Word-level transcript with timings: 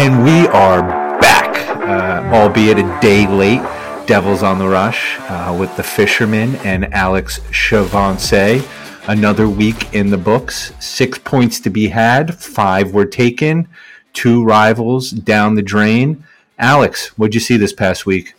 And 0.00 0.24
we 0.24 0.46
are 0.48 0.80
back, 1.20 1.54
uh, 1.76 2.34
albeit 2.34 2.78
a 2.78 3.00
day 3.02 3.26
late. 3.26 3.60
Devils 4.06 4.42
on 4.42 4.58
the 4.58 4.66
Rush 4.66 5.18
uh, 5.18 5.54
with 5.60 5.76
the 5.76 5.82
Fisherman 5.82 6.56
and 6.64 6.90
Alex 6.94 7.40
Chavance. 7.50 8.66
Another 9.08 9.46
week 9.46 9.92
in 9.92 10.08
the 10.08 10.16
books. 10.16 10.72
Six 10.80 11.18
points 11.18 11.60
to 11.60 11.68
be 11.68 11.88
had. 11.88 12.34
Five 12.34 12.94
were 12.94 13.04
taken. 13.04 13.68
Two 14.14 14.42
rivals 14.42 15.10
down 15.10 15.54
the 15.54 15.60
drain. 15.60 16.24
Alex, 16.58 17.08
what'd 17.18 17.34
you 17.34 17.40
see 17.40 17.58
this 17.58 17.74
past 17.74 18.06
week? 18.06 18.32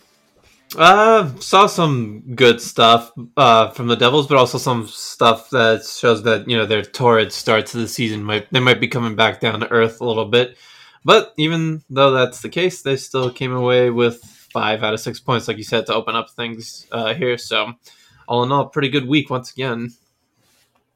Uh, 0.76 1.30
saw 1.38 1.68
some 1.68 2.22
good 2.34 2.60
stuff 2.60 3.12
uh, 3.36 3.70
from 3.70 3.86
the 3.86 3.94
Devils, 3.94 4.26
but 4.26 4.36
also 4.36 4.58
some 4.58 4.88
stuff 4.88 5.48
that 5.50 5.84
shows 5.84 6.24
that 6.24 6.48
you 6.48 6.56
know 6.56 6.66
their 6.66 6.82
torrid 6.82 7.32
start 7.32 7.66
to 7.66 7.76
the 7.76 7.86
season 7.86 8.24
might 8.24 8.50
they 8.50 8.58
might 8.58 8.80
be 8.80 8.88
coming 8.88 9.14
back 9.14 9.38
down 9.38 9.60
to 9.60 9.70
earth 9.70 10.00
a 10.00 10.04
little 10.04 10.24
bit. 10.24 10.56
But 11.04 11.32
even 11.36 11.82
though 11.90 12.12
that's 12.12 12.42
the 12.42 12.48
case, 12.48 12.82
they 12.82 12.96
still 12.96 13.30
came 13.30 13.52
away 13.52 13.90
with 13.90 14.22
five 14.22 14.82
out 14.82 14.94
of 14.94 15.00
six 15.00 15.18
points, 15.18 15.48
like 15.48 15.56
you 15.56 15.64
said, 15.64 15.86
to 15.86 15.94
open 15.94 16.14
up 16.14 16.30
things 16.30 16.86
uh, 16.92 17.14
here. 17.14 17.38
So, 17.38 17.72
all 18.28 18.42
in 18.44 18.52
all, 18.52 18.66
pretty 18.66 18.88
good 18.88 19.08
week 19.08 19.30
once 19.30 19.50
again. 19.50 19.92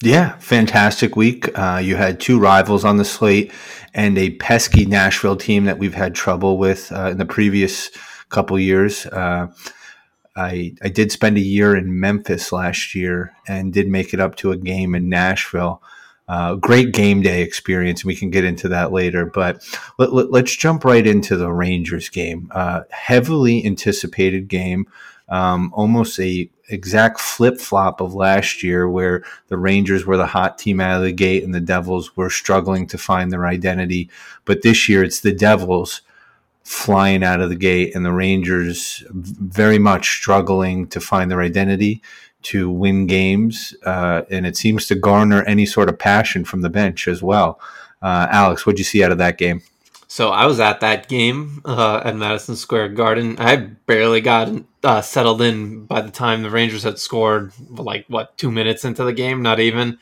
Yeah, 0.03 0.37
fantastic 0.39 1.17
week. 1.17 1.49
Uh, 1.59 1.81
you 1.83 1.97
had 1.97 2.21
two 2.21 2.39
rivals 2.39 2.85
on 2.85 2.99
the 2.99 3.05
slate 3.05 3.51
and 3.95 4.19
a 4.19 4.31
pesky 4.31 4.85
Nashville 4.85 5.37
team 5.37 5.65
that 5.65 5.79
we've 5.79 5.95
had 5.95 6.15
trouble 6.15 6.59
with 6.59 6.93
uh, 6.93 7.11
in 7.11 7.19
the 7.19 7.25
previous 7.25 7.91
couple 8.29 8.59
years. 8.59 9.07
Uh, 9.07 9.49
I 10.37 10.75
I 10.83 10.89
did 10.89 11.11
spend 11.11 11.39
a 11.39 11.41
year 11.41 11.75
in 11.75 11.99
Memphis 11.99 12.53
last 12.53 12.95
year 12.95 13.35
and 13.49 13.73
did 13.73 13.89
make 13.89 14.13
it 14.13 14.21
up 14.21 14.37
to 14.37 14.53
a 14.53 14.57
game 14.57 14.95
in 14.95 15.09
Nashville. 15.09 15.83
Uh, 16.29 16.57
great 16.57 16.93
game 16.93 17.23
day 17.23 17.43
experience. 17.43 18.05
We 18.05 18.17
can 18.17 18.31
get 18.31 18.45
into 18.45 18.69
that 18.69 18.91
later, 18.91 19.27
but 19.27 19.65
let, 19.97 20.11
us 20.11 20.27
let, 20.31 20.47
jump 20.47 20.85
right 20.85 21.07
into 21.07 21.37
the 21.37 21.53
Rangers 21.53 22.09
game. 22.09 22.51
Uh, 22.53 22.83
heavily 22.91 23.65
anticipated 23.65 24.49
game, 24.49 24.87
um, 25.29 25.73
almost 25.73 26.19
a 26.19 26.51
exact 26.69 27.21
flip 27.21 27.61
flop 27.61 28.01
of 28.01 28.13
last 28.13 28.65
year, 28.65 28.89
where 28.89 29.23
the 29.47 29.57
Rangers 29.57 30.05
were 30.05 30.17
the 30.17 30.27
hot 30.27 30.59
team 30.59 30.81
out 30.81 30.97
of 30.97 31.05
the 31.05 31.13
gate 31.13 31.45
and 31.45 31.55
the 31.55 31.61
Devils 31.61 32.17
were 32.17 32.31
struggling 32.31 32.89
to 32.89 32.99
find 32.99 33.31
their 33.31 33.47
identity. 33.47 34.11
But 34.45 34.63
this 34.63 34.89
year, 34.89 35.05
it's 35.05 35.21
the 35.21 35.33
Devils 35.33 36.03
flying 36.65 37.23
out 37.23 37.41
of 37.41 37.49
the 37.49 37.55
gate, 37.55 37.95
and 37.95 38.05
the 38.05 38.13
Rangers 38.13 39.05
very 39.13 39.79
much 39.79 40.11
struggling 40.11 40.89
to 40.89 41.01
find 41.01 41.31
their 41.31 41.41
identity, 41.41 42.03
to 42.47 42.71
win 42.71 43.07
games, 43.07 43.75
uh, 43.85 44.23
and 44.31 44.47
it 44.47 44.57
seems 44.57 44.87
to 44.87 44.95
garner 44.95 45.43
any 45.45 45.67
sort 45.67 45.89
of 45.89 45.99
passion 45.99 46.45
from 46.45 46.61
the 46.63 46.71
bench 46.71 47.09
as 47.09 47.23
well. 47.23 47.61
Uh, 48.03 48.27
Alex, 48.31 48.65
what'd 48.65 48.79
you 48.79 48.85
see 48.85 49.03
out 49.03 49.13
of 49.13 49.19
that 49.19 49.39
game? 49.39 49.63
So 50.09 50.31
I 50.31 50.47
was 50.47 50.61
at 50.61 50.81
that 50.81 51.09
game 51.09 51.61
uh, 51.65 52.01
at 52.05 52.17
Madison 52.17 52.57
Square 52.57 52.91
Garden. 52.91 53.37
I 53.39 53.57
barely 53.57 54.21
got 54.21 54.51
uh, 54.85 55.03
settled 55.03 55.43
in 55.43 55.85
by 55.87 56.01
the 56.01 56.11
time 56.13 56.43
the 56.43 56.51
Rangers 56.51 56.85
had 56.85 56.99
scored, 56.99 57.53
like 57.69 58.07
what 58.09 58.39
two 58.39 58.51
minutes 58.51 58.85
into 58.85 59.03
the 59.03 59.13
game, 59.13 59.43
not 59.43 59.59
even 59.59 59.99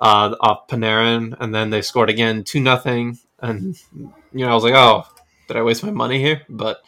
uh, 0.00 0.34
off 0.40 0.66
Panarin, 0.68 1.36
and 1.38 1.54
then 1.54 1.70
they 1.70 1.82
scored 1.82 2.10
again, 2.10 2.42
two 2.42 2.60
nothing. 2.60 3.18
And 3.38 3.76
you 3.94 4.44
know, 4.44 4.50
I 4.50 4.54
was 4.54 4.64
like, 4.64 4.74
oh, 4.74 5.04
did 5.46 5.56
I 5.56 5.62
waste 5.62 5.84
my 5.84 5.92
money 5.92 6.18
here? 6.18 6.42
But 6.48 6.82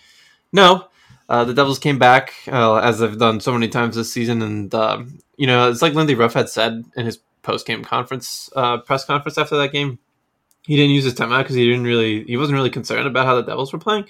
no, 0.52 0.88
uh, 1.28 1.44
the 1.44 1.54
Devils 1.54 1.78
came 1.78 1.98
back 1.98 2.32
uh, 2.48 2.76
as 2.76 2.98
they've 2.98 3.18
done 3.18 3.40
so 3.40 3.52
many 3.52 3.68
times 3.68 3.96
this 3.96 4.12
season, 4.12 4.42
and 4.42 4.74
uh, 4.74 5.02
you 5.36 5.46
know 5.46 5.70
it's 5.70 5.82
like 5.82 5.94
Lindy 5.94 6.14
Ruff 6.14 6.34
had 6.34 6.48
said 6.48 6.84
in 6.96 7.06
his 7.06 7.18
post 7.42 7.66
game 7.66 7.84
conference 7.84 8.50
uh, 8.56 8.78
press 8.78 9.04
conference 9.04 9.38
after 9.38 9.56
that 9.56 9.72
game. 9.72 9.98
He 10.66 10.76
didn't 10.76 10.90
use 10.90 11.04
his 11.04 11.14
timeout 11.14 11.44
because 11.44 11.56
he 11.56 11.64
didn't 11.64 11.84
really 11.84 12.24
he 12.24 12.36
wasn't 12.36 12.56
really 12.56 12.70
concerned 12.70 13.06
about 13.06 13.26
how 13.26 13.36
the 13.36 13.42
Devils 13.42 13.72
were 13.72 13.78
playing. 13.78 14.06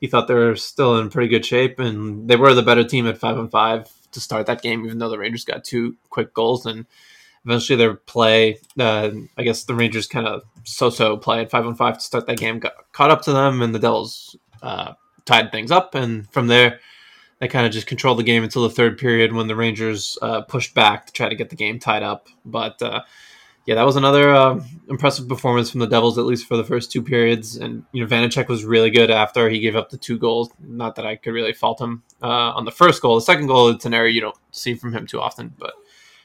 He 0.00 0.08
thought 0.08 0.26
they 0.26 0.34
were 0.34 0.56
still 0.56 0.98
in 0.98 1.10
pretty 1.10 1.28
good 1.28 1.44
shape, 1.44 1.78
and 1.78 2.28
they 2.28 2.36
were 2.36 2.54
the 2.54 2.62
better 2.62 2.84
team 2.84 3.06
at 3.06 3.18
five 3.18 3.38
and 3.38 3.50
five 3.50 3.88
to 4.12 4.20
start 4.20 4.46
that 4.46 4.62
game, 4.62 4.84
even 4.84 4.98
though 4.98 5.08
the 5.08 5.18
Rangers 5.18 5.44
got 5.44 5.64
two 5.64 5.96
quick 6.10 6.34
goals 6.34 6.66
and 6.66 6.86
eventually 7.44 7.76
their 7.76 7.94
play, 7.94 8.58
uh, 8.78 9.10
I 9.36 9.42
guess 9.42 9.64
the 9.64 9.74
Rangers 9.74 10.06
kind 10.06 10.26
of 10.26 10.42
so-so 10.64 11.16
play 11.16 11.40
at 11.40 11.50
five 11.50 11.66
on 11.66 11.74
five 11.74 11.98
to 11.98 12.00
start 12.04 12.26
that 12.26 12.38
game 12.38 12.60
got 12.60 12.74
caught 12.92 13.10
up 13.10 13.22
to 13.22 13.32
them, 13.32 13.62
and 13.62 13.74
the 13.74 13.78
Devils 13.78 14.36
uh, 14.62 14.92
tied 15.24 15.52
things 15.52 15.70
up, 15.70 15.94
and 15.94 16.30
from 16.30 16.46
there 16.46 16.80
they 17.42 17.48
kind 17.48 17.66
of 17.66 17.72
just 17.72 17.88
controlled 17.88 18.20
the 18.20 18.22
game 18.22 18.44
until 18.44 18.62
the 18.62 18.70
third 18.70 18.96
period 18.96 19.32
when 19.32 19.48
the 19.48 19.56
Rangers 19.56 20.16
uh, 20.22 20.42
pushed 20.42 20.74
back 20.74 21.06
to 21.06 21.12
try 21.12 21.28
to 21.28 21.34
get 21.34 21.50
the 21.50 21.56
game 21.56 21.80
tied 21.80 22.04
up. 22.04 22.28
But 22.44 22.80
uh, 22.80 23.02
yeah, 23.66 23.74
that 23.74 23.82
was 23.84 23.96
another 23.96 24.32
uh, 24.32 24.60
impressive 24.88 25.28
performance 25.28 25.68
from 25.68 25.80
the 25.80 25.88
Devils, 25.88 26.18
at 26.18 26.24
least 26.24 26.46
for 26.46 26.56
the 26.56 26.62
first 26.62 26.92
two 26.92 27.02
periods. 27.02 27.56
And 27.56 27.84
you 27.90 28.00
know, 28.00 28.08
Vanecek 28.08 28.46
was 28.46 28.64
really 28.64 28.90
good 28.90 29.10
after 29.10 29.48
he 29.48 29.58
gave 29.58 29.74
up 29.74 29.90
the 29.90 29.96
two 29.96 30.18
goals. 30.18 30.50
Not 30.60 30.94
that 30.94 31.04
I 31.04 31.16
could 31.16 31.32
really 31.32 31.52
fault 31.52 31.80
him 31.80 32.04
uh, 32.22 32.52
on 32.54 32.64
the 32.64 32.70
first 32.70 33.02
goal. 33.02 33.16
The 33.16 33.22
second 33.22 33.48
goal, 33.48 33.70
it's 33.70 33.86
an 33.86 33.92
area 33.92 34.12
you 34.12 34.20
don't 34.20 34.38
see 34.52 34.74
from 34.74 34.92
him 34.92 35.04
too 35.04 35.20
often, 35.20 35.52
but 35.58 35.74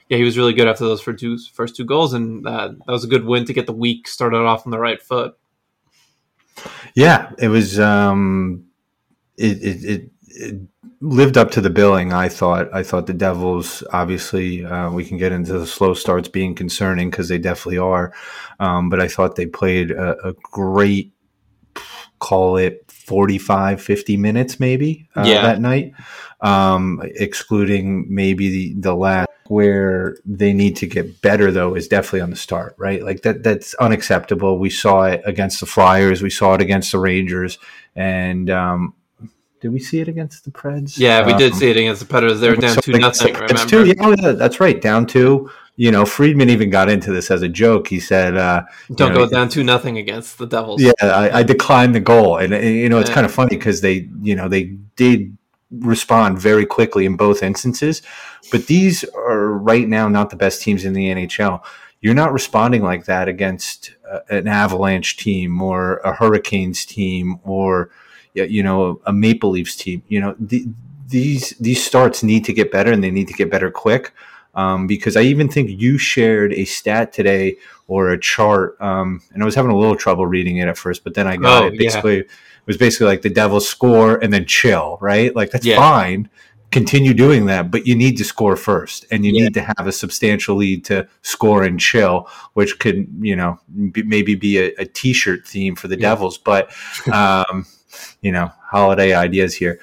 yeah, 0.10 0.18
he 0.18 0.24
was 0.24 0.38
really 0.38 0.54
good 0.54 0.68
after 0.68 0.86
those 0.86 1.02
first 1.02 1.20
two, 1.20 1.40
first 1.52 1.76
two 1.76 1.86
goals, 1.86 2.14
and 2.14 2.48
uh, 2.48 2.68
that 2.86 2.92
was 2.92 3.04
a 3.04 3.08
good 3.08 3.26
win 3.26 3.46
to 3.46 3.54
get 3.54 3.66
the 3.66 3.74
week 3.74 4.08
started 4.08 4.38
off 4.38 4.68
on 4.68 4.72
the 4.72 4.80
right 4.80 5.02
foot. 5.02 5.36
Yeah, 6.94 7.32
it 7.40 7.48
was. 7.48 7.80
Um, 7.80 8.67
it, 9.38 9.64
it, 9.64 9.86
it, 9.86 10.12
it 10.28 10.62
lived 11.02 11.38
up 11.38 11.52
to 11.52 11.62
the 11.62 11.70
billing. 11.70 12.14
I 12.14 12.30
thought. 12.30 12.74
I 12.74 12.84
thought 12.84 13.08
the 13.08 13.14
Devils. 13.14 13.84
Obviously, 13.92 14.66
uh, 14.66 14.92
we 14.92 15.06
can 15.06 15.18
get 15.18 15.32
into 15.32 15.54
the 15.54 15.68
slow 15.68 15.94
starts 15.94 16.28
being 16.28 16.56
concerning 16.56 17.10
because 17.10 17.30
they 17.30 17.38
definitely 17.38 17.78
are. 17.78 18.14
Um, 18.60 18.90
but 18.90 19.00
I 19.00 19.08
thought 19.08 19.36
they 19.36 19.46
played 19.46 19.92
a, 19.92 20.30
a 20.30 20.34
great, 20.52 21.14
call 22.20 22.58
it 22.58 22.84
45, 22.90 23.82
50 23.82 24.18
minutes 24.18 24.60
maybe 24.60 25.08
uh, 25.16 25.24
yeah. 25.26 25.44
that 25.44 25.62
night, 25.62 25.94
um, 26.42 27.02
excluding 27.16 28.06
maybe 28.14 28.50
the, 28.50 28.74
the 28.80 28.96
last 28.96 29.28
where 29.50 30.18
they 30.26 30.52
need 30.52 30.76
to 30.76 30.86
get 30.86 31.22
better 31.22 31.52
though 31.52 31.74
is 31.74 31.88
definitely 31.88 32.22
on 32.22 32.30
the 32.30 32.36
start, 32.36 32.76
right? 32.78 33.02
Like 33.02 33.22
that 33.22 33.44
that's 33.44 33.74
unacceptable. 33.76 34.60
We 34.60 34.70
saw 34.70 35.04
it 35.04 35.22
against 35.26 35.62
the 35.62 35.66
Flyers, 35.66 36.22
we 36.22 36.30
saw 36.30 36.56
it 36.56 36.62
against 36.62 36.92
the 36.92 37.00
Rangers, 37.00 37.58
and 37.96 38.50
um, 38.50 38.94
did 39.60 39.70
we 39.70 39.80
see 39.80 40.00
it 40.00 40.08
against 40.08 40.46
the 40.46 40.52
Preds? 40.52 40.98
Yeah, 40.98 41.26
we 41.26 41.34
um, 41.34 41.40
did 41.40 41.56
see 41.56 41.70
it 41.70 41.78
against 41.78 42.02
the 42.02 42.08
Predators. 42.08 42.40
They 42.40 42.50
were 42.50 42.56
down 42.56 42.76
so 42.76 42.82
two 42.82 42.94
nothing. 42.94 43.34
Remember? 43.34 43.66
Two, 43.66 43.86
yeah, 43.86 44.32
that's 44.34 44.60
right, 44.60 44.80
down 44.80 45.06
two. 45.06 45.50
You 45.76 45.92
know, 45.92 46.06
Friedman 46.06 46.50
even 46.50 46.70
got 46.70 46.90
into 46.90 47.12
this 47.12 47.30
as 47.30 47.44
a 47.44 47.48
joke. 47.48 47.88
He 47.88 48.00
said, 48.00 48.36
uh, 48.36 48.64
"Don't 48.96 49.14
know, 49.14 49.26
go 49.26 49.30
down 49.30 49.50
two 49.50 49.64
nothing 49.64 49.98
against 49.98 50.38
the 50.38 50.48
Devils." 50.48 50.82
Yeah, 50.82 50.92
I, 51.02 51.40
I 51.40 51.44
declined 51.44 51.96
the 51.96 52.00
goal, 52.00 52.38
and, 52.38 52.54
and 52.54 52.76
you 52.76 52.90
know, 52.90 53.00
it's 53.00 53.10
yeah. 53.10 53.16
kind 53.16 53.26
of 53.26 53.34
funny 53.34 53.56
because 53.56 53.82
they, 53.82 54.10
you 54.22 54.36
know, 54.36 54.48
they 54.48 54.76
did 54.96 55.38
respond 55.72 56.40
very 56.40 56.66
quickly 56.66 57.06
in 57.06 57.18
both 57.18 57.44
instances. 57.44 58.02
But 58.52 58.68
these 58.68 59.04
are 59.04 59.50
right 59.50 59.88
now 59.88 60.08
not 60.08 60.30
the 60.30 60.36
best 60.36 60.62
teams 60.62 60.86
in 60.86 60.94
the 60.94 61.10
NHL. 61.10 61.64
You're 62.00 62.14
not 62.14 62.32
responding 62.32 62.84
like 62.84 63.06
that 63.06 63.28
against 63.28 63.96
uh, 64.10 64.20
an 64.30 64.48
Avalanche 64.48 65.18
team 65.18 65.62
or 65.62 65.98
a 65.98 66.14
Hurricanes 66.14 66.86
team 66.86 67.40
or 67.44 67.90
you 68.46 68.64
know 68.64 69.02
a 69.06 69.14
Maple 69.14 69.52
Leafs 69.52 69.76
team. 69.76 70.04
You 70.08 70.22
know 70.22 70.36
the, 70.40 70.68
these 71.08 71.52
these 71.60 71.84
starts 71.84 72.24
need 72.24 72.46
to 72.46 72.54
get 72.54 72.72
better 72.72 72.92
and 72.92 73.04
they 73.04 73.12
need 73.12 73.28
to 73.28 73.34
get 73.34 73.52
better 73.52 73.72
quick. 73.72 74.14
Um, 74.56 74.88
because 74.88 75.16
I 75.16 75.22
even 75.22 75.50
think 75.50 75.70
you 75.70 76.00
shared 76.00 76.52
a 76.52 76.66
stat 76.66 77.14
today 77.14 77.58
or 77.88 78.10
a 78.10 78.20
chart, 78.20 78.76
um, 78.82 79.22
and 79.32 79.44
I 79.44 79.46
was 79.46 79.54
having 79.54 79.70
a 79.70 79.78
little 79.78 79.96
trouble 79.96 80.26
reading 80.26 80.58
it 80.58 80.68
at 80.68 80.80
first, 80.80 81.04
but 81.04 81.14
then 81.14 81.28
I 81.28 81.38
got 81.38 81.64
oh, 81.64 81.68
it. 81.68 81.78
Basically, 81.78 82.18
yeah 82.18 82.24
was 82.68 82.78
basically 82.78 83.08
like 83.08 83.22
the 83.24 83.30
Devils 83.30 83.68
score 83.68 84.18
and 84.18 84.32
then 84.32 84.46
chill, 84.46 84.98
right? 85.02 85.36
Like 85.36 85.50
that's 85.52 85.66
yeah. 85.66 85.78
fine. 85.78 86.30
Continue 86.70 87.14
doing 87.14 87.46
that, 87.46 87.72
but 87.72 87.88
you 87.88 87.96
need 87.96 88.18
to 88.18 88.26
score 88.26 88.58
first, 88.58 89.06
and 89.10 89.26
you 89.26 89.32
yeah. 89.32 89.44
need 89.46 89.54
to 89.54 89.62
have 89.62 89.88
a 89.88 89.92
substantial 89.94 90.58
lead 90.58 90.84
to 90.86 91.08
score 91.22 91.64
and 91.64 91.80
chill, 91.80 92.30
which 92.54 92.78
could, 92.80 93.08
you 93.22 93.38
know, 93.38 93.58
be, 93.92 94.04
maybe 94.04 94.36
be 94.36 94.58
a 94.60 94.74
a 94.78 94.86
t-shirt 94.86 95.48
theme 95.48 95.78
for 95.78 95.88
the. 95.88 95.96
Devils. 95.96 96.38
But, 96.38 96.70
um, 97.14 97.66
you 98.22 98.32
know, 98.32 98.52
holiday 98.62 99.14
ideas 99.14 99.56
here. 99.56 99.80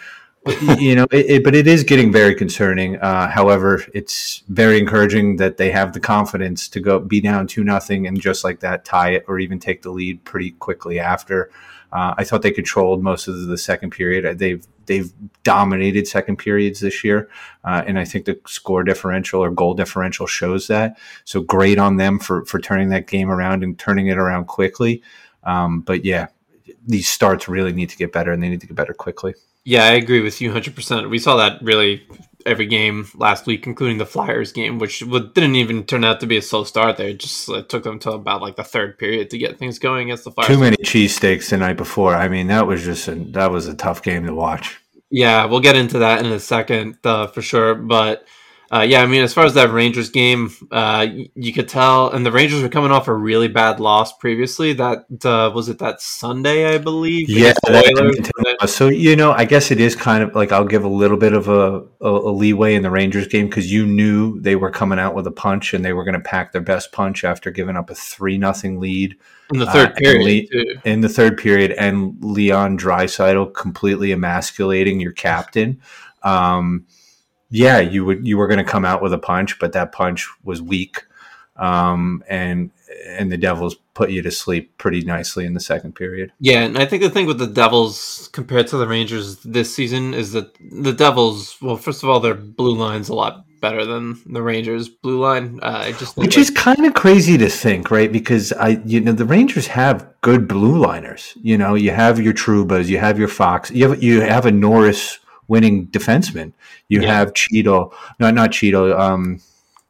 you 0.79 0.95
know, 0.95 1.07
it, 1.11 1.27
it, 1.27 1.45
but 1.45 1.55
it 1.55 1.67
is 1.67 1.85
getting 1.85 2.13
very 2.13 2.35
concerning. 2.35 2.97
Uh, 2.99 3.29
however, 3.29 3.83
it's 3.95 4.43
very 4.49 4.79
encouraging 4.79 5.37
that 5.37 5.57
they 5.57 5.71
have 5.71 5.95
the 5.95 6.01
confidence 6.01 6.69
to 6.69 6.81
go 6.81 6.99
be 6.99 7.21
down 7.21 7.47
two 7.47 7.65
nothing 7.65 8.07
and 8.07 8.21
just 8.21 8.45
like 8.45 8.61
that 8.61 8.85
tie 8.85 9.11
it 9.11 9.25
or 9.27 9.39
even 9.39 9.59
take 9.59 9.81
the 9.81 9.91
lead 9.91 10.23
pretty 10.25 10.51
quickly 10.51 11.01
after. 11.01 11.51
Uh, 11.95 12.13
I 12.19 12.25
thought 12.25 12.43
they 12.43 12.51
controlled 12.51 13.03
most 13.03 13.29
of 13.29 13.47
the 13.47 13.57
second 13.57 13.91
period. 13.91 14.39
They've 14.39 14.67
they've 14.87 15.13
dominated 15.45 16.09
second 16.09 16.37
periods 16.37 16.81
this 16.81 17.05
year, 17.05 17.31
uh, 17.65 17.85
and 17.87 17.99
I 17.99 18.05
think 18.05 18.25
the 18.25 18.39
score 18.47 18.83
differential 18.83 19.43
or 19.43 19.51
goal 19.51 19.75
differential 19.75 20.27
shows 20.27 20.67
that. 20.67 20.99
So 21.25 21.41
great 21.41 21.79
on 21.79 21.97
them 21.97 22.19
for 22.19 22.45
for 22.47 22.59
turning 22.59 22.89
that 22.89 23.07
game 23.07 23.31
around 23.31 23.63
and 23.63 23.79
turning 23.79 24.09
it 24.09 24.19
around 24.19 24.47
quickly. 24.47 25.03
Um, 25.45 25.81
but 25.81 26.05
yeah, 26.05 26.27
these 26.87 27.09
starts 27.09 27.49
really 27.49 27.73
need 27.73 27.91
to 27.91 27.97
get 27.97 28.13
better, 28.13 28.33
and 28.33 28.43
they 28.43 28.49
need 28.49 28.61
to 28.61 28.67
get 28.67 28.77
better 28.77 28.95
quickly. 28.95 29.35
Yeah, 29.65 29.85
I 29.85 29.93
agree 29.93 30.21
with 30.21 30.41
you 30.41 30.53
100%. 30.53 31.09
We 31.09 31.19
saw 31.19 31.37
that 31.37 31.63
really 31.63 32.07
every 32.47 32.67
game 32.67 33.09
last 33.15 33.47
week, 33.47 33.67
including 33.67 33.99
the 33.99 34.07
Flyers 34.07 34.53
game, 34.53 34.79
which 34.79 35.01
didn't 35.01 35.57
even 35.57 35.85
turn 35.85 36.05
out 36.05 36.21
to 36.21 36.27
be 36.27 36.37
a 36.37 36.43
slow 36.43 36.65
start 36.65 36.97
there. 36.97 37.09
It 37.09 37.19
just 37.21 37.49
it 37.49 37.69
took 37.69 37.85
them 37.85 37.99
to 38.01 38.13
about 38.13 38.43
like 38.43 38.57
the 38.57 38.65
third 38.65 38.99
period 38.99 39.31
to 39.31 39.39
get 39.39 39.59
things 39.59 39.79
going 39.79 40.09
against 40.09 40.25
the 40.25 40.31
Flyers. 40.31 40.49
Too 40.49 40.59
many 40.59 40.77
cheesesteaks 40.77 41.51
the 41.51 41.57
night 41.57 41.77
before. 41.77 42.15
I 42.15 42.29
mean, 42.29 42.49
that 42.49 42.67
was 42.67 42.85
just 42.85 43.09
a, 43.09 43.15
that 43.15 43.51
was 43.51 43.67
a 43.67 43.75
tough 43.75 44.03
game 44.03 44.27
to 44.27 44.35
watch. 44.35 44.81
Yeah, 45.11 45.45
we'll 45.47 45.61
get 45.61 45.77
into 45.77 46.01
that 46.01 46.25
in 46.25 46.31
a 46.33 46.41
second 46.41 46.99
uh, 47.05 47.29
for 47.29 47.41
sure. 47.41 47.75
But 47.75 48.27
uh, 48.75 48.81
yeah, 48.81 49.03
I 49.03 49.07
mean, 49.07 49.23
as 49.23 49.33
far 49.33 49.45
as 49.45 49.55
that 49.55 49.71
Rangers 49.71 50.09
game, 50.09 50.51
uh, 50.73 51.07
you 51.37 51.53
could 51.53 51.69
tell, 51.69 52.11
and 52.11 52.27
the 52.27 52.33
Rangers 52.33 52.61
were 52.61 52.69
coming 52.69 52.91
off 52.91 53.07
a 53.07 53.15
really 53.15 53.47
bad 53.47 53.79
loss 53.79 54.13
previously. 54.17 54.73
That 54.73 55.05
uh, 55.25 55.53
was 55.55 55.69
it 55.69 55.79
that 55.79 56.01
Sunday, 56.01 56.75
I 56.75 56.79
believe. 56.79 57.31
Yeah. 57.31 57.53
That, 57.63 58.67
so 58.67 58.89
you 58.89 59.15
know, 59.15 59.31
I 59.31 59.45
guess 59.45 59.71
it 59.71 59.81
is 59.81 59.95
kind 59.95 60.25
of 60.25 60.35
like 60.35 60.51
I'll 60.51 60.65
give 60.65 60.83
a 60.83 60.89
little 60.89 61.17
bit 61.17 61.35
of 61.35 61.47
a, 61.47 61.85
a, 62.01 62.11
a 62.11 62.33
leeway 62.33 62.75
in 62.75 62.83
the 62.83 62.91
Rangers 62.91 63.29
game 63.29 63.47
because 63.47 63.71
you 63.71 63.87
knew 63.87 64.41
they 64.41 64.57
were 64.57 64.73
coming 64.73 64.99
out 64.99 65.15
with 65.15 65.29
a 65.29 65.33
punch 65.33 65.73
and 65.73 65.85
they 65.85 65.93
were 65.93 66.03
going 66.03 66.15
to 66.15 66.21
pack 66.21 66.51
their 66.51 66.61
best 66.61 66.91
punch 66.91 67.23
after 67.23 67.53
giving 67.53 67.77
up 67.77 67.91
a 67.91 67.95
three 67.95 68.39
nothing 68.39 68.81
lead 68.81 69.17
in 69.53 69.61
the 69.61 69.67
third 69.67 69.91
uh, 69.91 69.95
period. 69.95 70.49
Le- 70.53 70.81
in 70.91 71.01
the 71.01 71.09
third 71.09 71.39
period, 71.39 71.71
and 71.73 72.17
Leon 72.25 72.77
Draisaitl 72.77 73.55
completely 73.55 74.11
emasculating 74.11 74.99
your 74.99 75.13
captain. 75.13 75.81
Um, 76.25 76.87
yeah, 77.55 77.79
you 77.79 78.05
would 78.05 78.27
you 78.27 78.37
were 78.37 78.49
going 78.49 78.59
to 78.59 78.65
come 78.65 78.85
out 78.85 79.01
with 79.01 79.13
a 79.13 79.19
punch, 79.19 79.59
but 79.61 79.73
that 79.73 79.93
punch 79.93 80.29
was 80.43 80.61
weak, 80.61 81.05
um, 81.57 82.25
and 82.29 82.71
and 83.07 83.31
the 83.31 83.37
Devils 83.37 83.77
put 83.95 84.11
you 84.11 84.23
to 84.23 84.31
sleep 84.31 84.77
pretty 84.77 85.03
nicely 85.03 85.45
in 85.45 85.55
the 85.55 85.61
second 85.61 85.95
period. 85.95 86.33
Yeah, 86.41 86.61
and 86.65 86.77
I 86.77 86.85
think 86.85 87.03
the 87.03 87.11
thing 87.11 87.27
with 87.27 87.39
the 87.39 87.47
Devils 87.47 88.29
compared 88.33 88.67
to 88.69 88.77
the 88.77 88.89
Rangers 88.89 89.37
this 89.45 89.73
season 89.73 90.15
is 90.15 90.33
that 90.33 90.53
the 90.61 90.93
Devils, 90.93 91.57
well, 91.63 91.77
first 91.77 92.03
of 92.03 92.09
all, 92.09 92.19
their 92.19 92.35
blue 92.35 92.75
line's 92.75 93.09
a 93.09 93.15
lot 93.15 93.45
better 93.61 93.87
than 93.87 94.21
the 94.27 94.43
Rangers' 94.43 94.89
blue 94.89 95.21
line. 95.21 95.61
Uh, 95.63 95.85
I 95.85 95.93
just 95.93 96.17
which 96.17 96.37
like- 96.37 96.43
is 96.43 96.51
kind 96.51 96.85
of 96.85 96.95
crazy 96.95 97.39
to 97.39 97.49
think, 97.49 97.91
right? 97.91 98.11
Because 98.11 98.53
I, 98.53 98.81
you 98.85 99.01
know, 99.01 99.13
the 99.13 99.25
Rangers 99.25 99.69
have 99.69 100.13
good 100.23 100.49
blue 100.49 100.79
liners. 100.79 101.35
You 101.41 101.57
know, 101.57 101.77
you 101.77 101.93
have 101.93 102.19
your 102.19 102.33
Troubas, 102.33 102.91
you 102.91 102.99
have 102.99 103.17
your 103.17 103.29
Fox, 103.29 103.71
you 103.71 103.89
have 103.89 104.03
you 104.03 104.23
have 104.23 104.45
a 104.45 104.51
Norris 104.51 105.21
winning 105.49 105.87
defenseman. 105.89 106.53
You 106.89 107.03
yeah. 107.03 107.15
have 107.15 107.33
Cheeto, 107.33 107.93
no, 108.19 108.31
not 108.31 108.51
Cheeto, 108.51 108.99
um, 108.99 109.41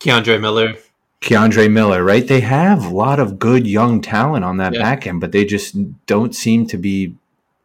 K'Andre 0.00 0.40
Miller. 0.40 0.74
K'Andre 1.20 1.70
Miller, 1.70 2.04
right? 2.04 2.26
They 2.26 2.40
have 2.40 2.84
a 2.84 2.94
lot 2.94 3.18
of 3.18 3.38
good 3.38 3.66
young 3.66 4.00
talent 4.02 4.44
on 4.44 4.58
that 4.58 4.74
yeah. 4.74 4.82
back 4.82 5.06
end, 5.06 5.20
but 5.20 5.32
they 5.32 5.44
just 5.44 5.76
don't 6.06 6.34
seem 6.34 6.66
to 6.66 6.76
be. 6.76 7.14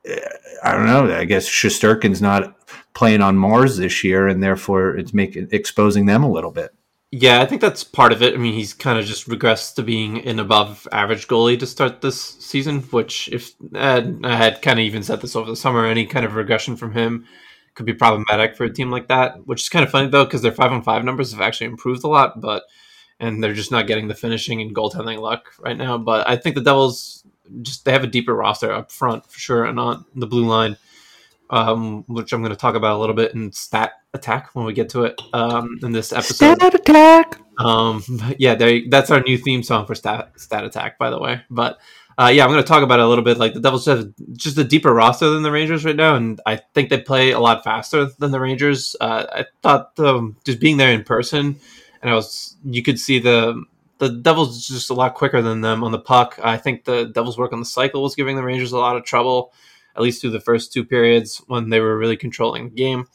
Uh, 0.09 0.15
I 0.63 0.73
don't 0.73 0.87
know. 0.87 1.13
I 1.13 1.25
guess 1.25 1.47
Shesterkin's 1.47 2.21
not 2.21 2.55
playing 2.93 3.21
on 3.21 3.37
Mars 3.37 3.77
this 3.77 4.03
year, 4.03 4.27
and 4.27 4.41
therefore 4.41 4.97
it's 4.97 5.13
making 5.13 5.49
exposing 5.51 6.05
them 6.05 6.23
a 6.23 6.31
little 6.31 6.51
bit. 6.51 6.73
Yeah, 7.11 7.41
I 7.41 7.45
think 7.47 7.59
that's 7.59 7.83
part 7.83 8.11
of 8.11 8.21
it. 8.21 8.35
I 8.35 8.37
mean, 8.37 8.53
he's 8.53 8.73
kind 8.73 8.99
of 8.99 9.05
just 9.05 9.27
regressed 9.27 9.75
to 9.75 9.83
being 9.83 10.25
an 10.27 10.39
above 10.39 10.87
average 10.91 11.27
goalie 11.27 11.59
to 11.59 11.65
start 11.65 12.01
this 12.01 12.21
season, 12.21 12.81
which, 12.91 13.27
if 13.29 13.55
uh, 13.73 14.03
I 14.23 14.35
had 14.35 14.61
kind 14.61 14.79
of 14.79 14.85
even 14.85 15.01
said 15.01 15.21
this 15.21 15.35
over 15.35 15.49
the 15.49 15.55
summer, 15.55 15.85
any 15.85 16.05
kind 16.05 16.25
of 16.25 16.35
regression 16.35 16.75
from 16.75 16.93
him 16.93 17.25
could 17.79 17.85
be 17.85 17.93
problematic 17.93 18.57
for 18.57 18.65
a 18.65 18.73
team 18.73 18.91
like 18.91 19.07
that. 19.07 19.47
Which 19.47 19.61
is 19.61 19.69
kind 19.69 19.85
of 19.85 19.89
funny 19.89 20.09
though, 20.09 20.25
because 20.25 20.41
their 20.41 20.51
five 20.51 20.73
on 20.73 20.83
five 20.83 21.05
numbers 21.05 21.31
have 21.31 21.39
actually 21.39 21.67
improved 21.67 22.03
a 22.03 22.09
lot, 22.09 22.41
but 22.41 22.63
and 23.21 23.41
they're 23.41 23.53
just 23.53 23.71
not 23.71 23.87
getting 23.87 24.09
the 24.09 24.15
finishing 24.15 24.59
and 24.59 24.75
goaltending 24.75 25.17
luck 25.19 25.53
right 25.59 25.77
now. 25.77 25.97
But 25.97 26.27
I 26.27 26.35
think 26.35 26.55
the 26.55 26.61
Devils 26.61 27.23
just 27.61 27.85
they 27.85 27.93
have 27.93 28.03
a 28.03 28.07
deeper 28.07 28.35
roster 28.35 28.69
up 28.69 28.91
front 28.91 29.31
for 29.31 29.39
sure, 29.39 29.63
and 29.63 29.79
on 29.79 30.03
the 30.13 30.27
blue 30.27 30.45
line, 30.45 30.75
um, 31.49 32.03
which 32.09 32.33
I'm 32.33 32.41
going 32.41 32.51
to 32.51 32.57
talk 32.57 32.75
about 32.75 32.97
a 32.97 32.99
little 32.99 33.15
bit 33.15 33.33
in 33.33 33.53
stat 33.53 33.93
attack 34.13 34.49
when 34.53 34.65
we 34.65 34.73
get 34.73 34.89
to 34.89 35.03
it 35.03 35.21
um, 35.33 35.79
in 35.83 35.91
this 35.91 36.11
episode. 36.11 36.55
Stat 36.55 36.75
attack. 36.75 37.39
Um, 37.57 38.03
yeah, 38.37 38.55
that's 38.89 39.11
our 39.11 39.21
new 39.21 39.37
theme 39.37 39.63
song 39.63 39.85
for 39.85 39.95
stat 39.95 40.31
stat 40.37 40.63
attack, 40.63 40.97
by 40.97 41.09
the 41.09 41.19
way. 41.19 41.41
But 41.49 41.79
uh, 42.17 42.27
yeah, 42.27 42.43
I'm 42.43 42.49
going 42.49 42.61
to 42.61 42.67
talk 42.67 42.83
about 42.83 42.99
it 42.99 43.05
a 43.05 43.07
little 43.07 43.23
bit. 43.23 43.37
Like 43.37 43.53
the 43.53 43.59
Devils 43.59 43.85
have 43.85 44.11
just 44.33 44.57
a 44.57 44.63
deeper 44.63 44.93
roster 44.93 45.29
than 45.29 45.43
the 45.43 45.51
Rangers 45.51 45.85
right 45.85 45.95
now, 45.95 46.15
and 46.15 46.41
I 46.45 46.57
think 46.73 46.89
they 46.89 46.99
play 46.99 47.31
a 47.31 47.39
lot 47.39 47.63
faster 47.63 48.05
than 48.17 48.31
the 48.31 48.39
Rangers. 48.39 48.95
Uh, 48.99 49.25
I 49.31 49.45
thought 49.61 49.97
um, 49.99 50.37
just 50.43 50.59
being 50.59 50.77
there 50.77 50.91
in 50.91 51.03
person, 51.03 51.59
and 52.01 52.11
I 52.11 52.15
was 52.15 52.55
you 52.65 52.83
could 52.83 52.99
see 52.99 53.19
the 53.19 53.63
the 53.99 54.09
Devils 54.09 54.67
just 54.67 54.89
a 54.89 54.93
lot 54.93 55.13
quicker 55.13 55.41
than 55.41 55.61
them 55.61 55.83
on 55.83 55.91
the 55.91 55.99
puck. 55.99 56.39
I 56.41 56.57
think 56.57 56.85
the 56.85 57.05
Devils' 57.05 57.37
work 57.37 57.53
on 57.53 57.59
the 57.59 57.65
cycle 57.65 58.01
was 58.01 58.15
giving 58.15 58.37
the 58.37 58.43
Rangers 58.43 58.71
a 58.71 58.77
lot 58.77 58.95
of 58.95 59.03
trouble, 59.03 59.53
at 59.95 60.01
least 60.01 60.21
through 60.21 60.31
the 60.31 60.39
first 60.39 60.71
two 60.71 60.85
periods 60.85 61.41
when 61.47 61.69
they 61.69 61.81
were 61.81 61.97
really 61.97 62.17
controlling 62.17 62.69
the 62.69 62.75
game. 62.75 63.07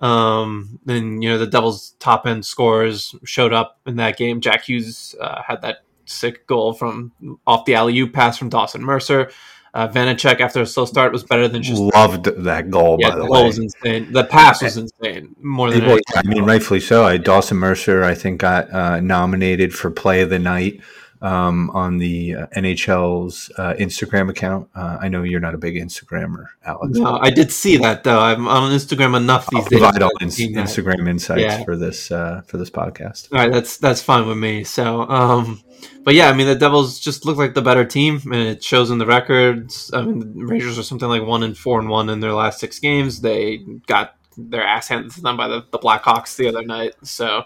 Um, 0.00 0.80
then 0.84 1.20
you 1.20 1.28
know 1.28 1.38
the 1.38 1.46
Devils' 1.46 1.94
top 1.98 2.26
end 2.26 2.44
scores 2.44 3.14
showed 3.24 3.52
up 3.52 3.78
in 3.86 3.96
that 3.96 4.16
game. 4.16 4.40
Jack 4.40 4.64
Hughes 4.64 5.14
uh, 5.20 5.42
had 5.42 5.62
that 5.62 5.84
sick 6.06 6.46
goal 6.46 6.72
from 6.72 7.12
off 7.46 7.64
the 7.64 7.74
alley 7.74 7.98
oop 7.98 8.12
pass 8.12 8.38
from 8.38 8.48
Dawson 8.48 8.82
Mercer. 8.82 9.30
Uh, 9.72 9.86
Vanecek 9.86 10.40
after 10.40 10.60
a 10.60 10.66
slow 10.66 10.84
start 10.84 11.12
was 11.12 11.22
better 11.22 11.46
than 11.46 11.62
just 11.62 11.80
loved 11.80 12.24
that 12.24 12.70
goal. 12.70 12.96
Yeah, 12.98 13.10
by 13.10 13.16
the, 13.16 13.22
the 13.22 13.30
way, 13.30 13.44
was 13.44 13.58
insane. 13.58 14.12
The 14.12 14.24
pass 14.24 14.62
was 14.62 14.76
insane. 14.76 15.36
More 15.38 15.70
than 15.70 15.86
was, 15.86 16.00
I 16.16 16.22
mean, 16.24 16.42
rightfully 16.42 16.80
so. 16.80 17.04
I, 17.04 17.18
Dawson 17.18 17.56
Mercer, 17.56 18.02
I 18.02 18.14
think, 18.14 18.40
got 18.40 18.72
uh, 18.72 18.98
nominated 18.98 19.72
for 19.72 19.90
Play 19.90 20.22
of 20.22 20.30
the 20.30 20.40
Night 20.40 20.80
um, 21.22 21.70
on 21.70 21.98
the 21.98 22.34
uh, 22.34 22.46
NHL's 22.56 23.50
uh, 23.58 23.74
Instagram 23.78 24.30
account. 24.30 24.68
Uh, 24.74 24.98
I 25.00 25.08
know 25.08 25.22
you're 25.22 25.40
not 25.40 25.54
a 25.54 25.58
big 25.58 25.74
Instagrammer, 25.74 26.46
Alex. 26.64 26.98
No, 26.98 27.18
I 27.20 27.30
did 27.30 27.52
see 27.52 27.76
that 27.78 28.04
though. 28.04 28.20
I'm 28.20 28.48
on 28.48 28.72
Instagram 28.72 29.16
enough 29.16 29.48
these 29.50 29.64
I'll 29.64 29.68
days. 29.68 29.80
Provide 29.80 30.02
all 30.02 30.12
Instagram 30.20 31.08
insights 31.08 31.42
yeah. 31.42 31.64
for 31.64 31.76
this 31.76 32.10
uh, 32.10 32.42
for 32.46 32.56
this 32.56 32.70
podcast. 32.70 33.32
All 33.32 33.38
right, 33.38 33.52
that's 33.52 33.76
that's 33.76 34.02
fine 34.02 34.26
with 34.26 34.38
me. 34.38 34.64
So, 34.64 35.02
um, 35.02 35.62
but 36.02 36.14
yeah, 36.14 36.30
I 36.30 36.32
mean 36.32 36.46
the 36.46 36.54
Devils 36.54 36.98
just 36.98 37.26
look 37.26 37.36
like 37.36 37.54
the 37.54 37.62
better 37.62 37.84
team, 37.84 38.20
and 38.24 38.34
it 38.34 38.64
shows 38.64 38.90
in 38.90 38.98
the 38.98 39.06
records. 39.06 39.90
I 39.92 40.02
mean 40.02 40.20
the 40.20 40.46
Rangers 40.46 40.78
are 40.78 40.82
something 40.82 41.08
like 41.08 41.22
one 41.22 41.42
and 41.42 41.56
four 41.56 41.80
and 41.80 41.88
one 41.88 42.08
in 42.08 42.20
their 42.20 42.32
last 42.32 42.60
six 42.60 42.78
games. 42.78 43.20
They 43.20 43.58
got 43.86 44.14
their 44.36 44.64
ass 44.64 44.88
handed 44.88 45.12
to 45.12 45.20
them 45.20 45.36
by 45.36 45.48
the, 45.48 45.66
the 45.70 45.78
Blackhawks 45.78 46.36
the 46.36 46.48
other 46.48 46.62
night. 46.62 46.94
So, 47.02 47.44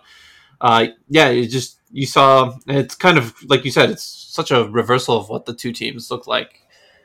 uh, 0.60 0.86
yeah, 1.08 1.28
it 1.28 1.48
just 1.48 1.78
you 1.94 2.06
saw 2.06 2.52
it's 2.66 2.96
kind 2.96 3.16
of 3.16 3.34
like 3.48 3.64
you 3.64 3.70
said, 3.70 3.88
it's 3.88 4.04
such 4.04 4.50
a 4.50 4.64
reversal 4.64 5.16
of 5.16 5.28
what 5.28 5.46
the 5.46 5.54
two 5.54 5.72
teams 5.72 6.10
looked 6.10 6.26
like 6.26 6.60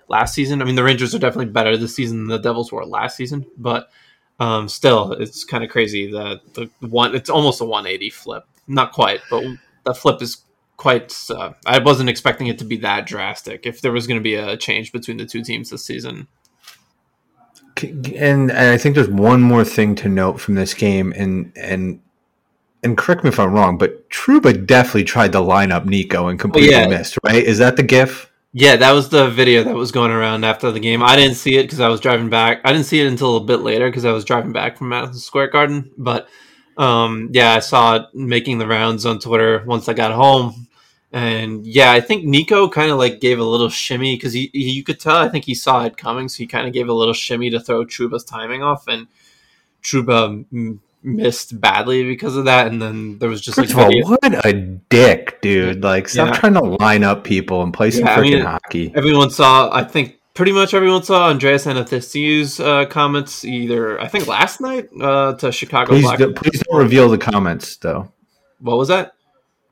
last 0.08 0.34
season. 0.34 0.62
I 0.62 0.66
mean, 0.66 0.74
the 0.74 0.84
Rangers 0.84 1.14
are 1.14 1.20
definitely 1.20 1.54
better 1.54 1.78
this 1.78 1.96
season 1.96 2.18
than 2.18 2.28
the 2.28 2.40
Devils 2.40 2.72
were 2.72 2.84
last 2.84 3.16
season, 3.16 3.46
but 3.56 3.92
um, 4.40 4.68
still, 4.68 5.12
it's 5.14 5.44
kind 5.44 5.64
of 5.64 5.70
crazy 5.70 6.12
that 6.12 6.42
the 6.56 6.72
one 6.80 7.14
it's 7.14 7.30
almost 7.30 7.62
a 7.62 7.66
180 7.66 8.10
flip. 8.10 8.46
Not 8.68 8.92
quite, 8.92 9.22
but 9.30 9.44
the 9.84 9.94
flip 9.94 10.24
is 10.24 10.44
quite. 10.76 11.16
Uh, 11.30 11.54
I 11.68 11.78
wasn't 11.78 12.10
expecting 12.10 12.48
it 12.48 12.58
to 12.58 12.66
be 12.66 12.78
that 12.78 13.06
drastic. 13.06 13.68
If 13.68 13.82
there 13.82 13.92
was 13.92 14.08
going 14.08 14.20
to 14.20 14.24
be 14.24 14.36
a 14.36 14.58
change 14.58 14.92
between 14.92 15.18
the 15.18 15.26
two 15.26 15.44
teams 15.44 15.70
this 15.70 15.86
season. 15.86 16.28
And, 17.82 18.52
and 18.52 18.52
I 18.52 18.78
think 18.78 18.96
there's 18.96 19.08
one 19.08 19.42
more 19.42 19.64
thing 19.64 19.96
to 19.96 20.10
note 20.10 20.42
from 20.42 20.56
this 20.56 20.74
game, 20.74 21.14
and 21.16 21.54
and 21.56 22.02
and 22.84 22.98
correct 22.98 23.24
me 23.24 23.30
if 23.30 23.40
I'm 23.40 23.52
wrong, 23.54 23.78
but 23.78 24.10
Trouba 24.10 24.66
definitely 24.66 25.04
tried 25.04 25.32
to 25.34 25.40
line 25.40 25.72
up 25.72 25.86
Nico 25.86 26.28
and 26.28 26.40
completely 26.40 26.72
yeah. 26.72 26.88
missed, 26.88 27.18
right? 27.24 27.44
Is 27.44 27.58
that 27.58 27.76
the 27.76 27.84
GIF? 27.84 28.32
Yeah, 28.52 28.78
that 28.78 28.92
was 28.94 29.10
the 29.10 29.30
video 29.30 29.64
that 29.64 29.76
was 29.76 29.92
going 29.92 30.12
around 30.12 30.44
after 30.44 30.72
the 30.72 30.80
game. 30.80 31.04
I 31.04 31.16
didn't 31.16 31.36
see 31.36 31.58
it 31.58 31.64
because 31.64 31.80
I 31.80 31.88
was 31.88 32.00
driving 32.00 32.30
back. 32.30 32.62
I 32.66 32.72
didn't 32.72 32.88
see 32.88 33.00
it 33.00 33.08
until 33.08 33.38
a 33.38 33.44
bit 33.44 33.58
later 33.58 33.90
because 33.90 34.06
I 34.06 34.12
was 34.12 34.26
driving 34.26 34.52
back 34.52 34.78
from 34.78 34.90
Madison 34.90 35.20
Square 35.20 35.50
Garden. 35.50 35.92
But 35.98 36.28
um, 36.76 37.30
yeah, 37.32 37.54
I 37.54 37.60
saw 37.60 37.98
it 37.98 38.06
making 38.14 38.58
the 38.58 38.66
rounds 38.66 39.06
on 39.06 39.20
Twitter 39.20 39.64
once 39.68 39.88
I 39.88 39.94
got 39.94 40.14
home. 40.14 40.68
And 41.12 41.66
yeah, 41.66 41.92
I 41.92 42.02
think 42.02 42.24
Nico 42.24 42.70
kind 42.70 42.92
of 42.92 42.98
like 42.98 43.20
gave 43.20 43.40
a 43.40 43.44
little 43.44 43.70
shimmy 43.70 44.16
because 44.16 44.34
he, 44.34 44.50
he, 44.54 44.72
you 44.72 44.84
could 44.84 45.00
tell 45.00 45.18
I 45.18 45.30
think 45.30 45.46
he 45.46 45.56
saw 45.56 45.84
it 45.86 45.98
coming, 45.98 46.28
so 46.30 46.38
he 46.38 46.48
kind 46.48 46.68
of 46.68 46.74
gave 46.74 46.88
a 46.88 46.94
little 46.94 47.14
shimmy 47.14 47.50
to 47.52 47.60
throw 47.60 47.86
Trouba's 47.86 48.24
timing 48.24 48.64
off, 48.64 48.88
and 48.88 49.08
Trouba 49.84 50.46
mm, 50.52 50.80
missed 51.02 51.60
badly 51.60 52.04
because 52.04 52.36
of 52.36 52.46
that. 52.46 52.68
And 52.68 52.82
then 52.82 53.20
there 53.20 53.30
was 53.30 53.42
just 53.42 53.56
First 53.56 53.74
like, 53.74 53.88
of 53.88 54.06
all, 54.06 54.12
what 54.12 54.46
a 54.46 54.54
dick, 54.54 55.42
dude! 55.42 55.84
Like, 55.84 56.08
stop 56.08 56.34
yeah. 56.34 56.40
trying 56.40 56.54
to 56.54 56.62
line 56.62 57.04
up 57.04 57.24
people 57.24 57.64
and 57.64 57.74
play 57.74 57.92
some 57.92 58.06
yeah, 58.06 58.18
freaking 58.18 58.34
I 58.34 58.36
mean, 58.36 58.46
hockey. 58.46 58.94
Everyone 58.96 59.30
saw, 59.30 59.70
I 59.74 59.84
think, 59.84 60.20
pretty 60.34 60.52
much 60.52 60.74
everyone 60.74 61.04
saw 61.04 61.30
Andreas 61.30 61.66
Athanasiou's 61.66 62.60
uh, 62.60 62.86
comments 62.86 63.44
either, 63.46 64.00
I 64.00 64.08
think, 64.08 64.28
last 64.28 64.62
night 64.62 64.90
uh, 65.02 65.34
to 65.36 65.52
Chicago. 65.52 65.92
Please, 65.92 66.12
do, 66.18 66.34
please 66.34 66.62
don't 66.62 66.80
reveal 66.80 67.10
the 67.10 67.18
comments, 67.18 67.76
though. 67.78 68.12
What 68.60 68.78
was 68.78 68.88
that? 68.88 69.14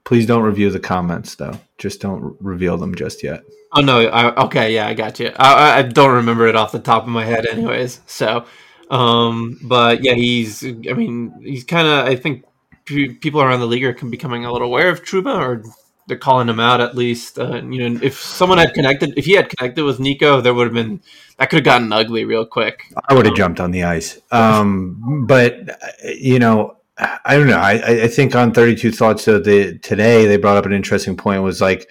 Please 0.04 0.26
don't 0.26 0.44
review 0.44 0.70
the 0.70 0.80
comments, 0.80 1.36
though. 1.36 1.60
Just 1.78 2.00
don't 2.00 2.38
reveal 2.40 2.78
them 2.78 2.96
just 2.96 3.24
yet. 3.24 3.44
Oh 3.74 3.82
no! 3.82 4.08
I, 4.08 4.44
okay, 4.46 4.74
yeah, 4.74 4.88
I 4.88 4.94
got 4.94 5.20
you. 5.20 5.34
I, 5.38 5.80
I 5.80 5.82
don't 5.82 6.16
remember 6.16 6.48
it 6.48 6.56
off 6.56 6.72
the 6.72 6.80
top 6.80 7.04
of 7.04 7.10
my 7.10 7.26
head, 7.26 7.46
anyways. 7.46 8.00
So, 8.06 8.46
um, 8.90 9.60
but 9.64 10.04
yeah, 10.04 10.14
he's. 10.14 10.66
I 10.66 10.94
mean, 10.94 11.34
he's 11.44 11.64
kind 11.64 11.88
of. 11.88 12.06
I 12.06 12.16
think 12.16 12.46
people 12.86 13.42
around 13.42 13.60
the 13.60 13.68
league 13.68 13.84
are 13.84 13.94
becoming 13.94 14.46
a 14.46 14.52
little 14.52 14.68
aware 14.68 14.90
of 14.90 15.04
Trouba, 15.04 15.38
or 15.38 15.64
they're 16.08 16.18
calling 16.18 16.48
him 16.48 16.60
out 16.60 16.80
at 16.80 16.96
least. 16.96 17.38
Uh, 17.38 17.62
you 17.64 17.90
know, 17.90 18.00
if 18.02 18.20
someone 18.20 18.58
had 18.58 18.74
connected, 18.74 19.14
if 19.18 19.26
he 19.26 19.34
had 19.34 19.50
connected 19.50 19.84
with 19.84 20.00
Nico, 20.00 20.42
there 20.42 20.54
would 20.54 20.68
have 20.68 20.74
been 20.74 21.02
that 21.38 21.50
could 21.50 21.58
have 21.58 21.66
gotten 21.66 21.92
ugly 21.92 22.26
real 22.26 22.46
quick. 22.46 22.84
I 23.10 23.14
would 23.14 23.26
have 23.26 23.34
um, 23.34 23.38
jumped 23.38 23.60
on 23.60 23.72
the 23.72 23.84
ice. 23.84 24.20
Um, 24.32 25.26
but 25.28 25.80
you 26.04 26.40
know, 26.40 26.78
I 26.98 27.38
don't 27.38 27.48
know. 27.48 27.60
I, 27.60 28.04
I 28.04 28.08
think 28.08 28.36
on 28.36 28.54
32 28.54 28.92
thoughts 28.92 29.24
so 29.24 29.40
the 29.40 29.78
today 29.80 30.26
they 30.26 30.38
brought 30.38 30.58
up 30.58 30.66
an 30.66 30.74
interesting 30.74 31.16
point 31.16 31.44
was 31.44 31.62
like, 31.62 31.90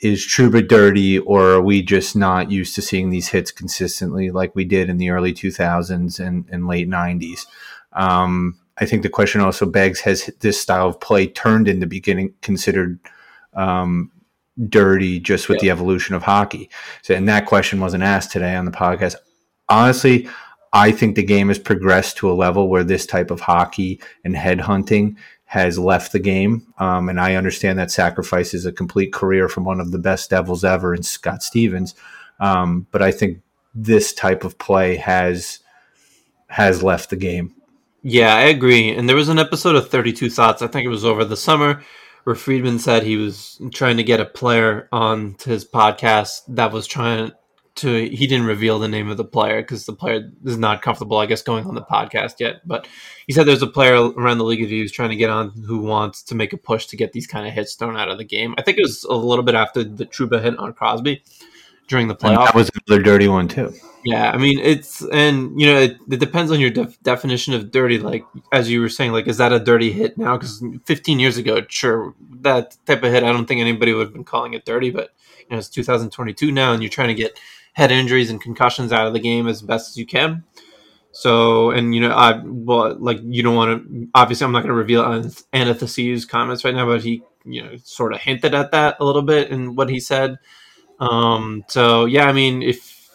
is 0.00 0.26
Trouba 0.26 0.66
dirty 0.66 1.18
or 1.18 1.52
are 1.52 1.62
we 1.62 1.82
just 1.82 2.16
not 2.16 2.50
used 2.50 2.74
to 2.74 2.82
seeing 2.82 3.10
these 3.10 3.28
hits 3.28 3.50
consistently 3.50 4.30
like 4.30 4.54
we 4.54 4.64
did 4.64 4.90
in 4.90 4.98
the 4.98 5.10
early 5.10 5.32
2000s 5.32 6.20
and, 6.20 6.46
and 6.50 6.66
late 6.66 6.88
90s? 6.88 7.46
Um, 7.92 8.58
I 8.78 8.84
think 8.84 9.02
the 9.02 9.08
question 9.08 9.40
also 9.40 9.66
begs: 9.66 10.00
Has 10.00 10.30
this 10.40 10.60
style 10.60 10.88
of 10.88 11.00
play 11.00 11.26
turned 11.26 11.66
in 11.66 11.80
the 11.80 11.86
beginning 11.86 12.34
considered 12.42 12.98
um, 13.54 14.12
dirty 14.68 15.18
just 15.18 15.48
with 15.48 15.56
yeah. 15.56 15.62
the 15.62 15.70
evolution 15.70 16.14
of 16.14 16.22
hockey? 16.22 16.70
So, 17.02 17.14
and 17.14 17.28
that 17.28 17.46
question 17.46 17.80
wasn't 17.80 18.02
asked 18.02 18.32
today 18.32 18.54
on 18.54 18.66
the 18.66 18.70
podcast. 18.70 19.16
Honestly, 19.68 20.28
I 20.72 20.92
think 20.92 21.16
the 21.16 21.22
game 21.22 21.48
has 21.48 21.58
progressed 21.58 22.18
to 22.18 22.30
a 22.30 22.34
level 22.34 22.68
where 22.68 22.84
this 22.84 23.06
type 23.06 23.30
of 23.30 23.40
hockey 23.40 24.00
and 24.24 24.34
headhunting 24.34 25.16
has 25.46 25.78
left 25.78 26.12
the 26.12 26.18
game. 26.18 26.66
Um, 26.78 27.08
and 27.08 27.20
I 27.20 27.36
understand 27.36 27.78
that 27.78 27.90
sacrifices 27.90 28.66
a 28.66 28.72
complete 28.72 29.12
career 29.12 29.48
from 29.48 29.64
one 29.64 29.80
of 29.80 29.92
the 29.92 29.98
best 29.98 30.30
Devils 30.30 30.64
ever 30.64 30.94
in 30.94 31.02
Scott 31.02 31.42
Stevens. 31.42 31.94
Um, 32.40 32.86
but 32.90 33.00
I 33.00 33.12
think 33.12 33.40
this 33.74 34.12
type 34.12 34.44
of 34.44 34.58
play 34.58 34.96
has 34.96 35.60
has 36.48 36.82
left 36.82 37.10
the 37.10 37.16
game. 37.16 37.54
Yeah, 38.02 38.34
I 38.34 38.42
agree. 38.42 38.90
And 38.90 39.08
there 39.08 39.16
was 39.16 39.28
an 39.28 39.38
episode 39.38 39.74
of 39.74 39.88
32 39.88 40.30
Thoughts, 40.30 40.62
I 40.62 40.68
think 40.68 40.84
it 40.84 40.90
was 40.90 41.04
over 41.04 41.24
the 41.24 41.36
summer, 41.36 41.82
where 42.24 42.36
Friedman 42.36 42.78
said 42.78 43.02
he 43.02 43.16
was 43.16 43.60
trying 43.72 43.96
to 43.96 44.04
get 44.04 44.20
a 44.20 44.24
player 44.24 44.88
on 44.92 45.36
his 45.44 45.64
podcast 45.64 46.42
that 46.48 46.72
was 46.72 46.86
trying 46.86 47.32
to, 47.76 48.08
he 48.08 48.26
didn't 48.26 48.46
reveal 48.46 48.78
the 48.78 48.88
name 48.88 49.08
of 49.08 49.16
the 49.16 49.24
player 49.24 49.62
because 49.62 49.86
the 49.86 49.92
player 49.92 50.30
is 50.44 50.58
not 50.58 50.82
comfortable, 50.82 51.18
I 51.18 51.26
guess, 51.26 51.42
going 51.42 51.66
on 51.66 51.74
the 51.74 51.82
podcast 51.82 52.40
yet. 52.40 52.66
But 52.66 52.88
he 53.26 53.32
said 53.32 53.44
there's 53.44 53.62
a 53.62 53.66
player 53.66 53.94
around 53.94 54.38
the 54.38 54.44
league 54.44 54.70
was 54.82 54.92
trying 54.92 55.10
to 55.10 55.16
get 55.16 55.30
on 55.30 55.50
who 55.50 55.78
wants 55.78 56.22
to 56.24 56.34
make 56.34 56.52
a 56.52 56.56
push 56.56 56.86
to 56.86 56.96
get 56.96 57.12
these 57.12 57.26
kind 57.26 57.46
of 57.46 57.52
hits 57.52 57.74
thrown 57.74 57.96
out 57.96 58.08
of 58.08 58.18
the 58.18 58.24
game. 58.24 58.54
I 58.58 58.62
think 58.62 58.78
it 58.78 58.82
was 58.82 59.04
a 59.04 59.14
little 59.14 59.44
bit 59.44 59.54
after 59.54 59.84
the 59.84 60.06
Trouba 60.06 60.42
hit 60.42 60.58
on 60.58 60.72
Crosby 60.72 61.22
during 61.88 62.08
the 62.08 62.14
playoffs. 62.14 62.38
And 62.38 62.46
that 62.46 62.54
was 62.54 62.70
another 62.86 63.02
dirty 63.02 63.28
one, 63.28 63.48
too. 63.48 63.72
Yeah, 64.06 64.30
I 64.30 64.36
mean 64.36 64.60
it's 64.60 65.04
and 65.12 65.60
you 65.60 65.66
know 65.66 65.80
it, 65.80 65.96
it 66.08 66.20
depends 66.20 66.52
on 66.52 66.60
your 66.60 66.70
def- 66.70 67.02
definition 67.02 67.54
of 67.54 67.72
dirty. 67.72 67.98
Like 67.98 68.24
as 68.52 68.70
you 68.70 68.80
were 68.80 68.88
saying, 68.88 69.10
like 69.10 69.26
is 69.26 69.38
that 69.38 69.52
a 69.52 69.58
dirty 69.58 69.90
hit 69.90 70.16
now? 70.16 70.36
Because 70.36 70.62
15 70.84 71.18
years 71.18 71.38
ago, 71.38 71.62
sure, 71.68 72.14
that 72.42 72.76
type 72.86 73.02
of 73.02 73.12
hit, 73.12 73.24
I 73.24 73.32
don't 73.32 73.46
think 73.46 73.60
anybody 73.60 73.92
would 73.92 74.06
have 74.06 74.12
been 74.12 74.22
calling 74.22 74.54
it 74.54 74.64
dirty. 74.64 74.90
But 74.90 75.10
you 75.40 75.46
know, 75.50 75.58
it's 75.58 75.68
2022 75.68 76.52
now, 76.52 76.72
and 76.72 76.84
you're 76.84 76.88
trying 76.88 77.08
to 77.08 77.14
get 77.14 77.36
head 77.76 77.92
injuries 77.92 78.30
and 78.30 78.40
concussions 78.40 78.90
out 78.90 79.06
of 79.06 79.12
the 79.12 79.20
game 79.20 79.46
as 79.46 79.60
best 79.60 79.90
as 79.90 79.96
you 79.98 80.06
can. 80.06 80.42
So, 81.12 81.70
and 81.70 81.94
you 81.94 82.00
know, 82.00 82.10
I 82.10 82.40
well, 82.42 82.96
like 82.98 83.18
you 83.22 83.42
don't 83.42 83.54
want 83.54 83.86
to. 83.86 84.08
Obviously, 84.14 84.46
I'm 84.46 84.52
not 84.52 84.60
going 84.60 84.70
to 84.70 84.74
reveal 84.74 85.02
Athanasiou's 85.02 86.24
comments 86.24 86.64
right 86.64 86.74
now, 86.74 86.86
but 86.86 87.02
he, 87.02 87.22
you 87.44 87.62
know, 87.62 87.76
sort 87.84 88.14
of 88.14 88.20
hinted 88.20 88.54
at 88.54 88.72
that 88.72 88.96
a 88.98 89.04
little 89.04 89.22
bit 89.22 89.50
in 89.50 89.76
what 89.76 89.90
he 89.90 90.00
said. 90.00 90.38
Um, 90.98 91.64
so 91.68 92.06
yeah, 92.06 92.24
I 92.24 92.32
mean, 92.32 92.62
if 92.62 93.10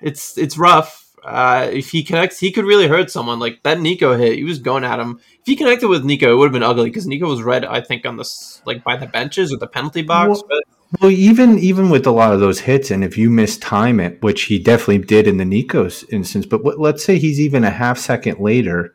it's 0.00 0.36
it's 0.36 0.58
rough. 0.58 0.98
Uh, 1.24 1.68
if 1.70 1.90
he 1.90 2.02
connects, 2.02 2.38
he 2.38 2.50
could 2.50 2.64
really 2.64 2.88
hurt 2.88 3.10
someone. 3.10 3.38
Like 3.38 3.62
that 3.62 3.80
Nico 3.80 4.16
hit, 4.16 4.36
he 4.36 4.44
was 4.44 4.58
going 4.58 4.84
at 4.84 4.98
him. 4.98 5.20
If 5.40 5.46
he 5.46 5.56
connected 5.56 5.88
with 5.88 6.04
Nico, 6.04 6.32
it 6.32 6.36
would 6.36 6.46
have 6.46 6.52
been 6.52 6.62
ugly 6.62 6.88
because 6.88 7.06
Nico 7.06 7.28
was 7.28 7.42
red. 7.42 7.64
I 7.64 7.80
think 7.80 8.06
on 8.06 8.16
this 8.16 8.62
like 8.66 8.84
by 8.84 8.96
the 8.96 9.06
benches 9.06 9.52
or 9.52 9.58
the 9.58 9.66
penalty 9.66 10.02
box. 10.02 10.42
Well, 10.48 10.60
well, 11.00 11.10
even 11.10 11.58
even 11.58 11.90
with 11.90 12.06
a 12.06 12.10
lot 12.10 12.32
of 12.32 12.40
those 12.40 12.60
hits, 12.60 12.90
and 12.90 13.02
if 13.04 13.16
you 13.16 13.30
mistime 13.30 14.04
it, 14.04 14.22
which 14.22 14.42
he 14.42 14.58
definitely 14.58 14.98
did 14.98 15.26
in 15.26 15.38
the 15.38 15.44
Nico's 15.44 16.04
instance, 16.10 16.46
but 16.46 16.64
what, 16.64 16.78
let's 16.78 17.04
say 17.04 17.18
he's 17.18 17.40
even 17.40 17.64
a 17.64 17.70
half 17.70 17.98
second 17.98 18.38
later, 18.40 18.94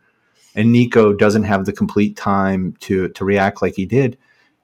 and 0.56 0.72
Nico 0.72 1.14
doesn't 1.14 1.44
have 1.44 1.66
the 1.66 1.74
complete 1.74 2.16
time 2.16 2.76
to 2.82 3.10
to 3.10 3.26
react 3.26 3.62
like 3.62 3.76
he 3.76 3.86
did 3.86 4.18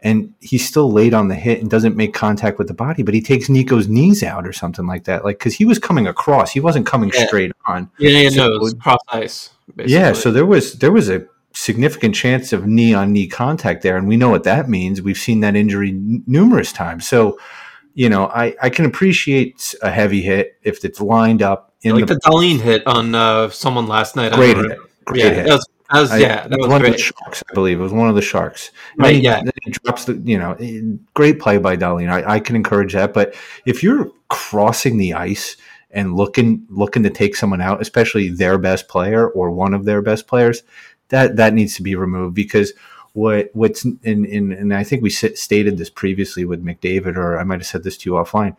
and 0.03 0.33
he's 0.39 0.67
still 0.67 0.91
late 0.91 1.13
on 1.13 1.27
the 1.27 1.35
hit 1.35 1.61
and 1.61 1.69
doesn't 1.69 1.95
make 1.95 2.13
contact 2.13 2.57
with 2.57 2.67
the 2.67 2.73
body, 2.73 3.03
but 3.03 3.13
he 3.13 3.21
takes 3.21 3.49
Nico's 3.49 3.87
knees 3.87 4.23
out 4.23 4.47
or 4.47 4.53
something 4.53 4.87
like 4.87 5.03
that. 5.03 5.23
Like, 5.23 5.37
because 5.37 5.53
he 5.53 5.65
was 5.65 5.77
coming 5.77 6.07
across, 6.07 6.51
he 6.51 6.59
wasn't 6.59 6.87
coming 6.87 7.11
yeah. 7.13 7.27
straight 7.27 7.51
on. 7.67 7.89
Yeah, 7.99 8.09
yeah, 8.09 8.29
so, 8.29 8.35
no, 8.47 8.55
it 8.55 8.61
was 8.61 8.73
cross 8.73 8.99
ice. 9.09 9.51
Basically. 9.75 9.93
Yeah, 9.93 10.13
so 10.13 10.31
there 10.31 10.45
was 10.45 10.73
there 10.79 10.91
was 10.91 11.09
a 11.09 11.27
significant 11.53 12.15
chance 12.15 12.53
of 12.53 12.65
knee 12.65 12.93
on 12.93 13.11
knee 13.13 13.27
contact 13.27 13.83
there, 13.83 13.97
and 13.97 14.07
we 14.07 14.17
know 14.17 14.29
what 14.29 14.43
that 14.43 14.69
means. 14.69 15.01
We've 15.01 15.17
seen 15.17 15.41
that 15.41 15.55
injury 15.55 15.89
n- 15.89 16.23
numerous 16.27 16.71
times. 16.71 17.07
So, 17.07 17.39
you 17.93 18.09
know, 18.09 18.27
I 18.27 18.55
I 18.61 18.69
can 18.69 18.85
appreciate 18.85 19.75
a 19.81 19.91
heavy 19.91 20.21
hit 20.21 20.57
if 20.63 20.83
it's 20.85 21.01
lined 21.01 21.41
up 21.41 21.73
in 21.81 21.95
like 21.95 22.07
the, 22.07 22.15
the 22.15 22.21
Dahlin 22.21 22.59
hit 22.59 22.85
on 22.87 23.15
uh, 23.15 23.49
someone 23.49 23.87
last 23.87 24.15
night. 24.15 24.33
Great 24.33 24.57
hit. 24.57 24.77
Great 25.05 25.23
yeah, 25.23 25.29
hit. 25.29 25.45
That 25.47 25.53
was 25.53 25.67
that 25.91 26.01
was, 26.01 26.19
yeah, 26.19 26.47
that 26.47 26.57
was 26.57 26.67
one 26.69 26.81
great. 26.81 26.91
of 26.91 26.97
the 26.97 27.03
sharks, 27.03 27.43
I 27.49 27.53
believe. 27.53 27.79
It 27.79 27.83
was 27.83 27.91
one 27.91 28.07
of 28.07 28.15
the 28.15 28.21
sharks. 28.21 28.71
And 28.93 29.03
right, 29.03 29.15
he, 29.15 29.21
yeah. 29.21 29.41
he 29.65 29.71
drops 29.71 30.05
the, 30.05 30.13
you 30.13 30.37
know, 30.37 30.55
great 31.13 31.39
play 31.39 31.57
by 31.57 31.75
Dahlin. 31.75 32.09
I, 32.09 32.35
I 32.35 32.39
can 32.39 32.55
encourage 32.55 32.93
that. 32.93 33.13
But 33.13 33.35
if 33.65 33.83
you're 33.83 34.09
crossing 34.29 34.97
the 34.97 35.13
ice 35.13 35.57
and 35.89 36.15
looking 36.15 36.65
looking 36.69 37.03
to 37.03 37.09
take 37.09 37.35
someone 37.35 37.59
out, 37.59 37.81
especially 37.81 38.29
their 38.29 38.57
best 38.57 38.87
player 38.87 39.27
or 39.27 39.51
one 39.51 39.73
of 39.73 39.83
their 39.83 40.01
best 40.01 40.27
players, 40.27 40.63
that 41.11 41.37
that 41.37 41.53
needs 41.53 41.75
to 41.75 41.83
be 41.83 41.95
removed 41.95 42.35
because 42.35 42.73
what 43.13 43.49
what's 43.53 43.85
in, 43.85 44.25
in 44.25 44.51
and 44.51 44.73
I 44.73 44.83
think 44.83 45.03
we 45.03 45.09
stated 45.09 45.77
this 45.77 45.89
previously 45.89 46.43
with 46.43 46.65
McDavid, 46.65 47.15
or 47.15 47.39
I 47.39 47.43
might 47.43 47.59
have 47.59 47.67
said 47.67 47.83
this 47.83 47.97
to 47.99 48.09
you 48.09 48.15
offline. 48.15 48.55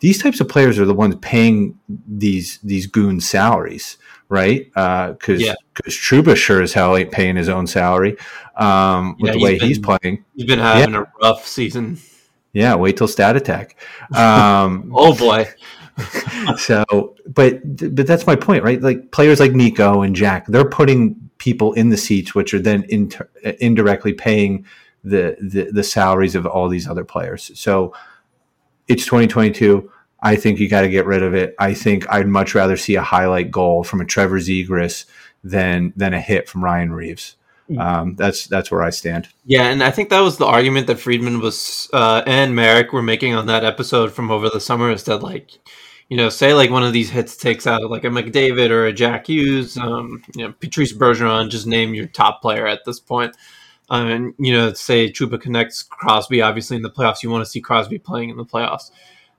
These 0.00 0.22
types 0.22 0.40
of 0.40 0.48
players 0.48 0.78
are 0.78 0.84
the 0.84 0.94
ones 0.94 1.16
paying 1.20 1.78
these 2.06 2.58
these 2.62 2.86
goons 2.86 3.28
salaries 3.28 3.98
right? 4.28 4.66
Because 4.66 5.40
uh, 5.40 5.46
yeah. 5.46 5.54
because 5.74 5.94
Trouba 5.94 6.36
sure 6.36 6.62
as 6.62 6.72
hell 6.72 6.96
ain't 6.96 7.10
paying 7.10 7.36
his 7.36 7.48
own 7.48 7.66
salary 7.66 8.16
um, 8.56 9.16
with 9.18 9.28
yeah, 9.28 9.32
the 9.32 9.44
way 9.44 9.58
been, 9.58 9.68
he's 9.68 9.78
playing. 9.78 10.24
He's 10.34 10.46
been 10.46 10.58
having 10.58 10.94
yeah. 10.94 11.02
a 11.02 11.06
rough 11.22 11.46
season. 11.46 11.98
Yeah, 12.52 12.74
wait 12.74 12.96
till 12.96 13.08
Stat 13.08 13.36
Attack. 13.36 13.76
Um, 14.14 14.92
oh 14.94 15.14
boy. 15.14 15.48
so, 16.58 17.16
but 17.26 17.60
but 17.94 18.06
that's 18.06 18.26
my 18.26 18.36
point, 18.36 18.62
right? 18.62 18.80
Like 18.80 19.10
players 19.10 19.40
like 19.40 19.52
Nico 19.52 20.02
and 20.02 20.14
Jack, 20.14 20.46
they're 20.46 20.68
putting 20.68 21.27
people 21.38 21.72
in 21.72 21.88
the 21.88 21.96
seats, 21.96 22.34
which 22.34 22.52
are 22.52 22.60
then 22.60 22.84
inter- 22.88 23.28
indirectly 23.60 24.12
paying 24.12 24.66
the, 25.04 25.36
the 25.40 25.70
the 25.72 25.84
salaries 25.84 26.34
of 26.34 26.44
all 26.44 26.68
these 26.68 26.88
other 26.88 27.04
players. 27.04 27.50
So 27.58 27.94
it's 28.88 29.04
2022 29.04 29.90
I 30.20 30.36
think 30.36 30.58
you 30.58 30.68
got 30.68 30.80
to 30.82 30.88
get 30.88 31.06
rid 31.06 31.22
of 31.22 31.34
it. 31.34 31.54
I 31.58 31.74
think 31.74 32.08
I'd 32.10 32.26
much 32.26 32.54
rather 32.54 32.76
see 32.76 32.96
a 32.96 33.02
highlight 33.02 33.50
goal 33.50 33.84
from 33.84 34.00
a 34.00 34.04
Trevor 34.04 34.38
Zegras 34.38 35.04
than 35.44 35.92
than 35.96 36.12
a 36.12 36.20
hit 36.20 36.48
from 36.48 36.64
Ryan 36.64 36.92
Reaves. 36.92 37.36
Mm. 37.70 37.80
Um, 37.80 38.16
that's 38.16 38.46
that's 38.46 38.70
where 38.70 38.82
I 38.82 38.90
stand. 38.90 39.28
Yeah, 39.44 39.68
and 39.68 39.82
I 39.82 39.90
think 39.90 40.08
that 40.08 40.20
was 40.20 40.38
the 40.38 40.46
argument 40.46 40.86
that 40.88 40.98
Friedman 40.98 41.40
was 41.40 41.88
uh, 41.92 42.22
and 42.26 42.56
Marek 42.56 42.92
were 42.92 43.02
making 43.02 43.34
on 43.34 43.46
that 43.46 43.64
episode 43.64 44.12
from 44.12 44.30
over 44.30 44.48
the 44.48 44.60
summer 44.60 44.90
is 44.90 45.04
that 45.04 45.22
like, 45.22 45.52
you 46.08 46.16
know, 46.16 46.28
say 46.28 46.54
like 46.54 46.70
one 46.70 46.82
of 46.82 46.92
these 46.92 47.10
hits 47.10 47.36
takes 47.36 47.66
out 47.66 47.90
like 47.90 48.04
a 48.04 48.08
McDavid 48.08 48.70
or 48.70 48.86
a 48.86 48.92
Jack 48.92 49.26
Hughes, 49.28 49.76
um, 49.76 50.22
you 50.34 50.46
know, 50.46 50.52
Patrice 50.52 50.92
Bergeron, 50.92 51.50
just 51.50 51.66
name 51.66 51.94
your 51.94 52.06
top 52.06 52.40
player 52.40 52.66
at 52.66 52.84
this 52.84 53.00
point. 53.00 53.36
Um, 53.90 54.06
and 54.08 54.34
you 54.38 54.52
know, 54.52 54.72
say 54.72 55.10
Trouba 55.10 55.40
connects 55.40 55.82
Crosby. 55.82 56.42
Obviously, 56.42 56.76
in 56.76 56.82
the 56.82 56.90
playoffs, 56.90 57.22
you 57.22 57.30
want 57.30 57.44
to 57.44 57.50
see 57.50 57.60
Crosby 57.60 57.98
playing 57.98 58.30
in 58.30 58.36
the 58.36 58.44
playoffs 58.44 58.90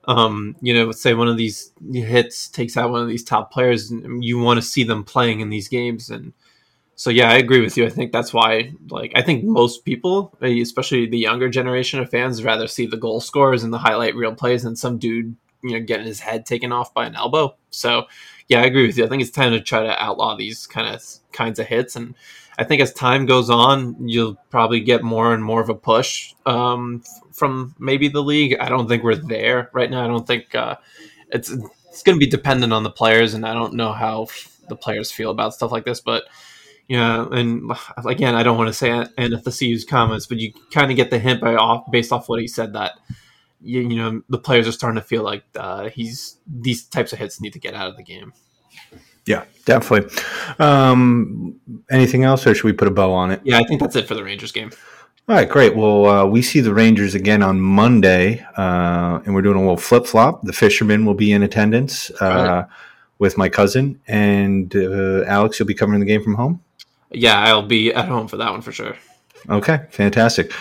um, 0.06 0.56
you 0.60 0.72
know, 0.74 0.92
say 0.92 1.14
one 1.14 1.28
of 1.28 1.36
these 1.36 1.72
hits 1.92 2.48
takes 2.48 2.76
out 2.76 2.90
one 2.90 3.02
of 3.02 3.08
these 3.08 3.24
top 3.24 3.52
players, 3.52 3.90
and 3.90 4.24
you 4.24 4.38
want 4.38 4.58
to 4.58 4.66
see 4.66 4.82
them 4.82 5.04
playing 5.04 5.40
in 5.40 5.50
these 5.50 5.68
games. 5.68 6.10
And 6.10 6.32
so, 6.96 7.10
yeah, 7.10 7.30
I 7.30 7.36
agree 7.36 7.60
with 7.60 7.76
you. 7.76 7.86
I 7.86 7.90
think 7.90 8.12
that's 8.12 8.32
why, 8.32 8.72
like, 8.88 9.12
I 9.14 9.22
think 9.22 9.44
most 9.44 9.84
people, 9.84 10.36
especially 10.40 11.06
the 11.06 11.18
younger 11.18 11.48
generation 11.48 12.00
of 12.00 12.10
fans, 12.10 12.42
rather 12.42 12.66
see 12.66 12.86
the 12.86 12.96
goal 12.96 13.20
scores 13.20 13.62
and 13.62 13.72
the 13.72 13.78
highlight 13.78 14.14
reel 14.14 14.34
plays 14.34 14.62
than 14.62 14.76
some 14.76 14.98
dude, 14.98 15.36
you 15.62 15.72
know, 15.72 15.84
getting 15.84 16.06
his 16.06 16.20
head 16.20 16.46
taken 16.46 16.72
off 16.72 16.94
by 16.94 17.06
an 17.06 17.14
elbow. 17.14 17.54
So, 17.70 18.06
yeah, 18.48 18.62
I 18.62 18.66
agree 18.66 18.86
with 18.86 18.98
you. 18.98 19.04
I 19.04 19.08
think 19.08 19.22
it's 19.22 19.30
time 19.30 19.52
to 19.52 19.60
try 19.60 19.82
to 19.82 20.02
outlaw 20.02 20.36
these 20.36 20.66
kind 20.66 20.94
of 20.94 21.02
kinds 21.32 21.58
of 21.58 21.66
hits 21.66 21.96
and 21.96 22.14
I 22.60 22.64
think 22.64 22.82
as 22.82 22.92
time 22.92 23.24
goes 23.24 23.48
on, 23.48 23.96
you'll 24.06 24.34
probably 24.50 24.80
get 24.80 25.02
more 25.02 25.32
and 25.32 25.42
more 25.42 25.62
of 25.62 25.70
a 25.70 25.74
push 25.74 26.34
um, 26.44 27.02
from 27.32 27.74
maybe 27.78 28.08
the 28.08 28.22
league. 28.22 28.54
I 28.60 28.68
don't 28.68 28.86
think 28.86 29.02
we're 29.02 29.14
there 29.14 29.70
right 29.72 29.90
now. 29.90 30.04
I 30.04 30.06
don't 30.06 30.26
think 30.26 30.54
uh, 30.54 30.76
it's 31.30 31.50
it's 31.50 32.02
going 32.02 32.16
to 32.16 32.24
be 32.24 32.30
dependent 32.30 32.74
on 32.74 32.82
the 32.82 32.90
players, 32.90 33.32
and 33.32 33.46
I 33.46 33.54
don't 33.54 33.72
know 33.72 33.94
how 33.94 34.26
the 34.68 34.76
players 34.76 35.10
feel 35.10 35.30
about 35.30 35.54
stuff 35.54 35.72
like 35.72 35.86
this. 35.86 36.02
But 36.02 36.24
yeah, 36.86 37.26
and 37.32 37.72
again, 38.06 38.34
I 38.34 38.42
don't 38.42 38.58
want 38.58 38.68
to 38.68 38.74
say 38.74 38.90
Athanasiou's 38.90 39.86
comments, 39.86 40.26
but 40.26 40.36
you 40.36 40.52
kind 40.70 40.90
of 40.90 40.98
get 40.98 41.08
the 41.08 41.18
hint 41.18 41.40
by 41.40 41.54
off 41.54 41.90
based 41.90 42.12
off 42.12 42.28
what 42.28 42.40
he 42.40 42.46
said 42.46 42.74
that 42.74 42.92
you, 43.62 43.80
you 43.80 43.96
know 43.96 44.22
the 44.28 44.38
players 44.38 44.66
are 44.68 44.72
starting 44.72 45.00
to 45.00 45.06
feel 45.06 45.22
like 45.22 45.44
uh, 45.56 45.88
he's 45.88 46.38
these 46.46 46.84
types 46.84 47.12
of 47.12 47.18
hits 47.18 47.40
need 47.40 47.52
to 47.52 47.58
get 47.58 47.74
out 47.74 47.88
of 47.88 47.96
the 47.96 48.02
game. 48.02 48.32
Yeah, 49.26 49.44
definitely. 49.64 50.10
Um, 50.58 51.60
anything 51.90 52.24
else, 52.24 52.46
or 52.46 52.54
should 52.54 52.64
we 52.64 52.72
put 52.72 52.88
a 52.88 52.90
bow 52.90 53.12
on 53.12 53.30
it? 53.30 53.40
Yeah, 53.44 53.58
I 53.58 53.64
think 53.64 53.80
that's 53.80 53.96
it 53.96 54.08
for 54.08 54.14
the 54.14 54.24
Rangers 54.24 54.52
game. 54.52 54.70
All 55.28 55.36
right, 55.36 55.48
great. 55.48 55.76
Well, 55.76 56.06
uh, 56.06 56.26
we 56.26 56.42
see 56.42 56.60
the 56.60 56.74
Rangers 56.74 57.14
again 57.14 57.42
on 57.42 57.60
Monday, 57.60 58.44
uh, 58.56 59.20
and 59.24 59.34
we're 59.34 59.42
doing 59.42 59.56
a 59.56 59.60
little 59.60 59.76
flip 59.76 60.06
flop. 60.06 60.42
The 60.42 60.52
Fishermen 60.52 61.04
will 61.04 61.14
be 61.14 61.30
in 61.32 61.42
attendance 61.42 62.10
uh, 62.20 62.24
right. 62.24 62.66
with 63.18 63.38
my 63.38 63.48
cousin, 63.48 64.00
and 64.08 64.74
uh, 64.74 65.24
Alex, 65.26 65.60
you'll 65.60 65.68
be 65.68 65.74
covering 65.74 66.00
the 66.00 66.06
game 66.06 66.22
from 66.22 66.34
home. 66.34 66.62
Yeah, 67.12 67.38
I'll 67.40 67.62
be 67.62 67.92
at 67.92 68.08
home 68.08 68.26
for 68.26 68.38
that 68.38 68.50
one 68.50 68.62
for 68.62 68.72
sure. 68.72 68.96
Okay, 69.48 69.86
fantastic. 69.90 70.52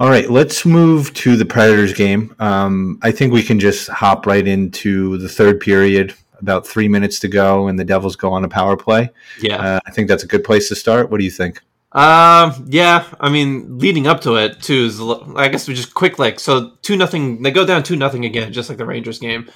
All 0.00 0.08
right, 0.08 0.30
let's 0.30 0.64
move 0.64 1.12
to 1.14 1.36
the 1.36 1.44
Predators 1.44 1.92
game. 1.92 2.32
Um, 2.38 3.00
I 3.02 3.10
think 3.10 3.32
we 3.32 3.42
can 3.42 3.58
just 3.58 3.88
hop 3.88 4.26
right 4.26 4.46
into 4.46 5.18
the 5.18 5.28
third 5.28 5.60
period. 5.60 6.14
About 6.40 6.64
three 6.64 6.86
minutes 6.86 7.18
to 7.20 7.28
go, 7.28 7.66
and 7.66 7.76
the 7.76 7.84
Devils 7.84 8.14
go 8.14 8.32
on 8.32 8.44
a 8.44 8.48
power 8.48 8.76
play. 8.76 9.10
Yeah, 9.40 9.56
uh, 9.56 9.80
I 9.86 9.90
think 9.90 10.06
that's 10.06 10.22
a 10.22 10.26
good 10.28 10.44
place 10.44 10.68
to 10.68 10.76
start. 10.76 11.10
What 11.10 11.18
do 11.18 11.24
you 11.24 11.32
think? 11.32 11.60
Um, 11.90 12.66
yeah, 12.68 13.06
I 13.18 13.28
mean, 13.28 13.78
leading 13.78 14.06
up 14.06 14.20
to 14.20 14.36
it 14.36 14.62
too 14.62 14.84
is 14.84 15.00
I 15.34 15.48
guess 15.48 15.66
we 15.66 15.74
just 15.74 15.94
quick 15.94 16.16
like 16.16 16.38
so 16.38 16.74
two 16.82 16.96
nothing. 16.96 17.42
They 17.42 17.50
go 17.50 17.66
down 17.66 17.82
two 17.82 17.96
nothing 17.96 18.24
again, 18.24 18.52
just 18.52 18.68
like 18.68 18.78
the 18.78 18.86
Rangers 18.86 19.18
game. 19.18 19.50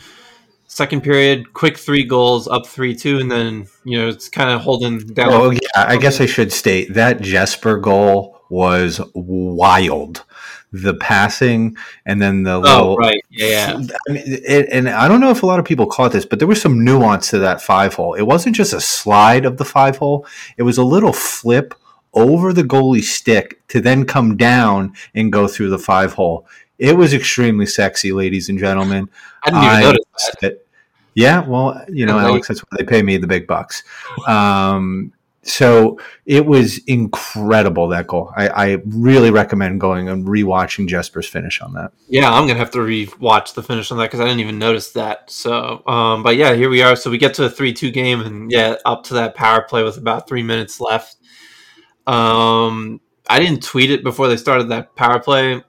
Second 0.67 1.03
period, 1.03 1.53
quick 1.53 1.79
three 1.79 2.03
goals, 2.03 2.49
up 2.49 2.67
three 2.67 2.97
two, 2.97 3.19
and 3.19 3.31
then 3.31 3.69
you 3.85 3.97
know 3.97 4.09
it's 4.09 4.29
kind 4.29 4.51
of 4.51 4.61
holding 4.63 4.99
down. 4.99 5.33
Oh 5.33 5.51
yeah, 5.51 5.59
I 5.77 5.99
guess 5.99 6.21
I 6.21 6.27
should 6.27 6.53
state 6.53 6.95
that 6.95 7.21
Jesper 7.21 7.77
goal 7.79 8.41
was 8.49 9.01
wild. 9.15 10.25
The 10.73 10.95
passing 10.95 11.76
and 12.07 12.21
then 12.21 12.45
the 12.45 12.55
oh 12.55 12.61
little, 12.61 12.97
right 12.97 13.23
yeah, 13.31 13.47
yeah. 13.47 13.87
I 14.09 14.12
mean, 14.12 14.23
it, 14.26 14.69
and 14.71 14.88
I 14.88 15.07
don't 15.07 15.21
know 15.21 15.31
if 15.31 15.43
a 15.43 15.47
lot 15.47 15.59
of 15.59 15.64
people 15.64 15.87
caught 15.87 16.12
this, 16.12 16.25
but 16.25 16.38
there 16.38 16.49
was 16.49 16.62
some 16.62 16.85
nuance 16.85 17.29
to 17.31 17.38
that 17.41 17.61
five 17.61 17.95
hole. 17.95 18.14
It 18.14 18.23
wasn't 18.23 18.57
just 18.57 18.73
a 18.73 18.81
slide 18.81 19.45
of 19.45 19.59
the 19.59 19.64
five 19.64 19.99
hole; 19.99 20.26
it 20.57 20.62
was 20.62 20.79
a 20.79 20.85
little 20.85 21.12
flip 21.12 21.75
over 22.14 22.52
the 22.52 22.62
goalie 22.62 23.02
stick 23.02 23.67
to 23.69 23.81
then 23.81 24.05
come 24.05 24.37
down 24.37 24.95
and 25.14 25.33
go 25.33 25.47
through 25.47 25.71
the 25.71 25.79
five 25.79 26.14
hole. 26.14 26.47
It 26.79 26.97
was 26.97 27.14
extremely 27.14 27.67
sexy, 27.67 28.12
ladies 28.12 28.49
and 28.49 28.59
gentlemen. 28.59 29.09
I 29.45 29.50
didn't 29.50 29.64
even 29.64 29.76
I 29.76 29.83
notice 29.83 30.31
that. 30.41 30.67
Yeah, 31.14 31.47
well, 31.47 31.85
you 31.88 32.07
know, 32.07 32.19
Alex, 32.19 32.49
that's 32.49 32.61
why 32.61 32.79
they 32.79 32.85
pay 32.85 33.02
me 33.02 33.19
the 33.19 33.26
big 33.26 33.47
bucks. 33.47 33.83
Um, 34.26 35.12
so 35.45 35.99
it 36.25 36.47
was 36.47 36.79
incredible 36.87 37.89
that 37.89 38.07
goal. 38.07 38.33
I, 38.37 38.49
I, 38.49 38.79
really 38.87 39.33
recommend 39.33 39.81
going 39.81 40.09
and 40.09 40.25
rewatching 40.25 40.87
Jesper's 40.87 41.27
finish 41.27 41.61
on 41.61 41.75
that. 41.75 41.93
Yeah, 42.09 42.33
I'm 42.33 42.47
gonna 42.47 42.61
have 42.61 42.71
to 42.73 42.79
rewatch 42.79 43.55
the 43.55 43.63
finish 43.63 43.91
on 43.91 43.99
that 43.99 44.05
because 44.05 44.21
I 44.21 44.25
didn't 44.25 44.41
even 44.41 44.61
notice 44.61 44.93
that. 44.93 45.31
So, 45.31 45.83
um, 45.87 46.23
but 46.23 46.37
yeah, 46.37 46.55
here 46.55 46.71
we 46.71 46.83
are. 46.83 46.95
So 46.95 47.11
we 47.11 47.19
get 47.19 47.35
to 47.35 47.45
a 47.45 47.51
three-two 47.51 47.91
game, 47.91 48.21
and 48.21 48.53
yeah, 48.53 48.77
up 48.85 49.03
to 49.05 49.15
that 49.15 49.35
power 49.35 49.63
play 49.63 49.83
with 49.83 49.97
about 49.97 50.29
three 50.29 50.45
minutes 50.45 50.81
left. 50.81 51.17
Um, 52.07 53.01
I 53.29 53.41
didn't 53.41 53.65
tweet 53.65 53.91
it 53.91 54.05
before 54.05 54.29
they 54.29 54.37
started 54.37 54.69
that 54.69 54.95
power 54.95 55.19
play. 55.19 55.63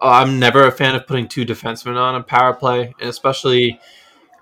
I'm 0.00 0.38
never 0.38 0.66
a 0.66 0.72
fan 0.72 0.94
of 0.94 1.06
putting 1.06 1.26
two 1.26 1.44
defensemen 1.44 1.96
on 1.96 2.14
a 2.14 2.22
power 2.22 2.54
play, 2.54 2.94
and 3.00 3.08
especially 3.08 3.80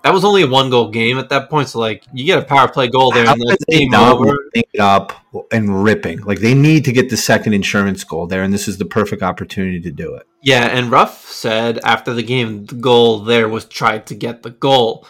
that 0.05 0.13
was 0.13 0.23
only 0.23 0.43
a 0.43 0.47
one 0.47 0.69
goal 0.69 0.91
game 0.91 1.17
at 1.17 1.29
that 1.29 1.49
point. 1.49 1.67
So 1.67 1.79
like 1.79 2.03
you 2.13 2.25
get 2.25 2.37
a 2.37 2.43
power 2.43 2.67
play 2.67 2.87
goal 2.87 3.11
there, 3.11 3.25
How 3.25 3.33
and 3.33 3.41
the 3.41 3.57
game 3.67 3.93
over. 3.95 4.37
It 4.53 4.79
up 4.79 5.13
and 5.51 5.83
ripping 5.83 6.21
like 6.21 6.39
they 6.39 6.53
need 6.53 6.85
to 6.85 6.91
get 6.91 7.09
the 7.09 7.17
second 7.17 7.53
insurance 7.53 8.03
goal 8.03 8.27
there, 8.27 8.43
and 8.43 8.53
this 8.53 8.67
is 8.67 8.77
the 8.77 8.85
perfect 8.85 9.23
opportunity 9.23 9.81
to 9.81 9.89
do 9.89 10.13
it. 10.13 10.27
Yeah, 10.43 10.67
and 10.67 10.91
Ruff 10.91 11.27
said 11.27 11.79
after 11.83 12.13
the 12.13 12.21
game 12.21 12.65
the 12.67 12.75
goal 12.75 13.19
there 13.21 13.49
was 13.49 13.65
tried 13.65 14.05
to 14.07 14.15
get 14.15 14.43
the 14.43 14.51
goal. 14.51 15.07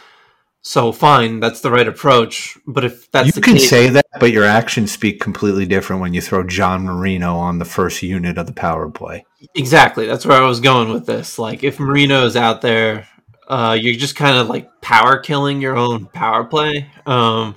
So 0.62 0.94
fine, 0.94 1.42
that's 1.42 1.60
the 1.60 1.72
right 1.72 1.88
approach. 1.88 2.58
But 2.66 2.86
if 2.86 3.12
that's 3.12 3.36
you 3.36 3.42
can 3.42 3.56
case, 3.56 3.70
say 3.70 3.90
that, 3.90 4.06
but 4.20 4.32
your 4.32 4.46
actions 4.46 4.94
speak 4.94 5.20
completely 5.20 5.66
different 5.66 6.02
when 6.02 6.14
you 6.14 6.22
throw 6.22 6.44
John 6.48 6.86
Marino 6.86 7.36
on 7.36 7.60
the 7.60 7.66
first 7.66 8.02
unit 8.02 8.38
of 8.38 8.48
the 8.48 8.54
power 8.54 8.90
play. 8.90 9.26
Exactly, 9.56 10.08
that's 10.08 10.26
where 10.26 10.42
I 10.42 10.48
was 10.48 10.62
going 10.62 10.94
with 10.94 11.06
this. 11.06 11.38
Like 11.38 11.66
if 11.66 11.80
Marino's 11.80 12.38
out 12.38 12.62
there, 12.62 13.10
uh, 13.48 13.78
you're 13.80 13.96
just 13.96 14.16
kind 14.16 14.38
of 14.38 14.50
like 14.50 14.82
power 14.82 15.18
killing 15.18 15.62
your 15.62 15.76
own 15.76 16.06
power 16.08 16.44
play. 16.44 16.90
Um, 17.06 17.56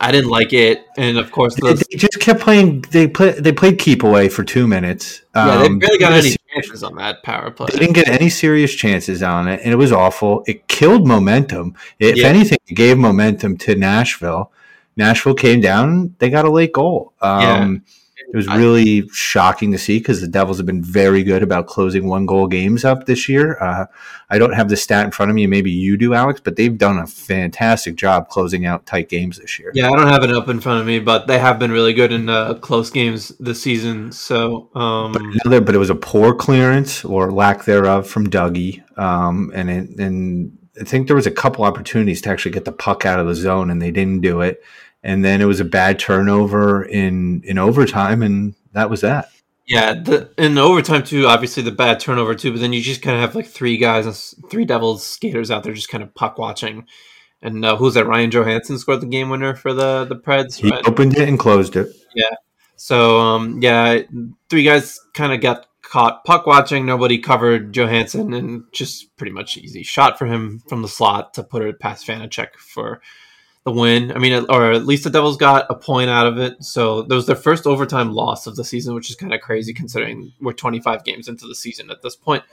I 0.00 0.10
didn't 0.10 0.30
like 0.30 0.52
it, 0.52 0.84
and 0.96 1.18
of 1.18 1.30
course, 1.30 1.54
those... 1.54 1.80
they, 1.80 1.96
just 1.96 2.18
kept 2.20 2.40
playing. 2.40 2.82
They 2.90 3.06
play. 3.06 3.32
They 3.32 3.52
played 3.52 3.78
keep 3.78 4.02
away 4.02 4.28
for 4.28 4.42
two 4.44 4.66
minutes. 4.66 5.22
Yeah, 5.34 5.58
they 5.58 5.68
barely 5.68 5.98
got 5.98 6.12
any 6.12 6.36
chances 6.52 6.82
on 6.82 6.96
that 6.96 7.22
power 7.22 7.50
play. 7.50 7.68
They 7.72 7.78
didn't 7.78 7.94
get 7.94 8.08
any 8.08 8.28
serious 8.28 8.74
chances 8.74 9.22
on 9.22 9.48
it, 9.48 9.60
and 9.62 9.72
it 9.72 9.76
was 9.76 9.92
awful. 9.92 10.42
It 10.46 10.66
killed 10.68 11.06
momentum. 11.06 11.74
If 11.98 12.16
yeah. 12.16 12.26
anything, 12.26 12.58
it 12.66 12.74
gave 12.74 12.98
momentum 12.98 13.56
to 13.58 13.76
Nashville. 13.76 14.52
Nashville 14.96 15.34
came 15.34 15.60
down. 15.60 16.14
They 16.18 16.28
got 16.28 16.44
a 16.44 16.50
late 16.50 16.72
goal. 16.72 17.12
Um, 17.20 17.40
yeah 17.40 17.78
it 18.34 18.36
was 18.36 18.48
really 18.48 19.08
shocking 19.10 19.70
to 19.70 19.78
see 19.78 19.98
because 19.98 20.20
the 20.20 20.26
Devils 20.26 20.56
have 20.56 20.66
been 20.66 20.82
very 20.82 21.22
good 21.22 21.44
about 21.44 21.68
closing 21.68 22.08
one 22.08 22.26
goal 22.26 22.48
games 22.48 22.84
up 22.84 23.06
this 23.06 23.28
year. 23.28 23.56
Uh, 23.62 23.86
I 24.28 24.38
don't 24.38 24.54
have 24.54 24.68
the 24.68 24.76
stat 24.76 25.04
in 25.04 25.12
front 25.12 25.30
of 25.30 25.36
me, 25.36 25.46
maybe 25.46 25.70
you 25.70 25.96
do, 25.96 26.14
Alex, 26.14 26.40
but 26.42 26.56
they've 26.56 26.76
done 26.76 26.98
a 26.98 27.06
fantastic 27.06 27.94
job 27.94 28.28
closing 28.28 28.66
out 28.66 28.86
tight 28.86 29.08
games 29.08 29.38
this 29.38 29.56
year. 29.60 29.70
Yeah, 29.72 29.88
I 29.88 29.94
don't 29.94 30.08
have 30.08 30.24
it 30.24 30.32
up 30.32 30.48
in 30.48 30.58
front 30.58 30.80
of 30.80 30.86
me, 30.86 30.98
but 30.98 31.28
they 31.28 31.38
have 31.38 31.60
been 31.60 31.70
really 31.70 31.92
good 31.94 32.10
in 32.10 32.28
uh, 32.28 32.54
close 32.54 32.90
games 32.90 33.28
this 33.38 33.62
season. 33.62 34.10
So, 34.10 34.68
um... 34.74 35.12
but, 35.12 35.22
another, 35.22 35.60
but 35.60 35.76
it 35.76 35.78
was 35.78 35.90
a 35.90 35.94
poor 35.94 36.34
clearance 36.34 37.04
or 37.04 37.30
lack 37.30 37.66
thereof 37.66 38.08
from 38.08 38.28
Dougie, 38.28 38.82
um, 38.98 39.52
and 39.54 39.70
it, 39.70 39.90
and 40.00 40.58
I 40.80 40.82
think 40.82 41.06
there 41.06 41.14
was 41.14 41.28
a 41.28 41.30
couple 41.30 41.64
opportunities 41.64 42.20
to 42.22 42.30
actually 42.30 42.50
get 42.50 42.64
the 42.64 42.72
puck 42.72 43.06
out 43.06 43.20
of 43.20 43.28
the 43.28 43.36
zone, 43.36 43.70
and 43.70 43.80
they 43.80 43.92
didn't 43.92 44.22
do 44.22 44.40
it 44.40 44.60
and 45.04 45.22
then 45.22 45.42
it 45.42 45.44
was 45.44 45.60
a 45.60 45.64
bad 45.64 45.98
turnover 45.98 46.82
in 46.82 47.42
in 47.44 47.58
overtime, 47.58 48.22
and 48.22 48.54
that 48.72 48.90
was 48.90 49.02
that. 49.02 49.28
Yeah, 49.66 49.94
the, 49.94 50.30
in 50.36 50.58
overtime 50.58 51.04
too. 51.04 51.26
Obviously, 51.26 51.62
the 51.62 51.70
bad 51.70 52.00
turnover 52.00 52.34
too. 52.34 52.50
But 52.50 52.60
then 52.60 52.72
you 52.72 52.82
just 52.82 53.02
kind 53.02 53.14
of 53.14 53.20
have 53.20 53.34
like 53.34 53.46
three 53.46 53.76
guys, 53.76 54.34
three 54.50 54.64
Devils 54.64 55.04
skaters 55.04 55.50
out 55.50 55.62
there, 55.62 55.74
just 55.74 55.90
kind 55.90 56.02
of 56.02 56.14
puck 56.14 56.38
watching. 56.38 56.86
And 57.42 57.64
uh, 57.64 57.76
who's 57.76 57.94
that? 57.94 58.06
Ryan 58.06 58.30
Johansen 58.30 58.78
scored 58.78 59.02
the 59.02 59.06
game 59.06 59.28
winner 59.28 59.54
for 59.54 59.74
the 59.74 60.06
the 60.06 60.16
Preds. 60.16 60.56
He 60.56 60.70
right? 60.70 60.86
opened 60.88 61.16
it 61.16 61.28
and 61.28 61.38
closed 61.38 61.76
it. 61.76 61.94
Yeah. 62.14 62.34
So 62.76 63.18
um, 63.18 63.60
yeah, 63.62 64.00
three 64.48 64.64
guys 64.64 64.98
kind 65.12 65.34
of 65.34 65.42
got 65.42 65.66
caught 65.82 66.24
puck 66.24 66.46
watching. 66.46 66.86
Nobody 66.86 67.18
covered 67.18 67.74
Johansen, 67.74 68.34
and 68.36 68.64
just 68.72 69.14
pretty 69.18 69.32
much 69.32 69.58
easy 69.58 69.82
shot 69.82 70.18
for 70.18 70.24
him 70.26 70.62
from 70.66 70.80
the 70.80 70.88
slot 70.88 71.34
to 71.34 71.42
put 71.42 71.62
it 71.62 71.78
past 71.78 72.06
Vanecek 72.06 72.54
for 72.56 73.02
the 73.64 73.72
win. 73.72 74.12
I 74.12 74.18
mean, 74.18 74.46
or 74.48 74.72
at 74.72 74.86
least 74.86 75.04
the 75.04 75.10
Devils 75.10 75.36
got 75.36 75.66
a 75.70 75.74
point 75.74 76.10
out 76.10 76.26
of 76.26 76.38
it. 76.38 76.62
So 76.62 77.02
that 77.02 77.14
was 77.14 77.26
their 77.26 77.36
first 77.36 77.66
overtime 77.66 78.12
loss 78.12 78.46
of 78.46 78.56
the 78.56 78.64
season, 78.64 78.94
which 78.94 79.10
is 79.10 79.16
kind 79.16 79.32
of 79.32 79.40
crazy 79.40 79.72
considering 79.72 80.32
we're 80.40 80.52
25 80.52 81.04
games 81.04 81.28
into 81.28 81.46
the 81.46 81.54
season 81.54 81.90
at 81.90 82.02
this 82.02 82.14
point. 82.14 82.44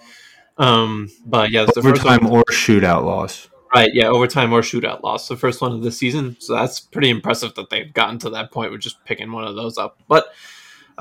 Um, 0.57 1.09
but 1.25 1.51
yeah, 1.51 1.63
it's 1.63 1.75
the 1.75 1.79
overtime 1.81 2.27
or 2.27 2.43
shootout 2.45 3.03
loss. 3.03 3.49
Right, 3.73 3.89
yeah, 3.93 4.07
overtime 4.07 4.51
or 4.51 4.61
shootout 4.61 5.01
loss. 5.01 5.27
The 5.27 5.37
first 5.37 5.61
one 5.61 5.71
of 5.71 5.81
the 5.81 5.91
season. 5.91 6.35
So 6.39 6.55
that's 6.55 6.79
pretty 6.79 7.09
impressive 7.09 7.55
that 7.55 7.69
they've 7.69 7.93
gotten 7.93 8.19
to 8.19 8.29
that 8.31 8.51
point 8.51 8.71
with 8.71 8.81
just 8.81 9.03
picking 9.05 9.31
one 9.31 9.45
of 9.45 9.55
those 9.55 9.77
up. 9.77 9.97
But 10.09 10.25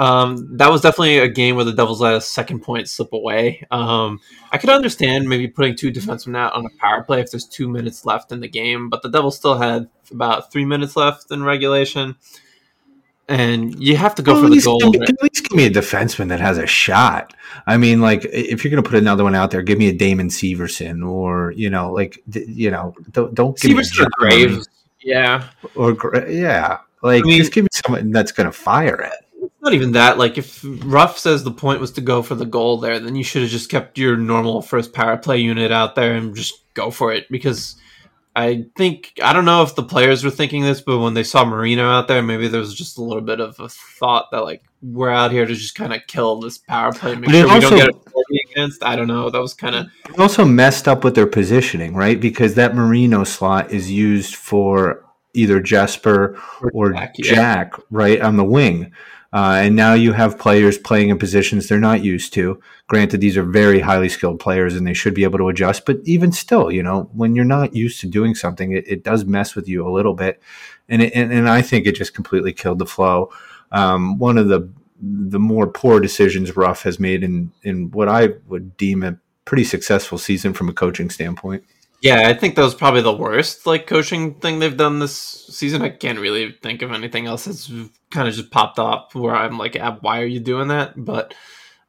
um, 0.01 0.57
that 0.57 0.71
was 0.71 0.81
definitely 0.81 1.19
a 1.19 1.29
game 1.29 1.57
where 1.57 1.65
the 1.67 1.75
Devils 1.75 2.01
let 2.01 2.15
a 2.15 2.23
second 2.23 2.61
point 2.61 2.89
slip 2.89 3.13
away. 3.13 3.67
Um, 3.71 4.19
I 4.51 4.57
could 4.57 4.71
understand 4.71 5.29
maybe 5.29 5.47
putting 5.47 5.77
two 5.77 5.93
defensemen 5.93 6.39
out 6.39 6.55
on 6.55 6.65
a 6.65 6.71
power 6.79 7.03
play 7.03 7.21
if 7.21 7.31
there's 7.31 7.45
two 7.45 7.69
minutes 7.69 8.07
left 8.07 8.33
in 8.33 8.41
the 8.41 8.49
game, 8.49 8.89
but 8.89 9.03
the 9.03 9.11
Devils 9.11 9.37
still 9.37 9.59
had 9.59 9.91
about 10.11 10.51
three 10.51 10.65
minutes 10.65 10.97
left 10.97 11.31
in 11.31 11.45
regulation. 11.45 12.17
And 13.29 13.79
you 13.79 13.99
have 13.99 14.15
to 14.15 14.23
go 14.23 14.33
well, 14.33 14.45
for 14.45 14.49
the 14.49 14.63
goal. 14.63 14.91
Me, 14.91 15.01
at 15.03 15.23
least 15.23 15.47
give 15.47 15.55
me 15.55 15.67
a 15.67 15.71
defenseman 15.71 16.29
that 16.31 16.41
has 16.41 16.57
a 16.57 16.67
shot. 16.67 17.35
I 17.67 17.77
mean, 17.77 18.01
like 18.01 18.25
if 18.25 18.65
you're 18.65 18.71
going 18.71 18.83
to 18.83 18.89
put 18.89 18.99
another 18.99 19.23
one 19.23 19.35
out 19.35 19.51
there, 19.51 19.61
give 19.61 19.79
me 19.79 19.91
a 19.91 19.93
Damon 19.93 20.29
Severson, 20.29 21.07
or 21.07 21.53
you 21.53 21.69
know, 21.69 21.93
like 21.93 22.19
you 22.33 22.71
know, 22.71 22.95
don't 23.11 23.35
don't 23.35 23.61
give 23.61 23.77
Severson 23.77 23.99
me 23.99 24.05
or 24.05 24.09
Graves. 24.13 24.69
Yeah, 25.03 25.45
or 25.77 25.95
yeah, 26.27 26.79
like 27.03 27.23
I 27.23 27.27
mean, 27.27 27.39
just 27.39 27.53
give 27.53 27.65
me 27.65 27.69
someone 27.71 28.13
that's 28.13 28.33
going 28.33 28.47
to 28.47 28.53
fire 28.53 29.01
it 29.03 29.27
not 29.61 29.75
even 29.75 29.93
that. 29.93 30.19
Like 30.19 30.39
if 30.39 30.61
Ruff 30.65 31.19
says 31.19 31.45
the 31.45 31.51
point 31.51 31.81
was 31.81 31.93
to 31.93 32.01
go 32.01 32.23
for 32.23 32.35
the 32.35 32.47
goal 32.47 32.79
there, 32.79 32.99
then 32.99 33.17
you 33.17 33.25
should 33.25 33.43
have 33.43 33.51
just 33.51 33.71
kept 33.71 33.99
your 33.99 34.17
normal 34.17 34.63
first 34.63 34.93
power 34.93 35.17
play 35.17 35.39
unit 35.39 35.73
out 35.73 35.95
there 35.95 36.15
and 36.15 36.35
just 36.35 36.63
go 36.75 36.91
for 36.91 37.13
it. 37.13 37.27
Because 37.31 37.77
I 38.37 38.67
think 38.77 39.13
I 39.23 39.33
don't 39.33 39.45
know 39.45 39.63
if 39.63 39.75
the 39.75 39.83
players 39.83 40.25
were 40.25 40.31
thinking 40.31 40.63
this, 40.63 40.81
but 40.81 40.99
when 40.99 41.15
they 41.15 41.25
saw 41.25 41.45
Marino 41.45 41.91
out 41.91 42.09
there, 42.09 42.23
maybe 42.23 42.49
there 42.49 42.61
was 42.61 42.75
just 42.75 42.99
a 42.99 43.03
little 43.03 43.23
bit 43.23 43.41
of 43.41 43.59
a 43.59 43.69
thought 43.69 44.31
that 44.31 44.45
like 44.45 44.63
we're 44.83 45.11
out 45.11 45.33
here 45.33 45.47
to 45.47 45.55
just 45.55 45.75
kind 45.75 45.93
of 45.93 46.01
kill 46.07 46.41
this 46.41 46.59
power 46.59 46.93
play, 46.93 47.15
make 47.15 47.31
sure 47.31 47.51
also, 47.51 47.75
we 47.75 47.81
don't 47.81 48.05
get 48.05 48.51
against. 48.51 48.85
I 48.85 48.97
don't 48.97 49.09
know. 49.09 49.31
That 49.31 49.41
was 49.41 49.55
kind 49.55 49.75
of 49.75 49.87
also 50.19 50.45
messed 50.45 50.89
up 50.89 51.05
with 51.05 51.15
their 51.15 51.27
positioning, 51.27 51.95
right? 51.95 52.21
Because 52.21 52.55
that 52.55 52.75
Marino 52.75 53.25
slot 53.25 53.73
is 53.73 53.91
used 53.91 54.37
for 54.37 55.05
either 55.35 55.61
Jesper 55.61 56.41
or, 56.73 56.93
Jack, 56.93 57.15
Jack 57.17 57.73
right 57.91 58.21
on 58.21 58.37
the 58.37 58.45
wing. 58.45 58.93
Uh, 59.33 59.61
and 59.63 59.77
now 59.77 59.95
you 59.95 60.13
have 60.13 60.39
players 60.39 60.77
playing 60.77 61.09
in 61.09 61.19
positions 61.19 61.69
they're 61.69 61.79
not 61.79 62.03
used 62.03 62.33
to. 62.33 62.61
Granted, 62.89 63.21
these 63.21 63.37
are 63.37 63.45
very 63.45 63.81
highly 63.81 64.09
skilled 64.09 64.41
players 64.41 64.75
and 64.75 64.87
they 64.87 64.95
should 64.95 65.15
be 65.15 65.23
able 65.23 65.39
to 65.39 65.49
adjust, 65.49 65.87
but 65.87 65.99
even 66.05 66.33
still, 66.33 66.71
you 66.71 66.83
know, 66.83 67.09
when 67.13 67.37
you're 67.37 67.45
not 67.45 67.75
used 67.75 68.01
to 68.01 68.09
doing 68.09 68.35
something, 68.35 68.73
it, 68.73 68.85
it 68.89 69.05
does 69.05 69.25
mess 69.25 69.55
with 69.55 69.69
you 69.69 69.87
a 69.87 69.93
little 69.93 70.15
bit. 70.15 70.43
And, 70.89 71.03
it, 71.03 71.13
and, 71.15 71.33
and 71.33 71.49
I 71.49 71.63
think 71.63 71.87
it 71.87 71.95
just 71.95 72.15
completely 72.15 72.53
killed 72.53 72.81
the 72.81 72.87
flow. 72.87 73.31
Um, 73.71 74.19
one 74.19 74.37
of 74.37 74.49
the 74.49 74.69
the 75.03 75.39
more 75.39 75.67
poor 75.67 75.99
decisions 75.99 76.57
Ruff 76.57 76.83
has 76.83 77.01
made 77.01 77.25
in 77.25 77.53
in 77.63 77.91
what 77.91 78.09
I 78.09 78.35
would 78.49 78.77
deem 78.77 79.03
a 79.03 79.17
pretty 79.45 79.65
successful 79.65 80.19
season 80.19 80.53
from 80.53 80.69
a 80.69 80.75
coaching 80.75 81.09
standpoint. 81.09 81.65
Yeah, 82.01 82.29
I 82.29 82.35
think 82.35 82.55
that 82.55 82.63
was 82.63 82.75
probably 82.75 83.03
the 83.03 83.13
worst 83.13 83.67
like 83.67 83.87
coaching 83.87 84.35
thing 84.35 84.59
they've 84.59 84.77
done 84.77 85.01
this 85.01 85.15
season. 85.15 85.83
I 85.83 85.91
can't 85.91 86.19
really 86.19 86.53
think 86.63 86.83
of 86.83 86.93
anything 86.93 87.27
else 87.27 87.45
that's 87.45 87.71
kind 88.11 88.27
of 88.27 88.35
just 88.35 88.51
popped 88.51 88.79
up 88.79 89.15
where 89.15 89.37
I'm 89.37 89.59
like, 89.59 89.77
why 90.01 90.21
are 90.21 90.27
you 90.27 90.41
doing 90.41 90.69
that? 90.69 90.95
But 90.97 91.35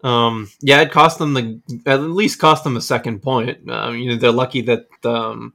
um, 0.04 0.50
yeah, 0.62 0.82
it 0.82 0.92
cost 0.92 1.20
them 1.20 1.34
the 1.34 1.62
at 1.86 2.02
least 2.02 2.40
cost 2.40 2.64
them 2.64 2.76
a 2.76 2.82
second 2.82 3.22
point. 3.22 3.70
Um, 3.70 3.98
you 3.98 4.10
know, 4.10 4.16
they're 4.18 4.32
lucky 4.32 4.62
that 4.64 4.88
um, 5.06 5.54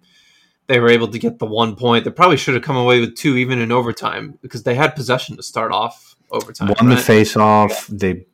they 0.68 0.80
were 0.80 0.88
able 0.88 1.08
to 1.08 1.18
get 1.18 1.38
the 1.38 1.46
one 1.46 1.76
point. 1.76 2.04
They 2.04 2.10
probably 2.10 2.36
should 2.36 2.54
have 2.54 2.62
come 2.62 2.76
away 2.76 3.00
with 3.00 3.16
two 3.16 3.36
even 3.36 3.58
in 3.58 3.72
overtime 3.72 4.38
because 4.42 4.62
they 4.62 4.74
had 4.74 4.96
possession 4.96 5.36
to 5.36 5.42
start 5.42 5.72
off 5.72 6.16
overtime. 6.30 6.68
Won 6.68 6.88
right? 6.88 6.96
the 6.96 7.02
face 7.02 7.36
off. 7.36 7.90
Yeah. 7.90 7.96
They 7.98 8.26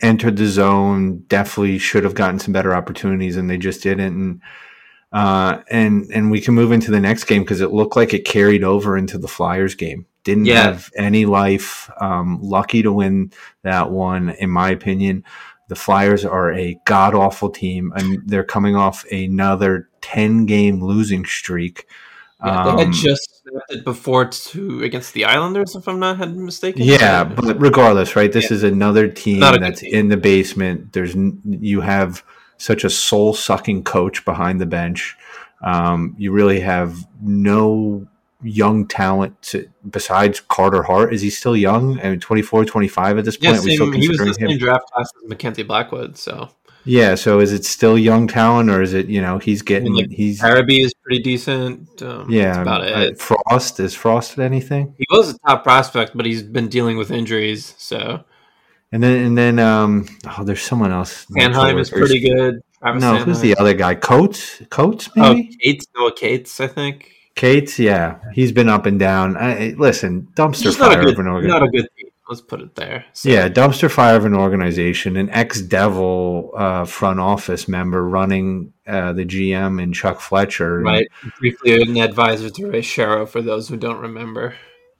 entered 0.00 0.36
the 0.36 0.46
zone. 0.46 1.24
Definitely 1.28 1.78
should 1.78 2.04
have 2.04 2.14
gotten 2.14 2.38
some 2.38 2.52
better 2.52 2.74
opportunities, 2.74 3.36
and 3.36 3.50
they 3.50 3.58
just 3.58 3.82
didn't. 3.82 4.14
And 4.14 4.40
uh, 5.16 5.62
and 5.70 6.10
and 6.12 6.30
we 6.30 6.42
can 6.42 6.54
move 6.54 6.72
into 6.72 6.90
the 6.90 7.00
next 7.00 7.24
game 7.24 7.42
because 7.42 7.62
it 7.62 7.72
looked 7.72 7.96
like 7.96 8.12
it 8.12 8.26
carried 8.26 8.62
over 8.62 8.98
into 8.98 9.16
the 9.16 9.26
Flyers 9.26 9.74
game. 9.74 10.04
Didn't 10.24 10.44
yeah. 10.44 10.64
have 10.64 10.90
any 10.94 11.24
life. 11.24 11.90
Um, 11.98 12.38
lucky 12.42 12.82
to 12.82 12.92
win 12.92 13.32
that 13.62 13.90
one, 13.90 14.28
in 14.28 14.50
my 14.50 14.68
opinion. 14.68 15.24
The 15.68 15.74
Flyers 15.74 16.26
are 16.26 16.52
a 16.52 16.78
god 16.84 17.14
awful 17.14 17.48
team, 17.48 17.94
and 17.96 18.28
they're 18.28 18.44
coming 18.44 18.76
off 18.76 19.10
another 19.10 19.88
ten 20.02 20.44
game 20.44 20.84
losing 20.84 21.24
streak. 21.24 21.86
Yeah, 22.44 22.64
they 22.64 22.70
had 22.72 22.88
um, 22.88 22.92
just 22.92 23.42
it 23.70 23.84
before 23.84 24.26
to 24.26 24.82
against 24.82 25.14
the 25.14 25.24
Islanders, 25.24 25.74
if 25.74 25.88
I'm 25.88 25.98
not 25.98 26.18
mistaken. 26.30 26.82
Yeah, 26.82 27.24
but 27.24 27.58
regardless, 27.58 28.16
right? 28.16 28.30
This 28.30 28.50
yeah. 28.50 28.56
is 28.56 28.62
another 28.64 29.08
team 29.08 29.40
that's 29.40 29.80
team. 29.80 29.94
in 29.94 30.08
the 30.08 30.18
basement. 30.18 30.92
There's 30.92 31.16
you 31.46 31.80
have 31.80 32.22
such 32.58 32.84
a 32.84 32.90
soul 32.90 33.34
sucking 33.34 33.84
coach 33.84 34.24
behind 34.24 34.60
the 34.60 34.66
bench. 34.66 35.16
Um, 35.62 36.14
you 36.18 36.32
really 36.32 36.60
have 36.60 37.06
no 37.20 38.06
young 38.42 38.86
talent 38.86 39.40
to, 39.42 39.68
besides 39.88 40.40
Carter 40.40 40.82
Hart. 40.82 41.12
Is 41.12 41.22
he 41.22 41.30
still 41.30 41.56
young? 41.56 41.98
I 42.00 42.10
mean, 42.10 42.20
24, 42.20 42.64
25 42.64 43.18
at 43.18 43.24
this 43.24 43.36
point. 43.36 43.54
Yeah, 43.54 43.60
same, 43.60 43.92
he 43.92 44.08
was 44.08 44.18
the 44.18 44.34
same 44.34 44.50
him? 44.50 44.58
draft 44.58 44.90
class 44.90 45.10
as 45.16 45.28
Mackenzie 45.28 45.62
Blackwood. 45.62 46.16
So 46.16 46.50
yeah, 46.84 47.16
so 47.16 47.40
is 47.40 47.52
it 47.52 47.64
still 47.64 47.98
young 47.98 48.28
talent, 48.28 48.70
or 48.70 48.80
is 48.80 48.94
it 48.94 49.06
you 49.06 49.20
know 49.20 49.38
he's 49.38 49.60
getting 49.62 49.88
I 49.88 49.90
mean, 49.90 50.04
like, 50.04 50.10
he's 50.10 50.40
Farabee 50.40 50.84
is 50.84 50.94
pretty 50.94 51.20
decent. 51.20 52.00
Um, 52.00 52.30
yeah, 52.30 52.62
about 52.62 52.84
it. 52.84 53.18
Frost 53.18 53.80
is 53.80 53.92
Frost 53.92 54.38
anything? 54.38 54.94
He 54.96 55.04
was 55.10 55.30
a 55.30 55.38
top 55.40 55.64
prospect, 55.64 56.16
but 56.16 56.26
he's 56.26 56.44
been 56.44 56.68
dealing 56.68 56.96
with 56.96 57.10
injuries. 57.10 57.74
So 57.76 58.24
and 58.96 59.02
then 59.02 59.26
and 59.26 59.36
then 59.36 59.58
um 59.58 60.06
oh, 60.26 60.42
there's 60.42 60.62
someone 60.62 60.90
else. 60.90 61.26
Sanheim 61.26 61.78
is 61.78 61.90
pretty 61.90 62.18
good. 62.18 62.62
Travis 62.78 63.02
no, 63.02 63.12
Sanheim. 63.12 63.24
who's 63.24 63.40
the 63.40 63.54
other 63.58 63.74
guy? 63.74 63.94
Coates, 63.94 64.62
Coates, 64.70 65.10
oh, 65.18 65.34
maybe. 65.34 65.50
Oh, 65.52 65.56
Cates, 65.62 65.86
Noah 65.94 66.14
Cates, 66.14 66.60
I 66.60 66.66
think. 66.66 67.12
Cates, 67.34 67.78
yeah, 67.78 68.20
he's 68.32 68.52
been 68.52 68.70
up 68.70 68.86
and 68.86 68.98
down. 68.98 69.36
I, 69.36 69.74
listen, 69.76 70.28
dumpster 70.34 70.74
fire 70.74 71.02
good, 71.02 71.12
of 71.12 71.18
an 71.18 71.28
organization. 71.28 71.60
Not 71.60 71.68
a 71.68 71.70
good 71.70 71.88
team. 71.94 72.08
Let's 72.26 72.40
put 72.40 72.62
it 72.62 72.74
there. 72.74 73.04
So. 73.12 73.28
Yeah, 73.28 73.50
dumpster 73.50 73.90
fire 73.90 74.16
of 74.16 74.24
an 74.24 74.34
organization. 74.34 75.18
An 75.18 75.28
ex-Devil 75.28 76.52
uh, 76.56 76.84
front 76.86 77.20
office 77.20 77.68
member 77.68 78.02
running 78.02 78.72
uh, 78.86 79.12
the 79.12 79.26
GM 79.26 79.80
and 79.82 79.94
Chuck 79.94 80.20
Fletcher. 80.20 80.80
Right, 80.80 81.06
briefly 81.38 81.82
an 81.82 81.98
advisor 81.98 82.48
to 82.48 82.70
Ray 82.70 82.80
Shero. 82.80 83.28
For 83.28 83.42
those 83.42 83.68
who 83.68 83.76
don't 83.76 84.00
remember. 84.00 84.54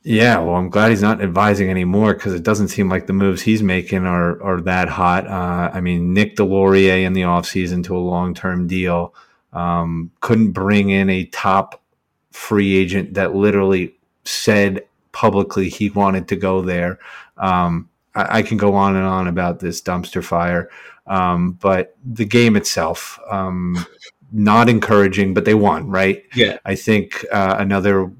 Yeah, 0.09 0.38
well, 0.38 0.55
I'm 0.55 0.71
glad 0.71 0.90
he's 0.90 1.03
not 1.03 1.21
advising 1.21 1.69
anymore 1.69 2.14
because 2.14 2.33
it 2.33 2.45
doesn't 2.45 2.69
seem 2.69 2.88
like 2.88 3.09
the 3.09 3.12
moves 3.12 3.42
he's 3.42 3.61
making 3.61 4.07
are 4.07 4.40
are 4.40 4.61
that 4.61 4.88
hot. 4.88 5.27
Uh, 5.27 5.73
I 5.75 5.81
mean, 5.81 6.14
Nick 6.14 6.37
Deslauriers 6.37 7.05
in 7.05 7.12
the 7.12 7.23
offseason 7.23 7.83
to 7.87 7.97
a 7.97 7.99
long 7.99 8.33
term 8.33 8.69
deal. 8.69 9.16
Um, 9.53 10.12
couldn't 10.21 10.53
bring 10.53 10.90
in 10.90 11.11
a 11.11 11.25
top 11.25 11.83
free 12.31 12.77
agent 12.77 13.14
that 13.14 13.35
literally 13.35 13.97
said 14.23 14.85
publicly 15.11 15.69
he 15.69 15.90
wanted 15.90 16.29
to 16.29 16.37
go 16.37 16.62
there. 16.62 17.01
Um, 17.37 17.88
I, 18.14 18.38
I, 18.38 18.42
can 18.42 18.59
go 18.59 18.77
on 18.77 18.95
and 18.95 19.05
on 19.05 19.27
about 19.27 19.59
this 19.59 19.83
dumpster 19.83 20.23
fire, 20.23 20.71
um, 21.09 21.53
but 21.53 21.97
the 22.05 22.25
game 22.25 22.55
itself, 22.55 23.19
um, 23.29 23.85
not 24.31 24.69
encouraging, 24.69 25.35
but 25.35 25.45
they 25.45 25.55
won, 25.55 25.90
right? 25.90 26.25
Yeah. 26.33 26.59
I 26.64 26.77
think 26.77 27.25
uh, 27.33 27.57
another 27.59 28.12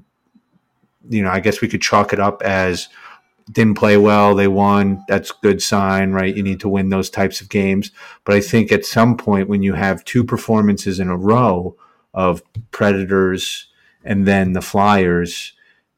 you 1.09 1.23
know, 1.23 1.29
I 1.29 1.39
guess 1.39 1.61
we 1.61 1.67
could 1.67 1.81
chalk 1.81 2.13
it 2.13 2.19
up 2.19 2.41
as 2.43 2.87
didn't 3.51 3.77
play 3.77 3.97
well, 3.97 4.35
they 4.35 4.47
won. 4.47 5.03
That's 5.07 5.31
good 5.31 5.61
sign, 5.61 6.11
right? 6.11 6.35
You 6.35 6.43
need 6.43 6.59
to 6.61 6.69
win 6.69 6.89
those 6.89 7.09
types 7.09 7.39
of 7.41 7.49
games. 7.49 7.91
But 8.25 8.35
I 8.35 8.41
think 8.41 8.71
at 8.71 8.85
some 8.85 9.15
point 9.15 9.47
when 9.47 9.63
you 9.63 9.73
have 9.73 10.03
two 10.03 10.23
performances 10.23 10.99
in 10.99 11.09
a 11.09 11.17
row 11.17 11.75
of 12.13 12.41
Predators 12.71 13.67
and 14.03 14.27
then 14.27 14.53
the 14.53 14.61
Flyers, 14.61 15.53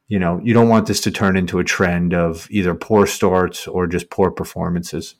you 0.07 0.19
know, 0.19 0.39
you 0.43 0.53
don't 0.53 0.69
want 0.69 0.87
this 0.87 1.01
to 1.01 1.11
turn 1.11 1.37
into 1.37 1.59
a 1.59 1.63
trend 1.63 2.13
of 2.13 2.47
either 2.51 2.75
poor 2.75 3.07
starts 3.07 3.67
or 3.67 3.87
just 3.87 4.09
poor 4.09 4.29
performances. 4.29 5.15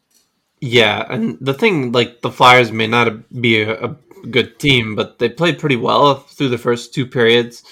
Yeah, 0.61 1.05
and 1.09 1.37
the 1.39 1.53
thing, 1.53 1.93
like 1.93 2.21
the 2.21 2.31
Flyers 2.31 2.71
may 2.71 2.87
not 2.87 3.29
be 3.41 3.61
a, 3.61 3.85
a 3.85 3.97
good 4.29 4.59
team, 4.59 4.95
but 4.95 5.17
they 5.17 5.29
played 5.29 5.57
pretty 5.57 5.77
well 5.77 6.15
through 6.15 6.49
the 6.49 6.57
first 6.57 6.93
two 6.93 7.05
periods 7.05 7.63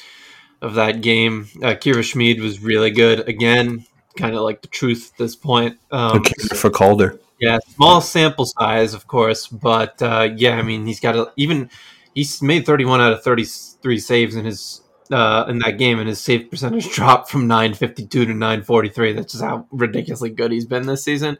of 0.61 0.75
that 0.75 1.01
game. 1.01 1.47
Uh, 1.61 1.69
Akira 1.69 2.03
Schmid 2.03 2.41
was 2.41 2.61
really 2.61 2.91
good 2.91 3.27
again, 3.27 3.85
kind 4.17 4.35
of 4.35 4.41
like 4.41 4.61
the 4.61 4.67
truth 4.67 5.11
at 5.13 5.17
this 5.17 5.35
point. 5.35 5.77
Um, 5.91 6.23
for 6.55 6.69
Calder. 6.69 7.19
Yeah, 7.39 7.59
small 7.75 8.01
sample 8.01 8.45
size, 8.45 8.93
of 8.93 9.07
course, 9.07 9.47
but 9.47 10.01
uh, 10.01 10.29
yeah, 10.35 10.57
I 10.57 10.63
mean, 10.63 10.87
he's 10.87 10.99
got 10.99 11.15
a, 11.15 11.31
even 11.35 11.69
he's 12.15 12.41
made 12.41 12.65
31 12.65 12.99
out 12.99 13.13
of 13.13 13.23
33 13.23 13.99
saves 13.99 14.35
in 14.35 14.45
his 14.45 14.81
uh, 15.11 15.45
in 15.47 15.59
that 15.59 15.77
game, 15.77 15.99
and 15.99 16.09
his 16.09 16.19
save 16.19 16.49
percentage 16.49 16.89
dropped 16.93 17.29
from 17.29 17.47
952 17.47 18.25
to 18.25 18.33
943. 18.33 19.13
That's 19.13 19.33
just 19.33 19.43
how 19.43 19.67
ridiculously 19.71 20.31
good 20.31 20.51
he's 20.51 20.65
been 20.65 20.87
this 20.87 21.03
season. 21.03 21.37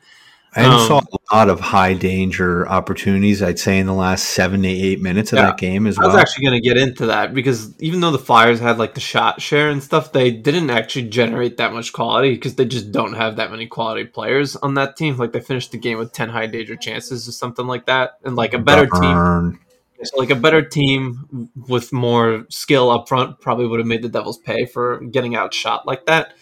I 0.56 0.64
um, 0.64 0.88
saw 0.88 1.00
a 1.00 1.36
lot 1.36 1.50
of 1.50 1.60
high 1.60 1.94
danger 1.94 2.68
opportunities. 2.68 3.44
I'd 3.44 3.60
say 3.60 3.78
in 3.78 3.86
the 3.86 3.94
last 3.94 4.30
seven 4.30 4.64
to 4.64 4.68
eight 4.68 5.02
minutes 5.02 5.32
of 5.32 5.38
yeah, 5.38 5.48
that 5.48 5.58
game 5.58 5.86
as 5.86 5.98
well. 5.98 6.10
I 6.10 6.14
was 6.14 6.20
actually 6.20 6.46
going 6.46 6.62
to 6.62 6.68
get 6.68 6.78
into 6.78 7.08
that 7.08 7.34
because 7.34 7.80
even 7.80 8.00
though 8.00 8.12
the 8.12 8.20
Flyers 8.20 8.60
had 8.60 8.78
like 8.78 8.96
the 8.96 9.00
shot 9.00 9.42
share 9.42 9.70
and 9.70 9.84
stuff, 9.84 10.14
they 10.14 10.32
didn't 10.32 10.70
actually 10.70 11.10
generate 11.10 11.58
that 11.58 11.74
much 11.74 11.94
quality 11.94 12.34
because 12.34 12.56
they 12.56 12.66
just 12.66 12.92
don't 12.92 13.14
have 13.14 13.36
that 13.36 13.52
many 13.52 13.68
quality 13.68 14.06
players 14.06 14.56
on 14.56 14.74
that 14.76 14.96
team. 14.96 15.18
Like 15.18 15.32
they 15.32 15.42
finished 15.42 15.72
the 15.72 15.78
game 15.78 15.98
with 15.98 16.12
ten 16.12 16.30
high 16.30 16.48
danger 16.48 16.76
chances 16.76 17.28
or 17.28 17.34
something 17.34 17.68
like 17.68 17.86
that, 17.86 18.18
and 18.24 18.36
like 18.36 18.54
a 18.54 18.60
better 18.60 18.88
Burn. 18.88 19.52
team. 19.52 19.60
So 20.04 20.18
like 20.18 20.30
a 20.30 20.36
better 20.36 20.62
team 20.62 21.50
with 21.68 21.92
more 21.92 22.46
skill 22.50 22.90
up 22.90 23.08
front 23.08 23.40
probably 23.42 23.68
would 23.68 23.80
have 23.80 23.88
made 23.88 24.04
the 24.04 24.10
Devils 24.10 24.38
pay 24.38 24.66
for 24.66 25.00
getting 25.02 25.36
outshot 25.36 25.88
like 25.88 26.06
that. 26.06 26.34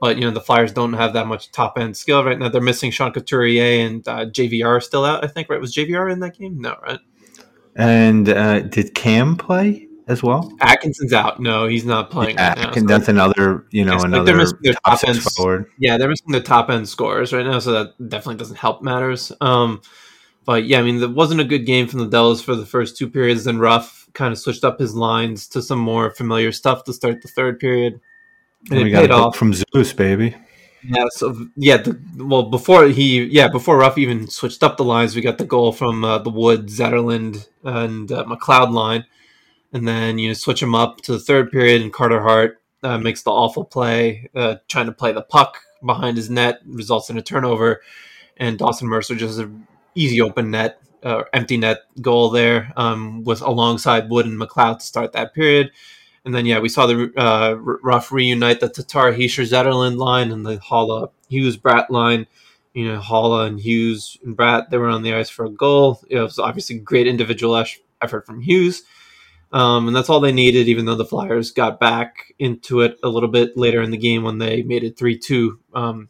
But 0.00 0.16
you 0.16 0.24
know 0.24 0.30
the 0.30 0.40
Flyers 0.40 0.72
don't 0.72 0.92
have 0.92 1.12
that 1.14 1.26
much 1.26 1.50
top 1.52 1.78
end 1.78 1.96
skill 1.96 2.24
right 2.24 2.38
now. 2.38 2.48
They're 2.48 2.60
missing 2.60 2.90
Sean 2.90 3.12
Couturier 3.12 3.86
and 3.86 4.06
uh, 4.06 4.26
JVR 4.26 4.82
still 4.82 5.04
out. 5.04 5.24
I 5.24 5.28
think 5.28 5.48
right 5.48 5.60
was 5.60 5.74
JVR 5.74 6.12
in 6.12 6.20
that 6.20 6.36
game? 6.36 6.60
No, 6.60 6.76
right? 6.82 7.00
And 7.76 8.28
uh, 8.28 8.60
did 8.60 8.94
Cam 8.94 9.36
play 9.36 9.88
as 10.06 10.22
well? 10.22 10.52
Atkinson's 10.60 11.12
out. 11.12 11.40
No, 11.40 11.66
he's 11.66 11.84
not 11.84 12.10
playing. 12.10 12.36
Yeah, 12.36 12.48
right 12.48 12.58
now, 12.58 12.72
so 12.72 12.80
that's 12.82 13.08
another 13.08 13.66
you 13.70 13.84
know 13.84 13.98
another 14.00 14.24
they're 14.24 14.36
missing 14.36 14.58
their 14.62 14.74
top, 14.74 15.00
top 15.00 15.08
end 15.08 15.22
forward. 15.22 15.70
Yeah, 15.78 15.96
they're 15.96 16.08
missing 16.08 16.32
the 16.32 16.40
top 16.40 16.70
end 16.70 16.88
scores 16.88 17.32
right 17.32 17.46
now, 17.46 17.58
so 17.58 17.72
that 17.72 18.08
definitely 18.08 18.36
doesn't 18.36 18.58
help 18.58 18.82
matters. 18.82 19.32
Um, 19.40 19.80
but 20.44 20.64
yeah, 20.64 20.78
I 20.78 20.82
mean, 20.82 21.02
it 21.02 21.12
wasn't 21.12 21.40
a 21.40 21.44
good 21.44 21.66
game 21.66 21.86
from 21.86 22.00
the 22.00 22.08
Devils 22.08 22.42
for 22.42 22.54
the 22.54 22.66
first 22.66 22.96
two 22.96 23.08
periods. 23.08 23.44
Then 23.44 23.58
Ruff 23.58 24.08
kind 24.12 24.32
of 24.32 24.38
switched 24.38 24.64
up 24.64 24.78
his 24.78 24.94
lines 24.94 25.48
to 25.48 25.62
some 25.62 25.78
more 25.78 26.10
familiar 26.10 26.52
stuff 26.52 26.84
to 26.84 26.92
start 26.92 27.22
the 27.22 27.28
third 27.28 27.58
period. 27.58 28.00
And, 28.70 28.82
we 28.82 28.90
got 28.90 29.10
off. 29.10 29.36
from 29.36 29.52
Zeus, 29.52 29.92
baby. 29.92 30.34
Yeah, 30.86 31.06
so 31.10 31.48
yeah, 31.56 31.78
the, 31.78 31.98
well 32.16 32.44
before 32.44 32.86
he 32.88 33.24
yeah 33.24 33.48
before 33.48 33.78
Ruff 33.78 33.96
even 33.96 34.28
switched 34.28 34.62
up 34.62 34.76
the 34.76 34.84
lines, 34.84 35.16
we 35.16 35.22
got 35.22 35.38
the 35.38 35.46
goal 35.46 35.72
from 35.72 36.04
uh, 36.04 36.18
the 36.18 36.30
Wood, 36.30 36.66
Zetterlund, 36.68 37.48
and 37.62 38.10
uh, 38.12 38.24
McLeod 38.24 38.72
line, 38.72 39.06
and 39.72 39.88
then 39.88 40.18
you 40.18 40.28
know 40.28 40.34
switch 40.34 40.60
them 40.60 40.74
up 40.74 41.00
to 41.02 41.12
the 41.12 41.18
third 41.18 41.50
period, 41.50 41.80
and 41.80 41.92
Carter 41.92 42.20
Hart 42.20 42.60
uh, 42.82 42.98
makes 42.98 43.22
the 43.22 43.30
awful 43.30 43.64
play, 43.64 44.28
uh, 44.34 44.56
trying 44.68 44.86
to 44.86 44.92
play 44.92 45.12
the 45.12 45.22
puck 45.22 45.58
behind 45.84 46.18
his 46.18 46.28
net, 46.28 46.60
results 46.66 47.08
in 47.08 47.16
a 47.16 47.22
turnover, 47.22 47.80
and 48.36 48.58
Dawson 48.58 48.86
Mercer 48.86 49.14
just 49.14 49.38
an 49.38 49.66
easy 49.94 50.20
open 50.20 50.50
net, 50.50 50.80
uh, 51.02 51.22
empty 51.32 51.56
net 51.56 51.78
goal 52.02 52.28
there 52.28 52.72
um, 52.76 53.24
with 53.24 53.40
alongside 53.40 54.10
Wood 54.10 54.26
and 54.26 54.38
McLeod 54.38 54.80
to 54.80 54.84
start 54.84 55.12
that 55.12 55.34
period. 55.34 55.70
And 56.24 56.34
then 56.34 56.46
yeah, 56.46 56.58
we 56.58 56.68
saw 56.68 56.86
the 56.86 57.12
uh, 57.16 57.54
Ruff 57.56 58.10
reunite 58.10 58.60
the 58.60 58.68
Tatar 58.68 59.12
Hischier 59.12 59.46
Zetterlund 59.46 59.98
line 59.98 60.30
and 60.30 60.44
the 60.44 60.56
Haula 60.56 61.10
Hughes 61.28 61.56
Bratt 61.56 61.90
line. 61.90 62.26
You 62.72 62.88
know, 62.88 63.00
Haula 63.00 63.46
and 63.46 63.60
Hughes 63.60 64.18
and 64.24 64.36
Bratt, 64.36 64.70
they 64.70 64.78
were 64.78 64.88
on 64.88 65.02
the 65.02 65.14
ice 65.14 65.28
for 65.28 65.44
a 65.44 65.50
goal. 65.50 66.02
It 66.08 66.18
was 66.18 66.38
obviously 66.38 66.78
great 66.78 67.06
individual 67.06 67.62
effort 68.02 68.26
from 68.26 68.40
Hughes. 68.40 68.82
Um, 69.52 69.86
and 69.86 69.94
that's 69.94 70.10
all 70.10 70.18
they 70.18 70.32
needed, 70.32 70.66
even 70.66 70.84
though 70.84 70.96
the 70.96 71.04
Flyers 71.04 71.52
got 71.52 71.78
back 71.78 72.34
into 72.40 72.80
it 72.80 72.98
a 73.04 73.08
little 73.08 73.28
bit 73.28 73.56
later 73.56 73.82
in 73.82 73.92
the 73.92 73.96
game 73.96 74.24
when 74.24 74.38
they 74.38 74.62
made 74.62 74.82
it 74.82 74.98
3 74.98 75.16
2. 75.16 75.60
Um, 75.74 76.08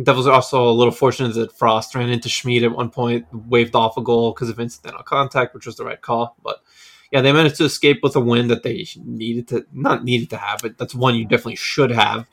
Devils 0.00 0.26
are 0.26 0.34
also 0.34 0.68
a 0.68 0.70
little 0.70 0.92
fortunate 0.92 1.34
that 1.34 1.56
Frost 1.56 1.94
ran 1.94 2.10
into 2.10 2.28
Schmid 2.28 2.62
at 2.62 2.70
one 2.70 2.90
point, 2.90 3.26
waved 3.32 3.74
off 3.74 3.96
a 3.96 4.02
goal 4.02 4.32
because 4.32 4.50
of 4.50 4.60
incidental 4.60 5.02
contact, 5.02 5.54
which 5.54 5.66
was 5.66 5.76
the 5.76 5.84
right 5.84 6.00
call. 6.00 6.36
But 6.44 6.58
yeah, 7.12 7.20
they 7.20 7.32
managed 7.32 7.56
to 7.56 7.64
escape 7.64 8.00
with 8.02 8.16
a 8.16 8.20
win 8.20 8.48
that 8.48 8.62
they 8.62 8.86
needed 9.04 9.48
to 9.48 9.66
not 9.72 10.04
needed 10.04 10.30
to 10.30 10.36
have, 10.36 10.60
but 10.62 10.78
that's 10.78 10.94
one 10.94 11.14
you 11.14 11.24
definitely 11.24 11.56
should 11.56 11.90
have. 11.90 12.26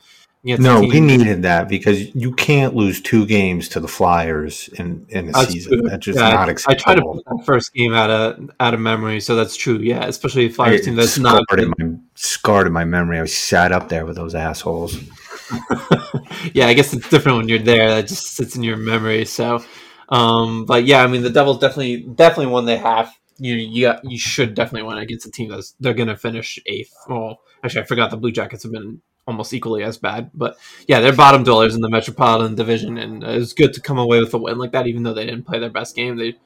No, 0.44 0.80
we 0.80 1.00
needed 1.00 1.42
that 1.42 1.70
because 1.70 2.14
you 2.14 2.32
can't 2.32 2.74
lose 2.74 3.00
two 3.00 3.24
games 3.24 3.66
to 3.70 3.80
the 3.80 3.88
Flyers 3.88 4.68
in, 4.74 5.06
in 5.08 5.30
a 5.30 5.32
that's 5.32 5.50
season. 5.50 5.80
True. 5.80 5.88
That's 5.88 6.04
just 6.04 6.18
yeah, 6.18 6.32
not 6.32 6.50
acceptable. 6.50 6.80
I 6.80 6.84
try 6.84 6.94
to 6.96 7.02
put 7.02 7.24
that 7.24 7.46
first 7.46 7.72
game 7.72 7.94
out 7.94 8.10
of 8.10 8.50
out 8.60 8.74
of 8.74 8.80
memory, 8.80 9.20
so 9.20 9.36
that's 9.36 9.56
true. 9.56 9.78
Yeah, 9.78 10.04
especially 10.04 10.44
a 10.44 10.50
Flyers 10.50 10.82
team 10.82 10.96
that's 10.96 11.18
not 11.18 11.42
in 11.56 11.72
my, 11.78 11.96
scarred 12.14 12.66
in 12.66 12.74
my 12.74 12.84
memory. 12.84 13.20
I 13.20 13.24
sat 13.24 13.72
up 13.72 13.88
there 13.88 14.04
with 14.04 14.16
those 14.16 14.34
assholes. 14.34 14.94
yeah, 16.52 16.66
I 16.66 16.74
guess 16.74 16.92
it's 16.92 17.08
different 17.08 17.38
when 17.38 17.48
you're 17.48 17.58
there. 17.58 17.88
That 17.88 18.08
just 18.08 18.36
sits 18.36 18.54
in 18.54 18.62
your 18.62 18.76
memory. 18.76 19.24
So, 19.24 19.64
um, 20.10 20.66
but 20.66 20.84
yeah, 20.84 21.02
I 21.02 21.06
mean, 21.06 21.22
the 21.22 21.30
Devils 21.30 21.58
definitely 21.58 22.02
definitely 22.02 22.52
won 22.52 22.66
they 22.66 22.76
have. 22.76 23.10
You 23.38 23.54
you 23.54 23.86
got, 23.86 24.04
you 24.04 24.18
should 24.18 24.54
definitely 24.54 24.86
win 24.86 24.98
against 24.98 25.26
a 25.26 25.30
team 25.30 25.48
that's 25.48 25.74
they're 25.80 25.94
going 25.94 26.08
to 26.08 26.16
finish 26.16 26.58
eighth. 26.66 26.94
Well, 27.08 27.40
actually, 27.62 27.82
I 27.82 27.86
forgot 27.86 28.10
the 28.10 28.16
Blue 28.16 28.32
Jackets 28.32 28.62
have 28.62 28.72
been 28.72 29.00
almost 29.26 29.52
equally 29.52 29.82
as 29.82 29.98
bad. 29.98 30.30
But 30.34 30.56
yeah, 30.86 31.00
they're 31.00 31.12
bottom 31.12 31.44
dwellers 31.44 31.74
in 31.74 31.80
the 31.80 31.88
Metropolitan 31.88 32.54
Division, 32.54 32.98
and 32.98 33.22
it 33.22 33.38
was 33.38 33.52
good 33.52 33.72
to 33.74 33.80
come 33.80 33.98
away 33.98 34.20
with 34.20 34.34
a 34.34 34.38
win 34.38 34.58
like 34.58 34.72
that. 34.72 34.86
Even 34.86 35.02
though 35.02 35.14
they 35.14 35.26
didn't 35.26 35.46
play 35.46 35.58
their 35.58 35.70
best 35.70 35.96
game, 35.96 36.16
they 36.16 36.36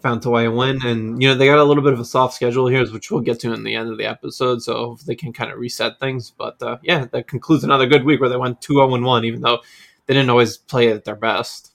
found 0.00 0.24
a 0.24 0.30
way 0.30 0.44
to 0.44 0.50
win. 0.50 0.80
And 0.84 1.22
you 1.22 1.28
know 1.28 1.34
they 1.34 1.46
got 1.46 1.58
a 1.58 1.64
little 1.64 1.82
bit 1.82 1.92
of 1.92 2.00
a 2.00 2.04
soft 2.04 2.34
schedule 2.34 2.66
here, 2.66 2.86
which 2.90 3.10
we'll 3.10 3.20
get 3.20 3.40
to 3.40 3.52
in 3.52 3.64
the 3.64 3.74
end 3.74 3.90
of 3.90 3.98
the 3.98 4.06
episode. 4.06 4.62
So 4.62 4.98
they 5.06 5.14
can 5.14 5.32
kind 5.32 5.50
of 5.50 5.58
reset 5.58 5.98
things. 6.00 6.32
But 6.36 6.62
uh, 6.62 6.78
yeah, 6.82 7.06
that 7.12 7.28
concludes 7.28 7.64
another 7.64 7.86
good 7.86 8.04
week 8.04 8.20
where 8.20 8.30
they 8.30 8.36
went 8.36 8.60
two 8.60 8.74
zero 8.74 8.90
oh 8.90 8.94
and 8.94 9.04
one, 9.04 9.24
even 9.24 9.40
though 9.40 9.60
they 10.06 10.14
didn't 10.14 10.30
always 10.30 10.56
play 10.56 10.88
at 10.88 11.04
their 11.04 11.16
best. 11.16 11.71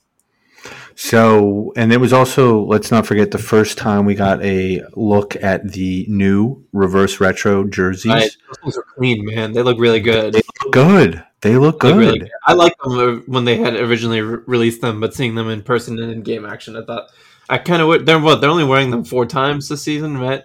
So, 0.95 1.73
and 1.75 1.93
it 1.93 1.97
was 1.97 2.11
also, 2.11 2.63
let's 2.65 2.89
not 2.89 3.05
forget, 3.05 3.31
the 3.31 3.37
first 3.37 3.77
time 3.77 4.05
we 4.05 4.15
got 4.15 4.43
a 4.43 4.83
look 4.95 5.35
at 5.35 5.71
the 5.71 6.05
new 6.09 6.65
reverse 6.73 7.19
retro 7.19 7.65
jerseys. 7.65 8.11
Right. 8.11 8.31
Those 8.63 8.77
are 8.77 8.85
clean, 8.95 9.23
man. 9.25 9.53
They 9.53 9.61
look 9.61 9.79
really 9.79 9.99
good. 9.99 10.33
They 10.33 10.41
look 10.63 10.73
good. 10.73 11.23
They 11.41 11.55
look 11.55 11.79
good. 11.79 11.97
Really 11.97 12.19
good. 12.19 12.31
I 12.45 12.53
like 12.53 12.73
them 12.83 12.93
uh, 12.93 13.21
when 13.27 13.45
they 13.45 13.57
had 13.57 13.75
originally 13.75 14.21
re- 14.21 14.41
released 14.47 14.81
them, 14.81 14.99
but 14.99 15.13
seeing 15.13 15.35
them 15.35 15.49
in 15.49 15.61
person 15.61 15.99
and 15.99 16.11
in 16.11 16.21
game 16.23 16.45
action, 16.45 16.75
I 16.75 16.83
thought 16.83 17.09
I 17.47 17.59
kind 17.59 17.81
of 17.81 18.05
they're 18.05 18.19
what 18.19 18.41
they're 18.41 18.49
only 18.49 18.63
wearing 18.63 18.89
them 18.89 19.03
four 19.03 19.27
times 19.27 19.69
this 19.69 19.83
season, 19.83 20.17
right? 20.17 20.43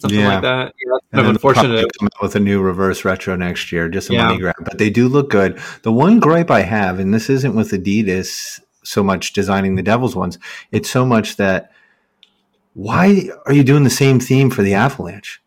Something 0.00 0.20
yeah. 0.20 0.28
like 0.34 0.42
that. 0.42 0.74
Yeah, 0.84 1.18
and 1.18 1.26
unfortunate. 1.28 1.90
Come 1.98 2.08
out 2.14 2.22
with 2.22 2.36
a 2.36 2.40
new 2.40 2.60
reverse 2.60 3.04
retro 3.04 3.34
next 3.36 3.72
year, 3.72 3.88
just 3.88 4.10
a 4.10 4.12
yeah. 4.12 4.26
money 4.26 4.38
grab. 4.38 4.54
But 4.60 4.78
they 4.78 4.90
do 4.90 5.08
look 5.08 5.30
good. 5.30 5.58
The 5.82 5.92
one 5.92 6.20
gripe 6.20 6.50
I 6.50 6.60
have, 6.60 7.00
and 7.00 7.12
this 7.12 7.30
isn't 7.30 7.56
with 7.56 7.72
Adidas 7.72 8.60
so 8.88 9.02
much 9.02 9.32
designing 9.32 9.74
the 9.74 9.82
Devils 9.82 10.16
ones, 10.16 10.38
it's 10.72 10.90
so 10.90 11.04
much 11.04 11.36
that 11.36 11.72
why 12.74 13.28
are 13.46 13.52
you 13.52 13.64
doing 13.64 13.84
the 13.84 13.90
same 13.90 14.20
theme 14.20 14.50
for 14.50 14.62
the 14.62 14.74
Avalanche? 14.74 15.42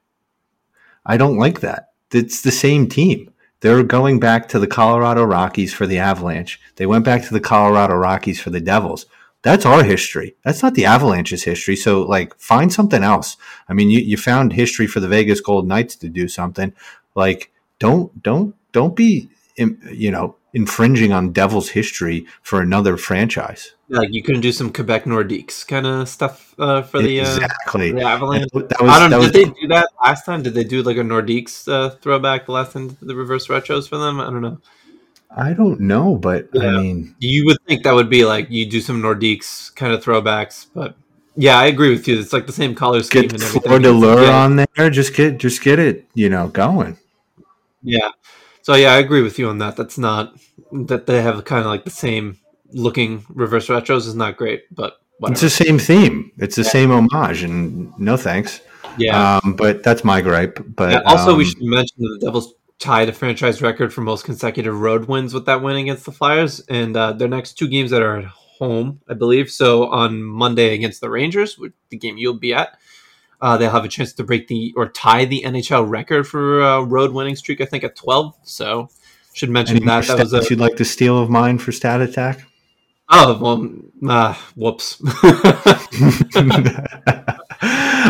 I 1.05 1.17
don't 1.17 1.37
like 1.37 1.61
that. 1.61 1.91
It's 2.11 2.41
the 2.41 2.51
same 2.51 2.87
team. 2.87 3.33
They're 3.61 3.83
going 3.83 4.19
back 4.19 4.47
to 4.49 4.59
the 4.59 4.67
Colorado 4.67 5.23
Rockies 5.23 5.73
for 5.73 5.85
the 5.85 5.99
Avalanche. 5.99 6.59
They 6.75 6.85
went 6.85 7.05
back 7.05 7.23
to 7.23 7.33
the 7.33 7.39
Colorado 7.39 7.95
Rockies 7.95 8.41
for 8.41 8.49
the 8.49 8.59
Devils 8.59 9.05
that's 9.43 9.65
our 9.65 9.83
history. 9.83 10.35
That's 10.43 10.61
not 10.61 10.75
the 10.75 10.85
Avalanche's 10.85 11.43
history. 11.43 11.75
So, 11.75 12.03
like, 12.03 12.37
find 12.39 12.71
something 12.71 13.03
else. 13.03 13.37
I 13.67 13.73
mean, 13.73 13.89
you, 13.89 13.99
you 13.99 14.17
found 14.17 14.53
history 14.53 14.87
for 14.87 14.99
the 14.99 15.07
Vegas 15.07 15.41
Golden 15.41 15.69
Knights 15.69 15.95
to 15.97 16.09
do 16.09 16.27
something. 16.27 16.73
Like, 17.15 17.51
don't 17.79 18.21
don't 18.21 18.55
don't 18.71 18.95
be 18.95 19.29
you 19.57 20.11
know 20.11 20.35
infringing 20.53 21.11
on 21.11 21.31
Devils 21.31 21.69
history 21.69 22.25
for 22.41 22.61
another 22.61 22.97
franchise. 22.97 23.73
Like 23.89 24.09
you 24.11 24.23
couldn't 24.23 24.41
do 24.41 24.51
some 24.51 24.71
Quebec 24.71 25.05
Nordiques 25.05 25.67
kind 25.67 25.85
of 25.85 26.07
stuff 26.07 26.55
uh, 26.57 26.81
for 26.81 27.01
the, 27.01 27.21
uh, 27.21 27.39
the 27.73 28.01
Avalanche. 28.05 28.49
That 28.53 28.81
was, 28.81 28.89
I 28.89 28.99
don't 28.99 29.09
know. 29.09 29.21
Did 29.21 29.33
they 29.33 29.45
do 29.45 29.67
that 29.67 29.89
last 30.03 30.25
time? 30.25 30.43
Did 30.43 30.53
they 30.53 30.63
do 30.63 30.81
like 30.81 30.97
a 30.97 31.01
Nordiques 31.01 31.67
uh, 31.67 31.89
throwback 31.97 32.45
the 32.45 32.53
last 32.53 32.73
time 32.73 32.97
the 33.01 33.15
reverse 33.15 33.47
retros 33.47 33.89
for 33.89 33.97
them? 33.97 34.19
I 34.19 34.25
don't 34.25 34.41
know. 34.41 34.59
I 35.35 35.53
don't 35.53 35.79
know, 35.81 36.17
but 36.17 36.49
yeah. 36.53 36.63
I 36.63 36.81
mean, 36.81 37.15
you 37.19 37.45
would 37.45 37.57
think 37.65 37.83
that 37.83 37.93
would 37.93 38.09
be 38.09 38.25
like 38.25 38.49
you 38.49 38.65
do 38.65 38.81
some 38.81 39.01
Nordiques 39.01 39.73
kind 39.75 39.93
of 39.93 40.03
throwbacks, 40.03 40.67
but 40.73 40.95
yeah, 41.37 41.57
I 41.57 41.67
agree 41.67 41.91
with 41.91 42.07
you. 42.07 42.19
It's 42.19 42.33
like 42.33 42.47
the 42.47 42.51
same 42.51 42.75
color 42.75 43.01
scheme 43.03 43.23
get 43.23 43.33
and 43.33 43.41
everything. 43.43 43.61
Fleur 43.61 43.79
de 43.79 43.91
lure 43.91 44.29
on 44.29 44.57
there. 44.57 44.89
Just 44.89 45.15
get, 45.15 45.37
just 45.37 45.61
get 45.63 45.79
it, 45.79 46.05
you 46.13 46.27
know, 46.27 46.49
going. 46.49 46.97
Yeah. 47.81 48.09
So 48.61 48.75
yeah, 48.75 48.93
I 48.93 48.97
agree 48.97 49.21
with 49.21 49.39
you 49.39 49.49
on 49.49 49.57
that. 49.59 49.75
That's 49.75 49.97
not 49.97 50.35
that 50.71 51.07
they 51.07 51.21
have 51.21 51.43
kind 51.45 51.61
of 51.61 51.67
like 51.67 51.83
the 51.83 51.89
same 51.89 52.37
looking 52.71 53.25
reverse 53.29 53.67
retros 53.67 54.07
is 54.07 54.15
not 54.15 54.37
great, 54.37 54.63
but 54.73 55.01
whatever. 55.17 55.33
it's 55.33 55.41
the 55.41 55.63
same 55.65 55.79
theme. 55.79 56.31
It's 56.37 56.55
the 56.55 56.63
yeah. 56.63 56.69
same 56.69 56.91
homage, 56.91 57.43
and 57.43 57.97
no 57.99 58.17
thanks. 58.17 58.61
Yeah, 58.97 59.39
um, 59.43 59.55
but 59.55 59.83
that's 59.83 60.03
my 60.03 60.21
gripe. 60.21 60.59
But 60.75 60.91
yeah, 60.91 61.01
also, 61.01 61.31
um, 61.31 61.37
we 61.37 61.45
should 61.45 61.61
mention 61.61 61.95
that 62.03 62.17
the 62.19 62.25
Devils 62.25 62.53
tied 62.81 63.07
a 63.07 63.13
franchise 63.13 63.61
record 63.61 63.93
for 63.93 64.01
most 64.01 64.25
consecutive 64.25 64.77
road 64.77 65.05
wins 65.05 65.33
with 65.33 65.45
that 65.45 65.61
win 65.61 65.77
against 65.77 66.03
the 66.03 66.11
Flyers. 66.11 66.59
And 66.61 66.97
uh, 66.97 67.13
their 67.13 67.27
next 67.27 67.53
two 67.53 67.67
games 67.67 67.91
that 67.91 68.01
are 68.01 68.17
at 68.17 68.25
home, 68.25 68.99
I 69.07 69.13
believe. 69.13 69.51
So 69.51 69.87
on 69.89 70.23
Monday 70.23 70.73
against 70.73 70.99
the 70.99 71.09
Rangers, 71.09 71.59
the 71.89 71.97
game 71.97 72.17
you'll 72.17 72.39
be 72.39 72.53
at, 72.53 72.77
uh, 73.41 73.57
they'll 73.57 73.71
have 73.71 73.85
a 73.85 73.89
chance 73.89 74.13
to 74.13 74.23
break 74.23 74.47
the 74.47 74.73
or 74.75 74.89
tie 74.89 75.25
the 75.25 75.43
NHL 75.43 75.89
record 75.89 76.27
for 76.27 76.61
uh, 76.61 76.81
road 76.81 77.11
winning 77.11 77.35
streak. 77.35 77.61
I 77.61 77.65
think 77.65 77.83
at 77.83 77.95
twelve. 77.95 78.35
So 78.43 78.89
should 79.33 79.49
mention 79.49 79.77
Any 79.77 79.85
that. 79.85 80.05
That 80.07 80.19
was 80.19 80.33
a, 80.33 80.43
you'd 80.49 80.59
like 80.59 80.75
to 80.77 80.85
steal 80.85 81.17
of 81.17 81.29
mine 81.29 81.57
for 81.57 81.71
stat 81.71 82.01
attack. 82.01 82.45
Oh 83.09 83.37
well, 83.41 83.69
uh, 84.09 84.33
whoops. 84.55 85.01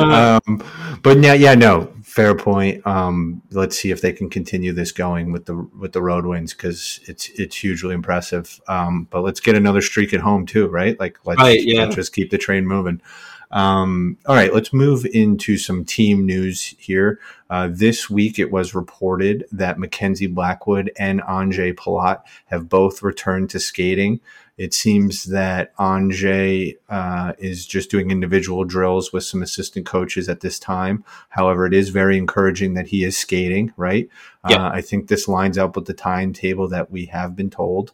um, 0.01 0.63
but 1.01 1.21
yeah, 1.21 1.33
yeah, 1.33 1.55
no, 1.55 1.91
fair 2.11 2.35
point. 2.35 2.85
Um, 2.85 3.41
let's 3.51 3.77
see 3.77 3.89
if 3.89 4.01
they 4.01 4.11
can 4.11 4.29
continue 4.29 4.73
this 4.73 4.91
going 4.91 5.31
with 5.31 5.45
the 5.45 5.55
with 5.55 5.93
the 5.93 6.01
road 6.01 6.25
wins 6.25 6.53
because 6.53 6.99
it's 7.07 7.29
it's 7.29 7.55
hugely 7.55 7.93
impressive. 7.93 8.59
Um, 8.67 9.07
but 9.09 9.21
let's 9.21 9.39
get 9.39 9.55
another 9.55 9.81
streak 9.81 10.13
at 10.13 10.19
home 10.19 10.45
too, 10.45 10.67
right? 10.67 10.99
Like 10.99 11.19
let's, 11.25 11.41
right, 11.41 11.63
yeah. 11.63 11.83
let's 11.83 11.95
just 11.95 12.13
keep 12.13 12.29
the 12.29 12.37
train 12.37 12.67
moving. 12.67 13.01
Um, 13.49 14.17
all 14.25 14.35
right, 14.35 14.53
let's 14.53 14.73
move 14.73 15.05
into 15.05 15.57
some 15.57 15.85
team 15.85 16.25
news 16.25 16.75
here. 16.77 17.19
Uh, 17.51 17.67
this 17.69 18.09
week, 18.09 18.39
it 18.39 18.49
was 18.49 18.73
reported 18.73 19.45
that 19.51 19.77
Mackenzie 19.77 20.25
Blackwood 20.25 20.89
and 20.97 21.21
Ondrej 21.23 21.75
Palat 21.75 22.21
have 22.45 22.69
both 22.69 23.03
returned 23.03 23.49
to 23.49 23.59
skating. 23.59 24.21
It 24.57 24.73
seems 24.73 25.25
that 25.25 25.75
Ondrej 25.75 26.77
uh, 26.87 27.33
is 27.39 27.65
just 27.65 27.91
doing 27.91 28.09
individual 28.09 28.63
drills 28.63 29.11
with 29.11 29.25
some 29.25 29.43
assistant 29.43 29.85
coaches 29.85 30.29
at 30.29 30.39
this 30.39 30.59
time. 30.59 31.03
However, 31.27 31.65
it 31.65 31.73
is 31.73 31.89
very 31.89 32.17
encouraging 32.17 32.73
that 32.75 32.87
he 32.87 33.03
is 33.03 33.17
skating, 33.17 33.73
right? 33.75 34.07
Uh, 34.45 34.69
I 34.73 34.79
think 34.79 35.07
this 35.07 35.27
lines 35.27 35.57
up 35.57 35.75
with 35.75 35.87
the 35.87 35.93
timetable 35.93 36.69
that 36.69 36.89
we 36.89 37.07
have 37.07 37.35
been 37.35 37.49
told. 37.49 37.91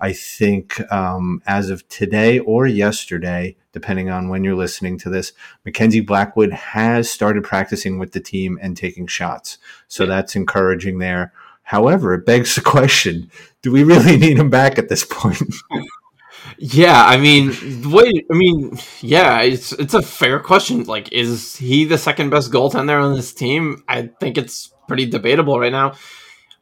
I 0.00 0.12
think 0.12 0.80
um, 0.92 1.42
as 1.46 1.70
of 1.70 1.88
today 1.88 2.38
or 2.38 2.66
yesterday, 2.66 3.56
depending 3.72 4.10
on 4.10 4.28
when 4.28 4.44
you're 4.44 4.54
listening 4.54 4.98
to 4.98 5.10
this, 5.10 5.32
Mackenzie 5.64 6.00
Blackwood 6.00 6.52
has 6.52 7.10
started 7.10 7.44
practicing 7.44 7.98
with 7.98 8.12
the 8.12 8.20
team 8.20 8.58
and 8.60 8.76
taking 8.76 9.06
shots. 9.06 9.58
So 9.88 10.04
yeah. 10.04 10.08
that's 10.10 10.36
encouraging 10.36 10.98
there. 10.98 11.32
However, 11.62 12.14
it 12.14 12.26
begs 12.26 12.54
the 12.54 12.60
question 12.60 13.30
do 13.62 13.72
we 13.72 13.82
really 13.82 14.16
need 14.24 14.38
him 14.38 14.50
back 14.50 14.78
at 14.78 14.88
this 14.88 15.04
point? 15.04 15.42
Yeah, 16.58 17.04
I 17.04 17.16
mean, 17.16 17.90
wait, 17.90 18.26
I 18.30 18.34
mean, 18.34 18.78
yeah, 19.00 19.42
it's 19.42 19.72
it's 19.72 19.94
a 19.94 20.02
fair 20.02 20.38
question. 20.38 20.84
Like, 20.84 21.12
is 21.12 21.56
he 21.56 21.84
the 21.84 21.98
second 21.98 22.30
best 22.30 22.50
goaltender 22.50 23.02
on 23.02 23.14
this 23.14 23.34
team? 23.34 23.84
I 23.88 24.10
think 24.20 24.38
it's 24.38 24.72
pretty 24.86 25.06
debatable 25.06 25.58
right 25.58 25.72
now. 25.72 25.94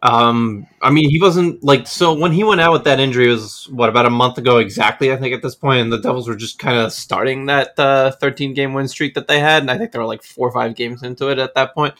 Um, 0.04 0.66
I 0.82 0.90
mean, 0.90 1.08
he 1.08 1.18
wasn't 1.18 1.64
like 1.64 1.86
so 1.86 2.12
when 2.12 2.30
he 2.30 2.44
went 2.44 2.60
out 2.60 2.72
with 2.74 2.84
that 2.84 3.00
injury 3.00 3.28
was 3.28 3.66
what 3.70 3.88
about 3.88 4.04
a 4.04 4.10
month 4.10 4.36
ago 4.36 4.58
exactly? 4.58 5.10
I 5.10 5.16
think 5.16 5.34
at 5.34 5.40
this 5.40 5.54
point, 5.54 5.80
and 5.80 5.90
the 5.90 5.98
Devils 5.98 6.28
were 6.28 6.36
just 6.36 6.58
kind 6.58 6.76
of 6.76 6.92
starting 6.92 7.46
that 7.46 7.78
uh, 7.78 8.10
13 8.10 8.52
game 8.52 8.74
win 8.74 8.86
streak 8.86 9.14
that 9.14 9.28
they 9.28 9.40
had, 9.40 9.62
and 9.62 9.70
I 9.70 9.78
think 9.78 9.92
they 9.92 9.98
were 9.98 10.04
like 10.04 10.22
four 10.22 10.46
or 10.46 10.52
five 10.52 10.76
games 10.76 11.02
into 11.02 11.30
it 11.30 11.38
at 11.38 11.54
that 11.54 11.72
point, 11.74 11.94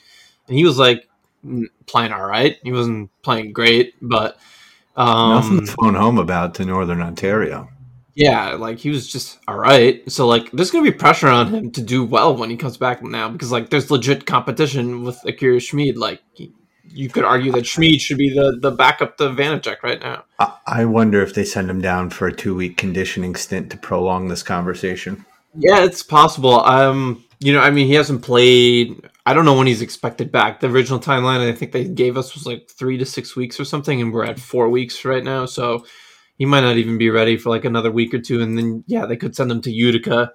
and 0.47 0.57
he 0.57 0.67
was 0.67 0.79
like 0.79 1.09
playing 1.87 2.13
all 2.13 2.27
right. 2.27 2.59
He 2.63 2.73
wasn't 2.73 3.11
playing 3.23 3.55
great, 3.55 3.95
but 4.03 4.37
um, 4.97 5.31
nothing 5.31 5.67
to 5.67 5.73
phone 5.73 5.95
home 5.95 6.19
about 6.19 6.55
to 6.57 6.67
Northern 6.67 7.01
Ontario. 7.01 7.71
Yeah, 8.15 8.53
like 8.53 8.79
he 8.79 8.91
was 8.91 9.11
just 9.11 9.39
all 9.49 9.57
right. 9.57 10.03
So 10.13 10.27
like, 10.27 10.51
there's 10.51 10.71
gonna 10.71 10.85
be 10.85 10.93
pressure 10.93 11.29
on 11.29 11.49
him 11.49 11.71
to 11.71 11.81
do 11.81 12.05
well 12.05 12.37
when 12.37 12.51
he 12.51 12.59
comes 12.59 12.77
back 12.77 13.03
now 13.03 13.31
because 13.31 13.51
like 13.51 13.71
there's 13.71 13.91
legit 13.91 14.27
competition 14.27 15.05
with 15.05 15.19
Akira 15.25 15.59
Schmid. 15.59 15.97
Like 15.97 16.21
you 16.89 17.09
could 17.09 17.25
argue 17.25 17.53
that 17.53 17.67
Schmid 17.67 18.01
should 18.01 18.19
be 18.19 18.31
the 18.31 18.59
the 18.61 18.71
backup 18.71 19.17
to 19.19 19.25
Vanecek 19.31 19.83
right 19.83 20.01
now. 20.01 20.25
I 20.67 20.85
wonder 20.85 21.23
if 21.23 21.35
they 21.35 21.45
send 21.45 21.71
him 21.71 21.81
down 21.81 22.11
for 22.11 22.27
a 22.27 22.33
two 22.33 22.55
week 22.55 22.77
conditioning 22.77 23.35
stint 23.35 23.71
to 23.71 23.77
prolong 23.77 24.29
this 24.29 24.43
conversation. 24.43 25.25
Yeah, 25.57 25.85
it's 25.85 26.03
possible. 26.03 26.61
Um, 26.65 27.25
you 27.41 27.53
know, 27.53 27.61
I 27.61 27.71
mean, 27.71 27.87
he 27.87 27.95
hasn't 27.95 28.23
played. 28.23 29.09
I 29.27 29.35
don't 29.35 29.45
know 29.45 29.57
when 29.57 29.67
he's 29.67 29.83
expected 29.83 30.31
back. 30.31 30.61
The 30.61 30.69
original 30.69 30.99
timeline 30.99 31.49
I 31.49 31.53
think 31.53 31.73
they 31.73 31.85
gave 31.85 32.17
us 32.17 32.35
was 32.35 32.47
like 32.47 32.69
three 32.71 32.99
to 32.99 33.07
six 33.07 33.37
weeks 33.37 33.59
or 33.59 33.65
something, 33.65 34.01
and 34.01 34.13
we're 34.13 34.25
at 34.25 34.39
four 34.39 34.69
weeks 34.69 35.05
right 35.05 35.25
now. 35.25 35.47
So 35.47 35.85
he 36.37 36.45
might 36.45 36.61
not 36.61 36.77
even 36.77 36.99
be 36.99 37.11
ready 37.11 37.37
for 37.37 37.51
like 37.51 37.65
another 37.65 37.91
week 37.91 38.13
or 38.15 38.21
two, 38.21 38.43
and 38.43 38.59
then 38.59 38.85
yeah, 38.87 39.07
they 39.07 39.17
could 39.17 39.37
send 39.37 39.51
him 39.51 39.63
to 39.63 39.71
Utica 39.71 40.33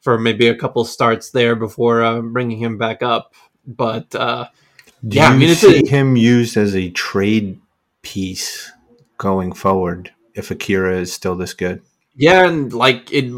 for 0.00 0.18
maybe 0.18 0.46
a 0.48 0.56
couple 0.56 0.84
starts 0.84 1.30
there 1.30 1.56
before 1.56 2.02
uh, 2.02 2.20
bringing 2.20 2.58
him 2.58 2.78
back 2.78 3.02
up. 3.02 3.34
But 3.66 4.14
uh, 4.14 4.48
Do 5.06 5.16
yeah, 5.16 5.28
you 5.30 5.34
I 5.34 5.38
mean, 5.38 5.54
see 5.54 5.82
a, 5.86 5.88
him 5.88 6.16
used 6.16 6.56
as 6.56 6.74
a 6.74 6.90
trade 6.90 7.60
piece 8.02 8.72
going 9.16 9.52
forward 9.52 10.12
if 10.34 10.50
Akira 10.50 10.98
is 10.98 11.12
still 11.12 11.34
this 11.34 11.54
good? 11.54 11.82
yeah, 12.18 12.46
and 12.46 12.72
like 12.72 13.12
it, 13.12 13.32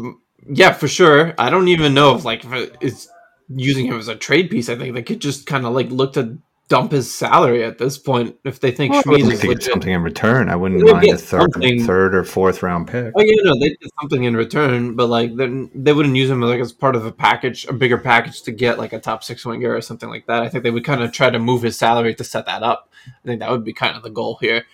yeah, 0.47 0.73
for 0.73 0.87
sure. 0.87 1.35
I 1.37 1.51
don't 1.51 1.67
even 1.67 1.93
know 1.93 2.15
if 2.15 2.25
like 2.25 2.43
if 2.43 2.71
it's 2.81 3.07
using 3.47 3.85
him 3.85 3.99
as 3.99 4.07
a 4.07 4.15
trade 4.15 4.49
piece. 4.49 4.69
I 4.69 4.75
think 4.75 4.95
they 4.95 5.03
could 5.03 5.21
just 5.21 5.45
kind 5.45 5.65
of 5.65 5.73
like 5.73 5.89
look 5.91 6.13
to 6.13 6.39
dump 6.71 6.91
his 6.93 7.13
salary 7.13 7.63
at 7.63 7.77
this 7.77 7.97
point 7.97 8.35
if 8.45 8.59
they 8.61 8.71
think 8.71 8.93
Well, 8.93 9.01
Schmid 9.03 9.19
is 9.21 9.41
get 9.41 9.49
legit. 9.49 9.63
something 9.63 9.91
in 9.91 10.01
return. 10.01 10.49
I 10.49 10.55
wouldn't 10.55 10.81
mind 10.81 11.03
a 11.09 11.17
third, 11.17 11.51
something. 11.53 11.85
third 11.85 12.15
or 12.15 12.23
fourth 12.23 12.63
round 12.63 12.87
pick. 12.87 13.13
Oh 13.15 13.21
yeah, 13.21 13.35
no, 13.43 13.53
they 13.59 13.69
did 13.69 13.89
something 13.99 14.23
in 14.23 14.35
return, 14.35 14.95
but 14.95 15.07
like 15.07 15.35
then 15.35 15.69
they 15.75 15.91
wouldn't 15.93 16.15
use 16.15 16.29
him 16.29 16.41
like 16.41 16.59
as 16.61 16.71
part 16.71 16.95
of 16.95 17.05
a 17.05 17.11
package, 17.11 17.65
a 17.67 17.73
bigger 17.73 17.97
package 17.97 18.41
to 18.43 18.51
get 18.51 18.77
like 18.79 18.93
a 18.93 18.99
top 18.99 19.23
six 19.23 19.45
winger 19.45 19.75
or 19.75 19.81
something 19.81 20.09
like 20.09 20.25
that. 20.27 20.41
I 20.43 20.49
think 20.49 20.63
they 20.63 20.71
would 20.71 20.85
kind 20.85 21.03
of 21.03 21.11
try 21.11 21.29
to 21.29 21.39
move 21.39 21.61
his 21.61 21.77
salary 21.77 22.15
to 22.15 22.23
set 22.23 22.45
that 22.45 22.63
up. 22.63 22.89
I 23.07 23.27
think 23.27 23.41
that 23.41 23.51
would 23.51 23.65
be 23.65 23.73
kind 23.73 23.95
of 23.97 24.03
the 24.03 24.09
goal 24.09 24.37
here. 24.41 24.65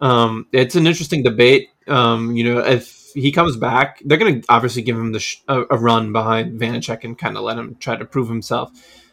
Um, 0.00 0.46
it's 0.52 0.76
an 0.76 0.86
interesting 0.86 1.22
debate. 1.22 1.70
Um, 1.88 2.36
you 2.36 2.44
know, 2.44 2.58
if 2.60 3.10
he 3.14 3.32
comes 3.32 3.56
back, 3.56 4.00
they're 4.04 4.18
going 4.18 4.42
to 4.42 4.46
obviously 4.52 4.82
give 4.82 4.96
him 4.96 5.12
the 5.12 5.18
sh- 5.20 5.40
a, 5.48 5.62
a 5.70 5.78
run 5.78 6.12
behind 6.12 6.60
Vanecek 6.60 7.02
and 7.04 7.18
kind 7.18 7.36
of 7.36 7.42
let 7.42 7.58
him 7.58 7.74
try 7.80 7.96
to 7.96 8.04
prove 8.04 8.28
himself. 8.28 8.70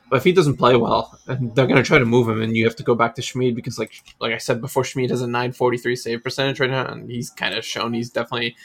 But 0.10 0.18
if 0.18 0.24
he 0.24 0.32
doesn't 0.32 0.58
play 0.58 0.76
well, 0.76 1.20
and 1.28 1.56
they're 1.56 1.68
going 1.68 1.82
to 1.82 1.88
try 1.88 1.98
to 1.98 2.06
move 2.06 2.30
him, 2.30 2.42
and 2.42 2.56
you 2.56 2.66
have 2.66 2.76
to 2.76 2.84
go 2.84 2.96
back 2.96 3.16
to 3.16 3.22
Schmid 3.22 3.56
because, 3.56 3.80
like, 3.80 4.04
like 4.20 4.34
I 4.34 4.38
said 4.38 4.62
before, 4.62 4.84
Schmid 4.84 5.10
has 5.10 5.22
a 5.22 5.28
943 5.28 5.96
save 5.96 6.24
percentage 6.24 6.60
right 6.60 6.70
now, 6.70 6.86
and 6.86 7.10
he's 7.10 7.30
kind 7.32 7.56
of 7.56 7.66
shown 7.66 7.94
he's 7.94 8.12
definitely 8.12 8.56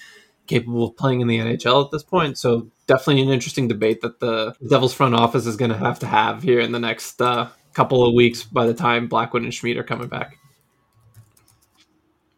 capable 0.47 0.89
of 0.89 0.97
playing 0.97 1.21
in 1.21 1.29
the 1.29 1.39
NHL 1.39 1.85
at 1.85 1.91
this 1.93 2.03
point. 2.03 2.37
So 2.37 2.69
definitely 2.87 3.23
an 3.23 3.29
interesting 3.29 3.69
debate 3.69 4.01
that 4.03 4.21
the 4.21 4.55
Devils 4.69 4.93
front 4.93 5.15
office 5.15 5.47
is 5.47 5.57
going 5.57 5.71
to 5.71 5.79
have 5.79 6.01
to 6.01 6.07
have 6.07 6.43
here 6.43 6.61
in 6.61 6.73
the 6.73 6.81
next 6.81 7.23
uh, 7.23 7.49
couple 7.73 8.07
of 8.07 8.15
weeks 8.15 8.43
by 8.43 8.67
the 8.67 8.75
time 8.75 9.07
Blackwood 9.07 9.45
and 9.45 9.55
Schmid 9.55 9.77
are 9.77 9.85
coming 9.85 10.09
back. 10.09 10.37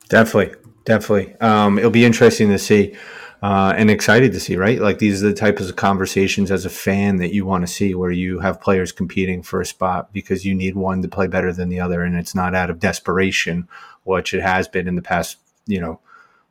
Definitely, 0.09 0.55
definitely. 0.85 1.35
Um, 1.41 1.79
it'll 1.79 1.91
be 1.91 2.05
interesting 2.05 2.51
to 2.51 2.59
see 2.59 2.95
uh, 3.43 3.75
and 3.77 3.91
excited 3.91 4.33
to 4.33 4.41
see. 4.41 4.57
Right, 4.57 4.81
like 4.81 4.99
these 4.99 5.23
are 5.23 5.29
the 5.29 5.35
types 5.35 5.69
of 5.69 5.77
conversations 5.77 6.51
as 6.51 6.65
a 6.65 6.71
fan 6.71 7.17
that 7.17 7.35
you 7.35 7.45
want 7.45 7.67
to 7.67 7.73
see, 7.73 7.95
where 7.95 8.11
you 8.13 8.39
have 8.41 8.61
players 8.61 8.93
competing 8.93 9.43
for 9.43 9.61
a 9.61 9.67
spot 9.67 10.13
because 10.13 10.45
you 10.45 10.55
need 10.55 10.77
one 10.77 11.03
to 11.03 11.09
play 11.09 11.27
better 11.27 11.53
than 11.53 11.69
the 11.69 11.81
other, 11.81 12.03
and 12.03 12.17
it's 12.17 12.35
not 12.35 12.55
out 12.55 12.71
of 12.71 12.79
desperation, 12.81 13.69
which 14.05 14.33
it 14.33 14.43
has 14.43 14.69
been 14.69 14.89
in 14.89 14.95
the 14.95 15.03
past. 15.03 15.39
You 15.67 15.81
know, 15.81 16.01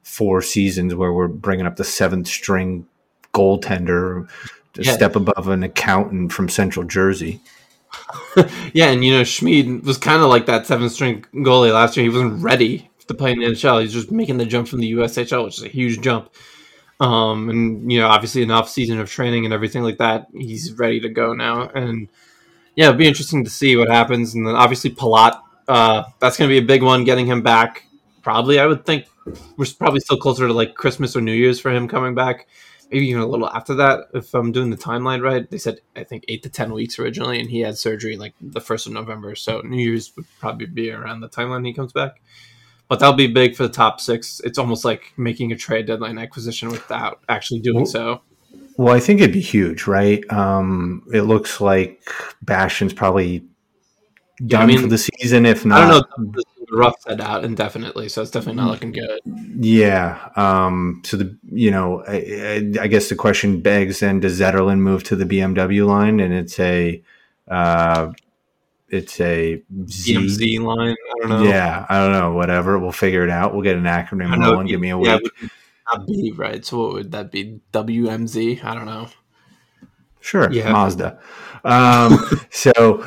four 0.03 0.41
seasons 0.41 0.95
where 0.95 1.11
we're 1.13 1.27
bringing 1.27 1.65
up 1.65 1.75
the 1.75 1.83
seventh 1.83 2.27
string 2.27 2.85
goaltender, 3.33 4.27
a 4.77 4.83
Yeah. 4.83 4.93
step 4.93 5.15
above 5.15 5.47
an 5.47 5.63
accountant 5.63 6.31
from 6.33 6.49
Central 6.49 6.85
Jersey. 6.85 7.41
yeah, 8.73 8.87
and 8.89 9.03
you 9.03 9.11
know 9.11 9.23
Schmid 9.23 9.85
was 9.85 9.97
kind 9.97 10.21
of 10.21 10.29
like 10.29 10.45
that 10.45 10.65
seven 10.65 10.89
string 10.89 11.25
goalie 11.35 11.73
last 11.73 11.97
year. 11.97 12.03
He 12.03 12.09
wasn't 12.09 12.41
ready 12.41 12.89
to 13.07 13.13
play 13.13 13.31
in 13.33 13.39
the 13.39 13.45
NHL. 13.47 13.81
He's 13.81 13.93
just 13.93 14.11
making 14.11 14.37
the 14.37 14.45
jump 14.45 14.67
from 14.67 14.79
the 14.79 14.93
USHL, 14.93 15.43
which 15.45 15.57
is 15.57 15.63
a 15.63 15.69
huge 15.69 16.01
jump. 16.01 16.29
Um, 17.01 17.49
and 17.49 17.91
you 17.91 17.99
know, 17.99 18.07
obviously 18.07 18.47
off 18.51 18.69
season 18.69 18.99
of 18.99 19.09
training 19.09 19.45
and 19.45 19.53
everything 19.53 19.81
like 19.81 19.97
that, 19.97 20.27
he's 20.35 20.73
ready 20.73 20.99
to 20.99 21.09
go 21.09 21.33
now. 21.33 21.67
And 21.69 22.07
yeah, 22.75 22.89
it'll 22.89 22.97
be 22.97 23.07
interesting 23.07 23.43
to 23.43 23.49
see 23.49 23.75
what 23.75 23.89
happens. 23.89 24.35
And 24.35 24.45
then 24.45 24.55
obviously 24.55 24.91
Palat, 24.91 25.41
uh, 25.67 26.03
that's 26.19 26.37
going 26.37 26.47
to 26.47 26.53
be 26.53 26.63
a 26.63 26.67
big 26.67 26.83
one. 26.83 27.03
Getting 27.03 27.25
him 27.25 27.41
back, 27.41 27.87
probably 28.21 28.59
I 28.59 28.67
would 28.67 28.85
think 28.85 29.07
we're 29.57 29.65
probably 29.79 29.99
still 29.99 30.17
closer 30.17 30.47
to 30.47 30.53
like 30.53 30.75
Christmas 30.75 31.15
or 31.15 31.21
New 31.21 31.33
Year's 31.33 31.59
for 31.59 31.71
him 31.71 31.87
coming 31.87 32.13
back. 32.13 32.47
Maybe 32.91 33.07
even 33.07 33.23
a 33.23 33.25
little 33.25 33.49
after 33.49 33.73
that, 33.75 34.09
if 34.13 34.31
I'm 34.35 34.51
doing 34.51 34.69
the 34.69 34.77
timeline 34.77 35.23
right. 35.23 35.49
They 35.49 35.57
said 35.57 35.79
I 35.95 36.03
think 36.03 36.25
eight 36.27 36.43
to 36.43 36.49
ten 36.49 36.71
weeks 36.71 36.99
originally, 36.99 37.39
and 37.39 37.49
he 37.49 37.61
had 37.61 37.79
surgery 37.79 38.15
like 38.15 38.35
the 38.39 38.61
first 38.61 38.85
of 38.85 38.93
November. 38.93 39.33
So 39.33 39.61
New 39.61 39.81
Year's 39.81 40.15
would 40.15 40.27
probably 40.39 40.67
be 40.67 40.91
around 40.91 41.21
the 41.21 41.29
timeline 41.29 41.65
he 41.65 41.73
comes 41.73 41.93
back. 41.93 42.21
But 42.91 42.99
that'll 42.99 43.15
be 43.15 43.27
big 43.27 43.55
for 43.55 43.63
the 43.63 43.73
top 43.73 44.01
six. 44.01 44.41
It's 44.43 44.57
almost 44.57 44.83
like 44.83 45.13
making 45.15 45.53
a 45.53 45.55
trade 45.55 45.85
deadline 45.85 46.17
acquisition 46.17 46.67
without 46.67 47.21
actually 47.29 47.61
doing 47.61 47.85
so. 47.85 48.19
Well, 48.75 48.93
I 48.93 48.99
think 48.99 49.21
it'd 49.21 49.31
be 49.31 49.39
huge, 49.39 49.87
right? 49.87 50.29
Um, 50.29 51.01
it 51.13 51.21
looks 51.21 51.61
like 51.61 52.03
Bastian's 52.41 52.91
probably 52.91 53.45
Yeah, 54.41 54.57
I 54.57 54.59
done 54.59 54.67
mean, 54.67 54.81
for 54.81 54.87
the 54.87 54.97
season. 54.97 55.45
If 55.45 55.65
not, 55.65 55.83
I 55.83 55.89
don't 55.89 56.35
know. 56.35 56.41
Ruff 56.73 56.95
set 56.99 57.21
out 57.21 57.45
indefinitely, 57.45 58.09
so 58.09 58.23
it's 58.23 58.31
definitely 58.31 58.61
not 58.61 58.71
looking 58.71 58.91
good. 58.91 59.21
Yeah. 59.55 60.27
Um, 60.35 61.01
so 61.05 61.15
the 61.15 61.37
you 61.49 61.71
know, 61.71 62.03
I, 62.05 62.15
I, 62.15 62.83
I 62.83 62.87
guess 62.87 63.07
the 63.07 63.15
question 63.15 63.61
begs 63.61 64.01
then: 64.01 64.19
Does 64.19 64.37
Zetterlund 64.37 64.79
move 64.79 65.05
to 65.05 65.15
the 65.15 65.23
BMW 65.23 65.87
line? 65.87 66.19
And 66.19 66.33
it's 66.33 66.59
a, 66.59 67.01
uh, 67.47 68.11
it's 68.91 69.19
a 69.21 69.63
Z. 69.87 70.15
DMZ 70.15 70.59
line. 70.59 70.95
I 70.95 71.27
don't 71.27 71.29
know. 71.29 71.43
Yeah, 71.49 71.85
I 71.89 71.99
don't 71.99 72.11
know. 72.11 72.33
Whatever. 72.33 72.77
We'll 72.77 72.91
figure 72.91 73.23
it 73.23 73.29
out. 73.29 73.53
We'll 73.53 73.63
get 73.63 73.77
an 73.77 73.83
acronym 73.83 74.37
rolling. 74.37 74.67
Give 74.67 74.79
me 74.81 74.89
a 74.89 74.97
week. 74.97 75.07
Yeah, 75.07 75.47
not 75.91 76.07
be 76.07 76.31
right. 76.31 76.63
So 76.65 76.79
what 76.79 76.93
would 76.93 77.11
that 77.13 77.31
be? 77.31 77.61
WMZ? 77.73 78.63
I 78.63 78.75
don't 78.75 78.85
know. 78.85 79.07
Sure, 80.19 80.51
Yeah. 80.51 80.71
Mazda. 80.71 81.19
Um, 81.63 82.19
so, 82.51 83.05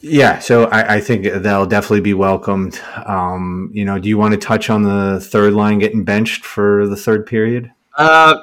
yeah, 0.00 0.38
so 0.38 0.64
I, 0.64 0.94
I 0.96 1.00
think 1.00 1.24
they'll 1.24 1.66
definitely 1.66 2.00
be 2.00 2.14
welcomed. 2.14 2.80
Um, 3.04 3.70
you 3.74 3.84
know, 3.84 3.98
do 3.98 4.08
you 4.08 4.16
want 4.18 4.32
to 4.32 4.38
touch 4.38 4.70
on 4.70 4.82
the 4.82 5.20
third 5.20 5.52
line 5.52 5.78
getting 5.78 6.04
benched 6.04 6.44
for 6.44 6.86
the 6.86 6.96
third 6.96 7.26
period? 7.26 7.72
Uh, 7.96 8.42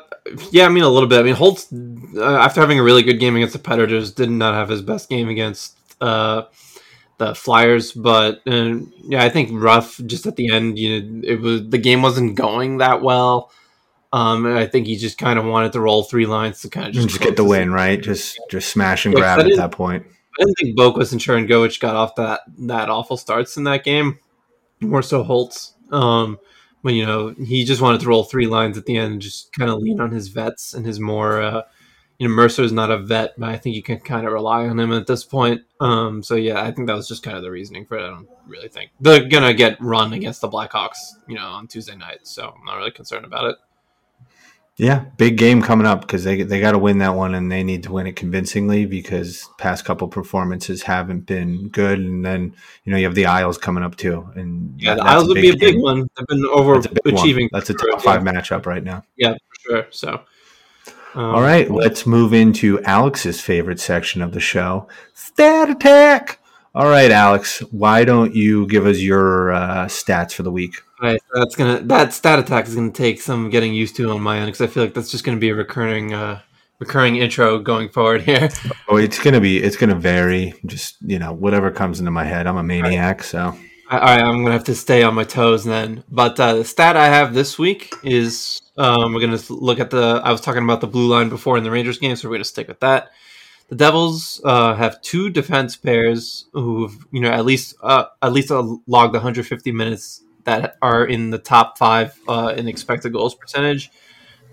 yeah, 0.52 0.66
I 0.66 0.70
mean 0.70 0.84
a 0.84 0.90
little 0.90 1.10
bit. 1.10 1.20
I 1.20 1.24
mean 1.24 1.36
Holtz, 1.36 1.72
uh, 2.16 2.24
after 2.24 2.62
having 2.62 2.80
a 2.80 2.84
really 2.84 3.04
good 3.04 3.20
game 3.20 3.36
against 3.36 3.54
the 3.54 3.60
Predators, 3.60 4.12
did 4.12 4.30
not 4.30 4.54
have 4.54 4.70
his 4.70 4.82
best 4.82 5.10
game 5.10 5.28
against 5.28 5.78
uh, 6.00 6.44
the 7.18 7.36
Flyers. 7.36 7.92
But 7.92 8.42
uh, 8.48 8.80
yeah, 9.04 9.24
I 9.24 9.30
think 9.30 9.50
Ruff 9.54 10.00
just 10.06 10.26
at 10.26 10.36
the 10.36 10.54
end. 10.54 10.78
You 10.80 11.02
know, 11.02 11.22
it 11.24 11.40
was 11.40 11.70
the 11.70 11.78
game 11.78 12.02
wasn't 12.02 12.36
going 12.36 12.78
that 12.78 13.02
well. 13.02 13.52
Um, 14.12 14.46
I 14.46 14.68
think 14.68 14.86
he 14.86 14.96
just 14.96 15.18
kind 15.18 15.40
of 15.40 15.46
wanted 15.46 15.74
to 15.74 15.82
roll 15.82 16.04
three 16.04 16.28
lines 16.28 16.62
to 16.62 16.70
kind 16.70 16.88
of 16.88 16.94
Just, 16.94 17.10
just, 17.10 17.22
get 17.22 17.36
the 17.36 17.44
win, 17.44 17.72
right? 17.72 18.00
Just 18.00 18.40
just 18.50 18.70
smash 18.70 19.06
and 19.06 19.14
Yeah, 19.14 19.22
grab 19.22 19.40
at 19.40 19.56
that 19.56 19.72
point. 19.72 20.06
I 20.40 20.44
didn't 20.44 20.56
think 20.56 20.78
Boqvist 20.78 21.12
and 21.12 21.22
Sharangovich 21.22 21.80
got 21.80 21.96
off 21.96 22.16
that 22.16 22.42
that 22.60 22.90
awful 22.90 23.18
starts 23.18 23.58
in 23.58 23.64
that 23.64 23.84
game. 23.84 24.20
More 24.80 25.02
so 25.02 25.24
Holtz. 25.24 25.74
Um, 25.92 26.40
but 26.84 26.94
you 26.94 27.06
know, 27.06 27.30
he 27.30 27.66
just 27.66 27.82
wanted 27.82 28.02
to 28.02 28.08
roll 28.08 28.24
three 28.24 28.48
lines 28.48 28.78
at 28.78 28.86
the 28.86 28.98
end 28.98 29.14
and 29.14 29.22
just 29.22 29.54
kind 29.54 29.72
of 29.72 29.80
lean 29.80 30.00
on 30.00 30.12
his 30.12 30.28
vets 30.28 30.74
and 30.74 30.86
his 30.86 31.00
more. 31.00 31.42
Uh, 31.42 31.62
you 32.24 32.30
know, 32.30 32.36
Mercer's 32.36 32.72
not 32.72 32.90
a 32.90 32.98
vet, 32.98 33.34
but 33.38 33.50
I 33.50 33.58
think 33.58 33.76
you 33.76 33.84
can 33.84 34.00
kind 34.00 34.26
of 34.26 34.32
rely 34.32 34.66
on 34.66 34.80
him 34.80 34.94
at 34.94 35.08
this 35.08 35.26
point. 35.26 35.64
Um, 35.82 36.24
so 36.24 36.36
yeah, 36.36 36.64
I 36.64 36.72
think 36.72 36.88
that 36.88 36.96
was 36.96 37.06
just 37.06 37.22
kind 37.22 37.36
of 37.36 37.44
the 37.44 37.52
reasoning 37.52 37.86
for 37.86 37.98
it. 37.98 38.04
I 38.04 38.12
don't 38.12 38.30
really 38.48 38.70
think 38.70 38.92
they're 39.02 39.28
gonna 39.28 39.54
get 39.54 39.76
run 39.82 40.14
against 40.14 40.40
the 40.40 40.48
Blackhawks, 40.48 41.00
you 41.28 41.36
know, 41.36 41.46
on 41.46 41.68
Tuesday 41.68 41.98
night. 41.98 42.20
So 42.24 42.56
I'm 42.58 42.64
not 42.64 42.78
really 42.78 42.92
concerned 42.92 43.26
about 43.26 43.50
it. 43.50 43.58
Yeah, 44.78 45.04
big 45.18 45.38
game 45.38 45.62
coming 45.62 45.86
up 45.86 46.00
because 46.00 46.24
they 46.24 46.44
they 46.44 46.62
got 46.62 46.72
to 46.72 46.80
win 46.80 47.00
that 47.00 47.14
one 47.14 47.36
and 47.36 47.52
they 47.52 47.62
need 47.62 47.84
to 47.84 47.92
win 47.92 48.08
it 48.08 48.16
convincingly 48.16 48.86
because 48.86 49.50
past 49.58 49.84
couple 49.84 50.08
performances 50.08 50.82
haven't 50.82 51.26
been 51.26 51.68
good. 51.68 52.00
And 52.00 52.26
then 52.26 52.56
you 52.86 52.94
know 52.94 52.98
you 52.98 53.04
have 53.04 53.16
the 53.16 53.26
Isles 53.26 53.58
coming 53.58 53.84
up 53.84 53.98
too, 53.98 54.32
and 54.36 54.82
Yeah, 54.82 54.96
the 54.96 55.04
Isles 55.04 55.28
would 55.28 55.42
be 55.42 55.50
a 55.50 55.58
big 55.58 55.74
game. 55.74 55.82
one. 55.82 56.10
They've 56.16 56.28
been 56.28 56.42
That's 56.42 56.54
a 56.54 56.56
overachieving. 56.56 57.50
That's 57.52 57.70
a 57.70 57.74
top 57.74 58.02
five 58.02 58.22
matchup 58.22 58.66
right 58.66 58.84
now. 58.84 59.04
Yeah, 59.18 59.34
for 59.34 59.70
sure. 59.70 59.88
So. 59.90 60.22
Um, 61.16 61.36
All 61.36 61.42
right, 61.42 61.70
let's 61.70 62.08
move 62.08 62.34
into 62.34 62.82
Alex's 62.84 63.40
favorite 63.40 63.80
section 63.80 64.22
of 64.22 64.32
the 64.32 64.40
show, 64.40 64.88
Stat 65.14 65.70
Attack. 65.70 66.40
All 66.76 66.90
right, 66.90 67.12
Alex, 67.12 67.60
why 67.70 68.04
don't 68.04 68.36
you 68.36 68.66
give 68.66 68.88
us 68.88 68.98
your 68.98 69.52
uh, 69.52 69.86
stats 69.86 70.34
for 70.34 70.42
the 70.42 70.52
week? 70.52 70.82
All 71.00 71.10
right, 71.10 71.22
so 71.22 71.40
that's 71.40 71.56
gonna 71.56 71.82
that 71.82 72.14
stat 72.14 72.40
attack 72.40 72.66
is 72.66 72.74
gonna 72.74 72.90
take 72.90 73.22
some 73.22 73.52
getting 73.52 73.74
used 73.76 73.96
to 73.98 74.10
on 74.10 74.22
my 74.22 74.38
end 74.40 74.48
because 74.48 74.62
I 74.62 74.68
feel 74.68 74.84
like 74.84 74.96
that's 74.96 75.12
just 75.12 75.24
gonna 75.24 75.38
be 75.38 75.50
a 75.50 75.56
recurring 75.56 76.14
uh 76.14 76.40
recurring 76.80 77.18
intro 77.18 77.60
going 77.60 77.90
forward 77.90 78.22
here. 78.30 78.50
Oh, 78.90 78.98
it's 78.98 79.20
gonna 79.20 79.42
be 79.42 79.62
it's 79.62 79.78
gonna 79.78 79.96
vary. 79.96 80.56
Just 80.66 80.98
you 81.02 81.20
know, 81.20 81.32
whatever 81.32 81.70
comes 81.70 82.00
into 82.00 82.10
my 82.10 82.24
head. 82.24 82.48
I'm 82.48 82.58
a 82.58 82.64
maniac, 82.64 83.24
so 83.24 83.56
All 83.92 84.00
right, 84.00 84.22
I'm 84.22 84.44
gonna 84.44 84.54
have 84.54 84.64
to 84.66 84.76
stay 84.76 85.04
on 85.04 85.14
my 85.14 85.26
toes 85.26 85.66
then. 85.66 86.04
But 86.10 86.40
uh, 86.40 86.56
the 86.56 86.64
stat 86.64 86.96
I 86.96 87.08
have 87.08 87.34
this 87.34 87.60
week 87.60 87.94
is 88.02 88.62
um, 88.78 89.14
we're 89.14 89.20
gonna 89.20 89.40
look 89.50 89.80
at 89.80 89.90
the. 89.90 90.22
I 90.24 90.32
was 90.32 90.40
talking 90.40 90.64
about 90.64 90.80
the 90.80 90.88
blue 90.88 91.08
line 91.08 91.28
before 91.28 91.58
in 91.58 91.66
the 91.66 91.72
Rangers 91.72 92.00
game, 92.00 92.16
so 92.16 92.30
we're 92.30 92.36
gonna 92.36 92.46
stick 92.46 92.70
with 92.70 92.80
that. 92.80 93.12
The 93.68 93.76
Devils 93.76 94.42
uh, 94.46 94.74
have 94.76 95.02
two 95.02 95.30
defense 95.30 95.76
pairs 95.76 96.46
who've 96.54 97.06
you 97.12 97.20
know 97.20 97.30
at 97.30 97.44
least 97.44 97.76
uh, 97.84 98.06
at 98.22 98.32
least 98.32 98.52
logged 98.52 99.14
150 99.14 99.72
minutes 99.74 100.24
that 100.46 100.78
are 100.82 101.06
in 101.06 101.30
the 101.30 101.38
top 101.38 101.78
five 101.78 102.18
uh, 102.28 102.54
in 102.56 102.70
expected 102.70 103.12
goals 103.12 103.36
percentage 103.36 103.92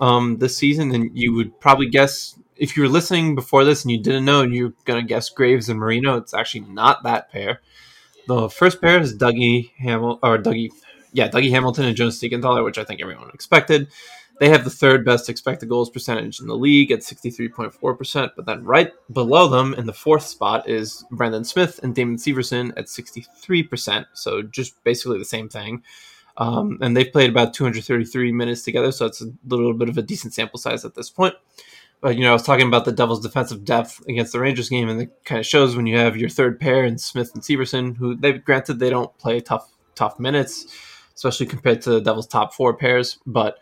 um, 0.00 0.38
this 0.38 0.56
season, 0.56 0.92
and 0.92 1.16
you 1.16 1.34
would 1.34 1.58
probably 1.60 1.88
guess 1.88 2.36
if 2.56 2.76
you 2.76 2.82
were 2.82 2.88
listening 2.88 3.36
before 3.36 3.64
this 3.64 3.84
and 3.84 3.92
you 3.92 4.02
didn't 4.02 4.24
know, 4.24 4.42
and 4.42 4.52
you're 4.52 4.74
gonna 4.86 5.04
guess 5.04 5.28
Graves 5.30 5.68
and 5.68 5.78
Marino. 5.78 6.16
It's 6.16 6.34
actually 6.34 6.62
not 6.62 7.04
that 7.04 7.30
pair. 7.30 7.60
The 8.30 8.48
first 8.48 8.80
pair 8.80 9.00
is 9.00 9.18
Dougie 9.18 9.72
Hamil 9.82 10.20
or 10.22 10.38
Dougie 10.38 10.70
yeah, 11.12 11.28
Dougie 11.28 11.50
Hamilton 11.50 11.86
and 11.86 11.96
Jonas 11.96 12.22
Siegenthaler, 12.22 12.62
which 12.64 12.78
I 12.78 12.84
think 12.84 13.00
everyone 13.02 13.28
expected. 13.34 13.88
They 14.38 14.48
have 14.50 14.62
the 14.62 14.70
third 14.70 15.04
best 15.04 15.28
expected 15.28 15.68
goals 15.68 15.90
percentage 15.90 16.38
in 16.38 16.46
the 16.46 16.54
league 16.54 16.92
at 16.92 17.00
63.4%. 17.00 18.30
But 18.36 18.46
then 18.46 18.62
right 18.62 18.92
below 19.12 19.48
them 19.48 19.74
in 19.74 19.86
the 19.86 19.92
fourth 19.92 20.22
spot 20.22 20.68
is 20.68 21.04
Brendan 21.10 21.42
Smith 21.42 21.80
and 21.82 21.92
Damon 21.92 22.18
Severson 22.18 22.70
at 22.76 22.86
63%. 22.86 24.06
So 24.12 24.42
just 24.42 24.80
basically 24.84 25.18
the 25.18 25.24
same 25.24 25.48
thing. 25.48 25.82
Um, 26.36 26.78
and 26.80 26.96
they've 26.96 27.10
played 27.10 27.30
about 27.30 27.52
233 27.52 28.30
minutes 28.30 28.62
together. 28.62 28.92
So 28.92 29.06
it's 29.06 29.22
a 29.22 29.32
little 29.48 29.74
bit 29.74 29.88
of 29.88 29.98
a 29.98 30.02
decent 30.02 30.34
sample 30.34 30.60
size 30.60 30.84
at 30.84 30.94
this 30.94 31.10
point. 31.10 31.34
But, 32.00 32.16
you 32.16 32.22
know, 32.22 32.30
I 32.30 32.32
was 32.32 32.42
talking 32.42 32.66
about 32.66 32.86
the 32.86 32.92
Devils' 32.92 33.20
defensive 33.20 33.64
depth 33.64 34.02
against 34.08 34.32
the 34.32 34.40
Rangers 34.40 34.70
game, 34.70 34.88
and 34.88 35.02
it 35.02 35.10
kind 35.24 35.38
of 35.38 35.46
shows 35.46 35.76
when 35.76 35.86
you 35.86 35.98
have 35.98 36.16
your 36.16 36.30
third 36.30 36.58
pair 36.58 36.84
and 36.84 37.00
Smith 37.00 37.30
and 37.34 37.42
Severson, 37.42 37.96
who 37.96 38.16
they 38.16 38.32
granted 38.32 38.78
they 38.78 38.88
don't 38.90 39.16
play 39.18 39.40
tough, 39.40 39.70
tough 39.94 40.18
minutes, 40.18 40.66
especially 41.14 41.46
compared 41.46 41.82
to 41.82 41.90
the 41.90 42.00
Devils' 42.00 42.26
top 42.26 42.54
four 42.54 42.74
pairs. 42.74 43.18
But 43.26 43.58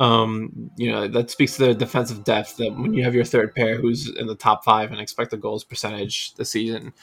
um, 0.00 0.70
you 0.76 0.90
know, 0.90 1.08
that 1.08 1.30
speaks 1.30 1.56
to 1.56 1.64
their 1.64 1.74
defensive 1.74 2.24
depth 2.24 2.56
that 2.56 2.72
when 2.74 2.94
you 2.94 3.04
have 3.04 3.14
your 3.14 3.24
third 3.24 3.54
pair 3.54 3.76
who's 3.76 4.08
in 4.08 4.26
the 4.26 4.34
top 4.34 4.64
five 4.64 4.92
in 4.92 4.98
expected 4.98 5.42
goals 5.42 5.62
percentage 5.62 6.34
this 6.34 6.50
season, 6.50 6.94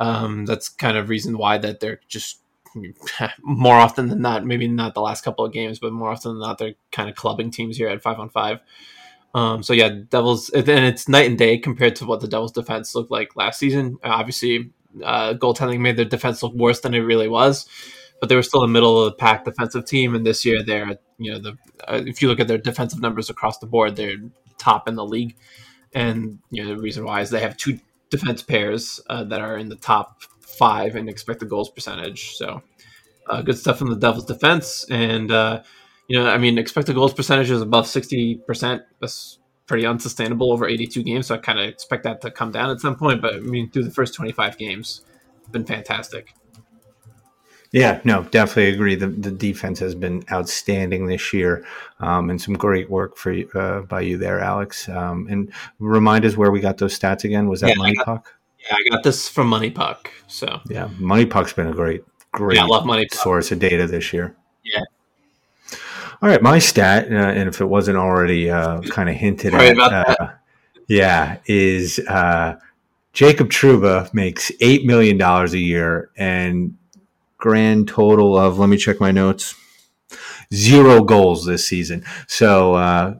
um, 0.00 0.46
that's 0.46 0.70
kind 0.70 0.96
of 0.96 1.10
reason 1.10 1.36
why 1.36 1.58
that 1.58 1.80
they're 1.80 2.00
just 2.08 2.40
more 3.42 3.76
often 3.76 4.08
than 4.08 4.22
not, 4.22 4.46
maybe 4.46 4.66
not 4.66 4.94
the 4.94 5.02
last 5.02 5.24
couple 5.24 5.44
of 5.44 5.52
games, 5.52 5.78
but 5.78 5.92
more 5.92 6.10
often 6.10 6.32
than 6.32 6.40
not, 6.40 6.56
they're 6.56 6.74
kind 6.90 7.10
of 7.10 7.16
clubbing 7.16 7.50
teams 7.50 7.76
here 7.76 7.88
at 7.88 8.02
five 8.02 8.18
on 8.18 8.30
five. 8.30 8.60
Um, 9.34 9.62
so 9.62 9.72
yeah, 9.72 9.90
Devils, 10.08 10.48
and 10.50 10.68
it's 10.68 11.08
night 11.08 11.28
and 11.28 11.38
day 11.38 11.58
compared 11.58 11.96
to 11.96 12.06
what 12.06 12.20
the 12.20 12.28
Devils' 12.28 12.52
defense 12.52 12.94
looked 12.94 13.10
like 13.10 13.36
last 13.36 13.58
season. 13.58 13.98
Obviously, 14.02 14.70
uh, 15.04 15.34
goaltending 15.34 15.80
made 15.80 15.96
their 15.96 16.04
defense 16.04 16.42
look 16.42 16.54
worse 16.54 16.80
than 16.80 16.94
it 16.94 17.00
really 17.00 17.28
was 17.28 17.68
but 18.20 18.28
they 18.28 18.34
were 18.34 18.42
still 18.42 18.62
a 18.62 18.68
middle 18.68 19.02
of 19.02 19.12
the 19.12 19.16
pack 19.16 19.44
defensive 19.44 19.84
team. 19.84 20.14
And 20.14 20.26
this 20.26 20.44
year, 20.44 20.62
they're 20.64 20.98
you 21.18 21.32
know 21.32 21.38
the 21.38 21.58
uh, 21.86 22.02
if 22.06 22.22
you 22.22 22.28
look 22.28 22.40
at 22.40 22.48
their 22.48 22.58
defensive 22.58 23.00
numbers 23.00 23.30
across 23.30 23.58
the 23.58 23.66
board, 23.66 23.96
they're 23.96 24.16
top 24.58 24.88
in 24.88 24.94
the 24.94 25.04
league. 25.04 25.36
And 25.94 26.38
you 26.50 26.64
know 26.64 26.70
the 26.74 26.82
reason 26.82 27.04
why 27.04 27.20
is 27.20 27.30
they 27.30 27.40
have 27.40 27.56
two 27.56 27.78
defense 28.10 28.42
pairs 28.42 29.00
uh, 29.08 29.24
that 29.24 29.40
are 29.40 29.56
in 29.56 29.68
the 29.68 29.76
top 29.76 30.22
five 30.40 30.96
in 30.96 31.08
expected 31.08 31.48
goals 31.48 31.70
percentage. 31.70 32.36
So 32.36 32.62
uh, 33.28 33.42
good 33.42 33.58
stuff 33.58 33.78
from 33.78 33.90
the 33.90 33.96
Devils' 33.96 34.24
defense. 34.24 34.86
And 34.90 35.30
uh, 35.30 35.62
you 36.08 36.18
know, 36.18 36.28
I 36.28 36.38
mean, 36.38 36.58
expected 36.58 36.94
goals 36.94 37.14
percentage 37.14 37.50
is 37.50 37.62
above 37.62 37.86
sixty 37.86 38.36
percent. 38.46 38.82
That's 39.00 39.38
pretty 39.66 39.86
unsustainable 39.86 40.52
over 40.52 40.66
eighty-two 40.66 41.02
games. 41.02 41.26
So 41.26 41.34
I 41.34 41.38
kind 41.38 41.60
of 41.60 41.66
expect 41.66 42.04
that 42.04 42.20
to 42.22 42.30
come 42.30 42.50
down 42.50 42.70
at 42.70 42.80
some 42.80 42.96
point. 42.96 43.22
But 43.22 43.34
I 43.34 43.40
mean, 43.40 43.70
through 43.70 43.84
the 43.84 43.90
first 43.90 44.14
twenty-five 44.14 44.58
games, 44.58 45.02
been 45.52 45.64
fantastic. 45.64 46.34
Yeah, 47.70 48.00
no, 48.02 48.22
definitely 48.22 48.72
agree. 48.72 48.94
The, 48.94 49.08
the 49.08 49.30
defense 49.30 49.78
has 49.80 49.94
been 49.94 50.24
outstanding 50.32 51.06
this 51.06 51.34
year, 51.34 51.66
um, 52.00 52.30
and 52.30 52.40
some 52.40 52.54
great 52.54 52.88
work 52.88 53.18
for 53.18 53.34
uh, 53.54 53.82
by 53.82 54.00
you 54.00 54.16
there, 54.16 54.40
Alex. 54.40 54.88
Um, 54.88 55.26
and 55.28 55.52
remind 55.78 56.24
us 56.24 56.34
where 56.34 56.50
we 56.50 56.60
got 56.60 56.78
those 56.78 56.98
stats 56.98 57.24
again. 57.24 57.46
Was 57.46 57.60
that 57.60 57.68
yeah, 57.68 57.74
Money 57.76 57.94
Puck? 57.96 58.34
Yeah, 58.66 58.74
I 58.74 58.88
got 58.88 59.02
this 59.02 59.28
from 59.28 59.48
Money 59.48 59.70
Puck. 59.70 60.10
So 60.28 60.60
yeah, 60.70 60.88
Money 60.98 61.26
Puck's 61.26 61.52
been 61.52 61.66
a 61.66 61.74
great, 61.74 62.02
great 62.32 62.56
yeah, 62.56 62.64
I 62.64 62.66
love 62.66 62.86
Money 62.86 63.06
source 63.12 63.52
of 63.52 63.58
data 63.58 63.86
this 63.86 64.14
year. 64.14 64.34
Yeah. 64.64 64.84
All 66.20 66.28
right, 66.28 66.42
my 66.42 66.58
stat, 66.58 67.12
uh, 67.12 67.14
and 67.14 67.48
if 67.48 67.60
it 67.60 67.66
wasn't 67.66 67.96
already 67.96 68.50
uh, 68.50 68.80
kind 68.82 69.08
of 69.08 69.14
hinted 69.14 69.54
at, 69.54 69.78
uh, 69.78 70.30
yeah, 70.88 71.38
is 71.46 72.00
uh, 72.08 72.56
Jacob 73.12 73.50
Trouba 73.50 74.12
makes 74.12 74.50
eight 74.60 74.84
million 74.84 75.16
dollars 75.16 75.54
a 75.54 75.58
year, 75.58 76.10
and 76.16 76.76
grand 77.36 77.86
total 77.86 78.36
of, 78.36 78.58
let 78.58 78.68
me 78.68 78.76
check 78.76 78.98
my 78.98 79.12
notes, 79.12 79.54
zero 80.52 81.04
goals 81.04 81.46
this 81.46 81.66
season. 81.66 82.04
So, 82.26 82.74
uh, 82.74 83.14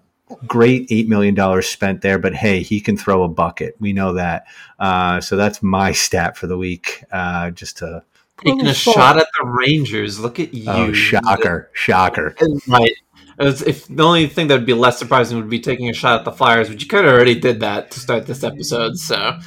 great 0.47 0.89
$8 0.89 1.09
million 1.09 1.63
spent 1.63 2.03
there, 2.03 2.19
but 2.19 2.35
hey, 2.35 2.63
he 2.63 2.81
can 2.81 2.97
throw 2.97 3.23
a 3.23 3.29
bucket. 3.29 3.77
We 3.79 3.93
know 3.93 4.15
that. 4.15 4.47
Uh, 4.79 5.21
so 5.21 5.37
that's 5.37 5.63
my 5.63 5.93
stat 5.93 6.37
for 6.37 6.47
the 6.47 6.59
week. 6.59 7.05
Uh, 7.11 7.51
just 7.51 7.79
to. 7.79 8.03
Taking 8.45 8.67
a 8.67 8.75
shot 8.75 9.17
at 9.17 9.27
the 9.39 9.47
Rangers. 9.47 10.21
Look 10.21 10.39
at 10.39 10.49
oh, 10.49 10.57
you. 10.57 10.65
Oh, 10.69 10.93
shocker. 10.93 11.71
Shocker. 11.73 12.35
Right. 12.67 12.93
if 13.39 13.87
the 13.89 14.03
only 14.03 14.27
thing 14.27 14.49
that 14.49 14.55
would 14.55 14.67
be 14.67 14.75
less 14.75 14.99
surprising 14.99 15.39
would 15.39 15.51
be 15.51 15.61
taking 15.61 15.89
a 15.89 15.93
shot 15.93 16.21
at 16.21 16.25
the 16.25 16.33
Flyers, 16.33 16.69
but 16.69 16.81
you 16.81 16.89
kind 16.89 17.07
of 17.07 17.13
already 17.13 17.39
did 17.39 17.61
that 17.61 17.91
to 17.93 18.01
start 18.01 18.27
this 18.27 18.45
episode. 18.45 18.97
So 18.99 19.39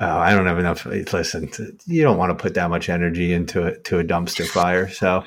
oh, 0.00 0.18
I 0.18 0.34
don't 0.34 0.46
have 0.46 0.58
enough. 0.58 0.86
Listen, 0.86 1.50
you 1.86 2.02
don't 2.02 2.18
want 2.18 2.30
to 2.30 2.40
put 2.40 2.54
that 2.54 2.70
much 2.70 2.88
energy 2.88 3.32
into 3.32 3.66
it 3.66 3.84
to 3.84 3.98
a 3.98 4.04
dumpster 4.04 4.46
fire. 4.46 4.88
So 4.88 5.24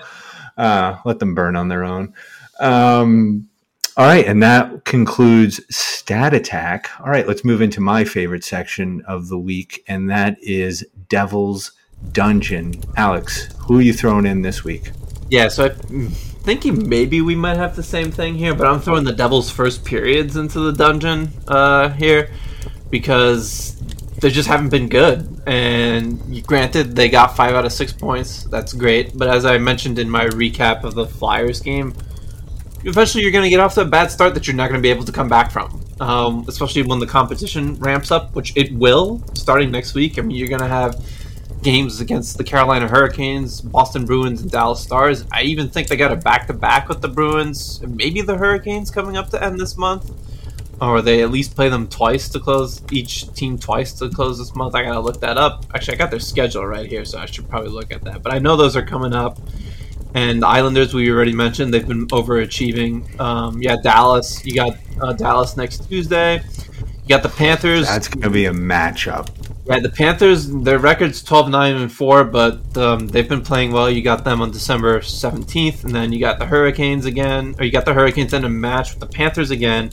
uh, 0.58 0.98
let 1.06 1.20
them 1.20 1.36
burn 1.36 1.56
on 1.56 1.68
their 1.68 1.84
own. 1.84 2.14
Um, 2.60 3.50
all 3.98 4.06
right, 4.06 4.26
and 4.26 4.42
that 4.42 4.86
concludes 4.86 5.60
Stat 5.70 6.34
Attack. 6.34 6.90
All 7.02 7.10
right, 7.10 7.28
let's 7.28 7.44
move 7.44 7.62
into 7.62 7.82
my 7.82 8.06
favorite 8.06 8.46
section 8.46 9.02
of 9.06 9.28
the 9.28 9.38
week, 9.38 9.84
and 9.88 10.10
that 10.10 10.38
is 10.42 10.86
Devil's 11.10 11.74
Dungeon. 12.12 12.74
Alex, 12.98 13.50
who 13.60 13.80
are 13.80 13.82
you 13.82 13.94
throwing 13.94 14.26
in 14.26 14.42
this 14.42 14.64
week? 14.64 14.92
Yeah, 15.30 15.48
so 15.48 15.74
I'm 15.90 16.10
thinking 16.10 16.90
maybe 16.90 17.22
we 17.22 17.36
might 17.36 17.58
have 17.58 17.76
the 17.76 17.84
same 17.84 18.12
thing 18.12 18.36
here, 18.36 18.54
but 18.54 18.68
I'm 18.68 18.80
throwing 18.80 19.06
the 19.06 19.14
Devil's 19.14 19.50
first 19.50 19.86
periods 19.86 20.36
into 20.36 20.60
the 20.60 20.74
dungeon 20.74 21.30
uh, 21.48 21.90
here 21.90 22.32
because 22.90 23.80
they 24.20 24.30
just 24.30 24.48
haven't 24.48 24.70
been 24.70 24.90
good. 24.90 25.42
And 25.48 26.46
granted, 26.46 26.96
they 26.96 27.10
got 27.10 27.36
five 27.36 27.56
out 27.56 27.66
of 27.66 27.74
six 27.74 27.92
points. 27.92 28.44
That's 28.44 28.74
great. 28.74 29.18
But 29.18 29.30
as 29.30 29.46
I 29.46 29.58
mentioned 29.58 30.00
in 30.00 30.10
my 30.10 30.26
recap 30.26 30.84
of 30.84 30.94
the 30.94 31.06
Flyers 31.06 31.60
game, 31.60 31.96
eventually 32.84 33.24
you're 33.24 33.32
going 33.32 33.44
to 33.44 33.50
get 33.50 33.60
off 33.60 33.74
to 33.76 33.82
a 33.82 33.86
bad 33.86 34.12
start 34.12 34.34
that 34.36 34.48
you're 34.48 34.56
not 34.56 34.70
going 34.70 34.80
to 34.80 34.84
be 34.84 34.90
able 34.90 35.06
to 35.06 35.12
come 35.12 35.30
back 35.30 35.52
from. 35.52 35.84
Um, 36.00 36.46
especially 36.48 36.82
when 36.82 37.00
the 37.00 37.06
competition 37.06 37.76
ramps 37.76 38.12
up, 38.12 38.36
which 38.36 38.58
it 38.58 38.74
will 38.74 39.24
starting 39.36 39.72
next 39.72 39.94
week. 39.94 40.18
I 40.18 40.24
mean, 40.24 40.36
you're 40.36 40.48
going 40.48 40.62
to 40.62 40.68
have 40.68 40.96
games 41.62 42.02
against 42.02 42.38
the 42.38 42.44
Carolina 42.44 42.88
Hurricanes, 42.88 43.62
Boston 43.62 44.06
Bruins, 44.06 44.42
and 44.42 44.52
Dallas 44.52 44.82
Stars. 44.82 45.26
I 45.32 45.44
even 45.44 45.70
think 45.70 45.88
they 45.88 45.96
got 45.96 46.12
a 46.12 46.16
back 46.16 46.48
to 46.48 46.54
back 46.54 46.90
with 46.90 47.02
the 47.02 47.08
Bruins, 47.08 47.82
maybe 47.82 48.22
the 48.22 48.38
Hurricanes 48.38 48.90
coming 48.90 49.18
up 49.18 49.30
to 49.30 49.44
end 49.44 49.60
this 49.60 49.78
month 49.78 50.12
or 50.82 51.02
they 51.04 51.22
at 51.22 51.30
least 51.30 51.56
play 51.56 51.70
them 51.70 51.88
twice 51.88 52.28
to 52.30 52.40
close 52.40 52.82
each 52.92 53.32
team 53.34 53.58
twice 53.58 53.94
to 53.94 54.10
close 54.10 54.40
this 54.40 54.56
month. 54.56 54.74
I 54.74 54.82
gotta 54.84 55.00
look 55.00 55.20
that 55.22 55.38
up. 55.38 55.66
Actually, 55.76 55.96
I 55.96 55.98
got 55.98 56.10
their 56.10 56.20
schedule 56.20 56.66
right 56.66 56.90
here, 56.90 57.06
so 57.06 57.20
I 57.20 57.28
should 57.28 57.48
probably 57.48 57.70
look 57.70 57.92
at 57.92 58.04
that. 58.06 58.24
But 58.24 58.34
I 58.34 58.40
know 58.40 58.58
those 58.58 58.76
are 58.76 58.86
coming 58.86 59.14
up. 59.14 59.40
And 60.14 60.42
the 60.42 60.48
Islanders, 60.48 60.94
we 60.94 61.10
already 61.10 61.34
mentioned, 61.34 61.74
they've 61.74 61.88
been 61.88 62.08
overachieving. 62.08 63.18
Um, 63.20 63.62
yeah, 63.62 63.78
Dallas. 63.82 64.44
You 64.44 64.56
got 64.56 64.78
uh, 65.00 65.14
Dallas 65.14 65.56
next 65.56 65.88
Tuesday. 65.88 66.42
You 66.84 67.08
got 67.08 67.24
the 67.24 67.30
Panthers. 67.30 67.88
That's 67.88 68.08
gonna 68.08 68.32
be 68.32 68.46
a 68.46 68.52
matchup. 68.52 69.30
Right, 69.66 69.84
the 69.84 69.90
Panthers, 69.90 70.48
their 70.50 70.80
record's 70.80 71.22
12 71.24 71.50
9 71.50 71.76
and 71.76 71.92
4, 71.92 72.24
but 72.26 72.78
um, 72.78 73.08
they've 73.08 73.30
been 73.30 73.44
playing 73.44 73.72
well. 73.72 73.90
You 73.90 74.02
got 74.02 74.24
them 74.24 74.42
on 74.42 74.52
December 74.52 75.00
17th, 75.00 75.84
and 75.84 75.94
then 75.94 76.12
you 76.12 76.20
got 76.20 76.40
the 76.40 76.46
Hurricanes 76.48 77.06
again, 77.06 77.56
or 77.60 77.66
you 77.66 77.72
got 77.72 77.86
the 77.86 77.94
Hurricanes 77.94 78.34
in 78.34 78.44
a 78.44 78.50
match 78.50 78.92
with 78.92 79.00
the 79.00 79.08
Panthers 79.08 79.52
again 79.52 79.92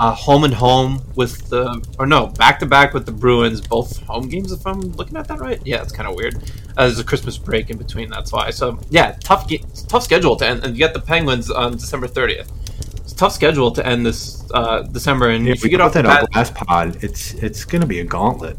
uh, 0.00 0.14
home 0.14 0.44
and 0.44 0.54
home 0.54 1.02
with 1.16 1.48
the 1.48 1.84
or 1.98 2.06
no 2.06 2.28
back 2.28 2.58
to 2.60 2.66
back 2.66 2.94
with 2.94 3.06
the 3.06 3.12
Bruins, 3.12 3.60
both 3.60 3.98
home 4.04 4.28
games. 4.28 4.52
If 4.52 4.66
I'm 4.66 4.80
looking 4.80 5.16
at 5.16 5.26
that 5.28 5.40
right, 5.40 5.60
yeah, 5.64 5.82
it's 5.82 5.92
kind 5.92 6.08
of 6.08 6.14
weird. 6.14 6.36
Uh, 6.76 6.86
there's 6.86 6.98
a 6.98 7.04
Christmas 7.04 7.36
break 7.36 7.70
in 7.70 7.78
between, 7.78 8.08
that's 8.08 8.32
why. 8.32 8.50
So 8.50 8.78
yeah, 8.90 9.16
tough 9.20 9.50
tough 9.88 10.04
schedule 10.04 10.36
to 10.36 10.46
end, 10.46 10.64
and 10.64 10.74
you 10.74 10.78
get 10.78 10.94
the 10.94 11.00
Penguins 11.00 11.50
on 11.50 11.72
December 11.72 12.06
30th. 12.06 12.48
It's 12.96 13.12
tough 13.12 13.32
schedule 13.32 13.70
to 13.72 13.84
end 13.84 14.06
this 14.06 14.48
uh, 14.52 14.82
December, 14.82 15.30
and 15.30 15.46
yeah, 15.46 15.52
if 15.52 15.64
you 15.64 15.70
get 15.70 15.80
off 15.80 15.94
that 15.94 16.04
bat, 16.04 16.28
last 16.34 16.54
pod, 16.54 17.02
it's 17.02 17.34
it's 17.34 17.64
going 17.64 17.80
to 17.80 17.86
be 17.86 18.00
a 18.00 18.04
gauntlet. 18.04 18.56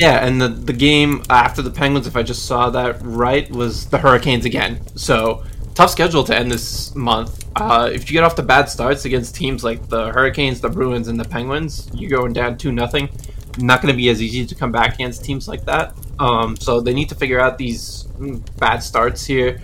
Yeah, 0.00 0.24
and 0.24 0.40
the 0.40 0.48
the 0.48 0.72
game 0.72 1.22
after 1.28 1.60
the 1.60 1.70
Penguins, 1.70 2.06
if 2.06 2.16
I 2.16 2.22
just 2.22 2.46
saw 2.46 2.70
that 2.70 2.96
right, 3.02 3.50
was 3.50 3.84
the 3.84 3.98
Hurricanes 3.98 4.46
again. 4.46 4.80
So 4.96 5.44
tough 5.74 5.90
schedule 5.90 6.24
to 6.24 6.34
end 6.34 6.50
this 6.50 6.94
month. 6.94 7.44
Uh, 7.54 7.90
if 7.92 8.08
you 8.08 8.14
get 8.14 8.24
off 8.24 8.34
the 8.34 8.42
bad 8.42 8.70
starts 8.70 9.04
against 9.04 9.34
teams 9.34 9.62
like 9.62 9.90
the 9.90 10.10
Hurricanes, 10.10 10.62
the 10.62 10.70
Bruins, 10.70 11.08
and 11.08 11.20
the 11.20 11.26
Penguins, 11.26 11.90
you're 11.92 12.08
going 12.08 12.32
down 12.32 12.56
two 12.56 12.72
nothing. 12.72 13.10
Not 13.58 13.82
going 13.82 13.92
to 13.92 13.96
be 13.96 14.08
as 14.08 14.22
easy 14.22 14.46
to 14.46 14.54
come 14.54 14.72
back 14.72 14.94
against 14.94 15.22
teams 15.22 15.46
like 15.46 15.66
that. 15.66 15.92
Um, 16.18 16.56
so 16.56 16.80
they 16.80 16.94
need 16.94 17.10
to 17.10 17.14
figure 17.14 17.38
out 17.38 17.58
these 17.58 18.04
mm, 18.18 18.40
bad 18.58 18.82
starts 18.82 19.26
here 19.26 19.60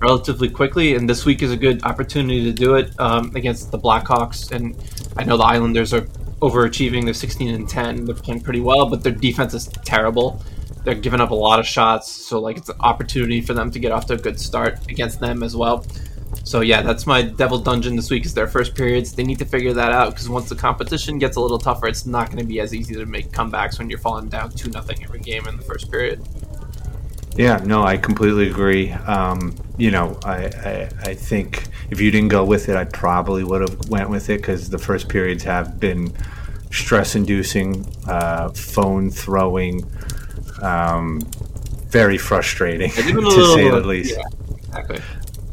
relatively 0.00 0.48
quickly, 0.48 0.94
and 0.94 1.10
this 1.10 1.24
week 1.24 1.42
is 1.42 1.50
a 1.50 1.56
good 1.56 1.82
opportunity 1.82 2.44
to 2.44 2.52
do 2.52 2.76
it 2.76 2.92
um, 3.00 3.34
against 3.34 3.72
the 3.72 3.80
Blackhawks. 3.80 4.52
And 4.52 4.76
I 5.16 5.24
know 5.24 5.36
the 5.36 5.42
Islanders 5.42 5.92
are 5.92 6.06
overachieving; 6.42 7.04
they're 7.04 7.14
16 7.14 7.54
and 7.54 7.68
10. 7.68 8.04
They're 8.04 8.14
playing 8.14 8.42
pretty 8.42 8.60
well, 8.60 8.88
but 8.90 9.02
their 9.02 9.12
defense 9.12 9.54
is 9.54 9.68
terrible 9.84 10.42
they're 10.84 10.94
giving 10.94 11.20
up 11.20 11.30
a 11.30 11.34
lot 11.34 11.60
of 11.60 11.66
shots, 11.66 12.10
so 12.10 12.40
like 12.40 12.56
it's 12.56 12.68
an 12.68 12.76
opportunity 12.80 13.40
for 13.40 13.54
them 13.54 13.70
to 13.70 13.78
get 13.78 13.92
off 13.92 14.06
to 14.06 14.14
a 14.14 14.18
good 14.18 14.38
start 14.38 14.78
against 14.88 15.20
them 15.20 15.42
as 15.42 15.56
well. 15.56 15.86
So 16.44 16.60
yeah, 16.60 16.82
that's 16.82 17.06
my 17.06 17.22
Devil 17.22 17.58
Dungeon 17.58 17.94
this 17.94 18.10
week. 18.10 18.24
Is 18.24 18.34
their 18.34 18.48
first 18.48 18.74
periods. 18.74 19.12
They 19.12 19.22
need 19.22 19.38
to 19.38 19.44
figure 19.44 19.72
that 19.74 19.92
out 19.92 20.10
because 20.10 20.28
once 20.28 20.48
the 20.48 20.56
competition 20.56 21.18
gets 21.18 21.36
a 21.36 21.40
little 21.40 21.58
tougher, 21.58 21.86
it's 21.86 22.04
not 22.06 22.26
going 22.26 22.38
to 22.38 22.44
be 22.44 22.58
as 22.58 22.74
easy 22.74 22.94
to 22.94 23.06
make 23.06 23.30
comebacks 23.30 23.78
when 23.78 23.88
you're 23.88 23.98
falling 23.98 24.28
down 24.28 24.50
two 24.50 24.70
nothing 24.70 25.02
every 25.04 25.20
game 25.20 25.46
in 25.46 25.56
the 25.56 25.62
first 25.62 25.90
period. 25.90 26.26
Yeah, 27.36 27.56
no, 27.64 27.82
I 27.82 27.96
completely 27.96 28.50
agree. 28.50 28.92
Um, 28.92 29.54
you 29.78 29.90
know, 29.90 30.18
I, 30.24 30.44
I, 30.44 30.88
I 31.02 31.14
think 31.14 31.64
if 31.90 32.00
you 32.00 32.10
didn't 32.10 32.28
go 32.28 32.44
with 32.44 32.68
it, 32.68 32.76
I 32.76 32.84
probably 32.84 33.42
would 33.42 33.62
have 33.62 33.88
went 33.88 34.10
with 34.10 34.28
it 34.28 34.38
because 34.38 34.68
the 34.68 34.78
first 34.78 35.08
periods 35.08 35.42
have 35.44 35.80
been 35.80 36.12
stress-inducing, 36.70 37.86
uh, 38.06 38.50
phone 38.50 39.10
throwing, 39.10 39.90
um, 40.60 41.20
very 41.86 42.18
frustrating 42.18 42.90
to 42.92 43.54
say 43.54 43.70
the 43.70 43.80
least. 43.80 44.16
Yeah, 44.16 44.48
exactly. 44.58 45.00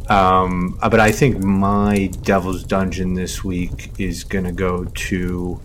Um, 0.10 0.78
uh, 0.82 0.90
but 0.90 1.00
I 1.00 1.12
think 1.12 1.40
my 1.40 2.08
Devil's 2.24 2.64
Dungeon 2.64 3.14
this 3.14 3.44
week 3.44 3.92
is 4.00 4.24
going 4.24 4.46
to 4.46 4.52
go 4.52 4.86
to 4.86 5.62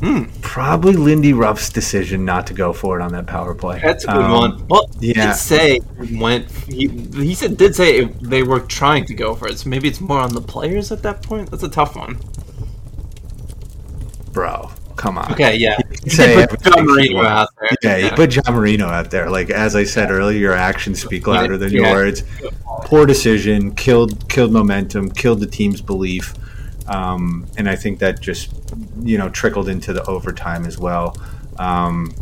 Hmm. 0.00 0.24
probably 0.42 0.92
Lindy 0.92 1.32
Ruff's 1.32 1.70
decision 1.70 2.24
not 2.24 2.46
to 2.46 2.54
go 2.54 2.72
for 2.72 3.00
it 3.00 3.02
on 3.02 3.10
that 3.12 3.26
power 3.26 3.52
play. 3.52 3.80
That's 3.82 4.04
a 4.04 4.06
good 4.08 4.16
Um, 4.16 4.30
one. 4.30 4.66
Well, 4.68 4.88
he 5.00 5.08
yeah. 5.08 5.28
did 5.28 5.34
say 5.36 5.80
he 6.04 6.16
went. 6.16 6.48
He, 6.50 6.86
he 6.86 7.34
said 7.34 7.56
did 7.56 7.74
say 7.74 7.98
it, 8.02 8.22
they 8.22 8.44
were 8.44 8.60
trying 8.60 9.06
to 9.06 9.14
go 9.14 9.34
for 9.34 9.48
it. 9.48 9.58
So 9.58 9.68
maybe 9.68 9.88
it's 9.88 10.00
more 10.00 10.20
on 10.20 10.32
the 10.34 10.40
players 10.40 10.92
at 10.92 11.02
that 11.02 11.22
point. 11.22 11.50
That's 11.50 11.64
a 11.64 11.68
tough 11.68 11.96
one. 11.96 12.18
Bro, 14.32 14.70
come 14.94 15.18
on. 15.18 15.32
Okay, 15.32 15.56
yeah. 15.56 15.76
Say 16.06 16.46
Put 16.46 16.62
John 16.62 16.86
Marino 16.86 17.22
out 17.22 17.48
there. 17.58 17.70
Yeah, 17.82 17.96
you 18.08 18.10
put 18.14 18.30
John 18.30 18.54
Marino 18.54 18.86
out 18.86 19.10
there. 19.10 19.28
Like 19.28 19.50
as 19.50 19.74
I 19.74 19.82
said 19.82 20.10
earlier, 20.12 20.38
your 20.38 20.52
actions 20.54 21.02
speak 21.02 21.26
louder 21.26 21.56
than 21.58 21.72
your 21.72 21.90
words. 21.92 22.22
Poor 22.82 23.04
decision, 23.04 23.74
killed 23.74 24.28
killed 24.28 24.52
momentum, 24.52 25.10
killed 25.10 25.40
the 25.40 25.46
team's 25.46 25.80
belief, 25.80 26.34
um, 26.88 27.46
and 27.56 27.68
I 27.68 27.76
think 27.76 27.98
that 28.00 28.20
just 28.20 28.52
you 29.02 29.18
know 29.18 29.28
trickled 29.28 29.68
into 29.68 29.92
the 29.92 30.04
overtime 30.04 30.64
as 30.64 30.78
well. 30.78 31.16
Um, 31.58 32.12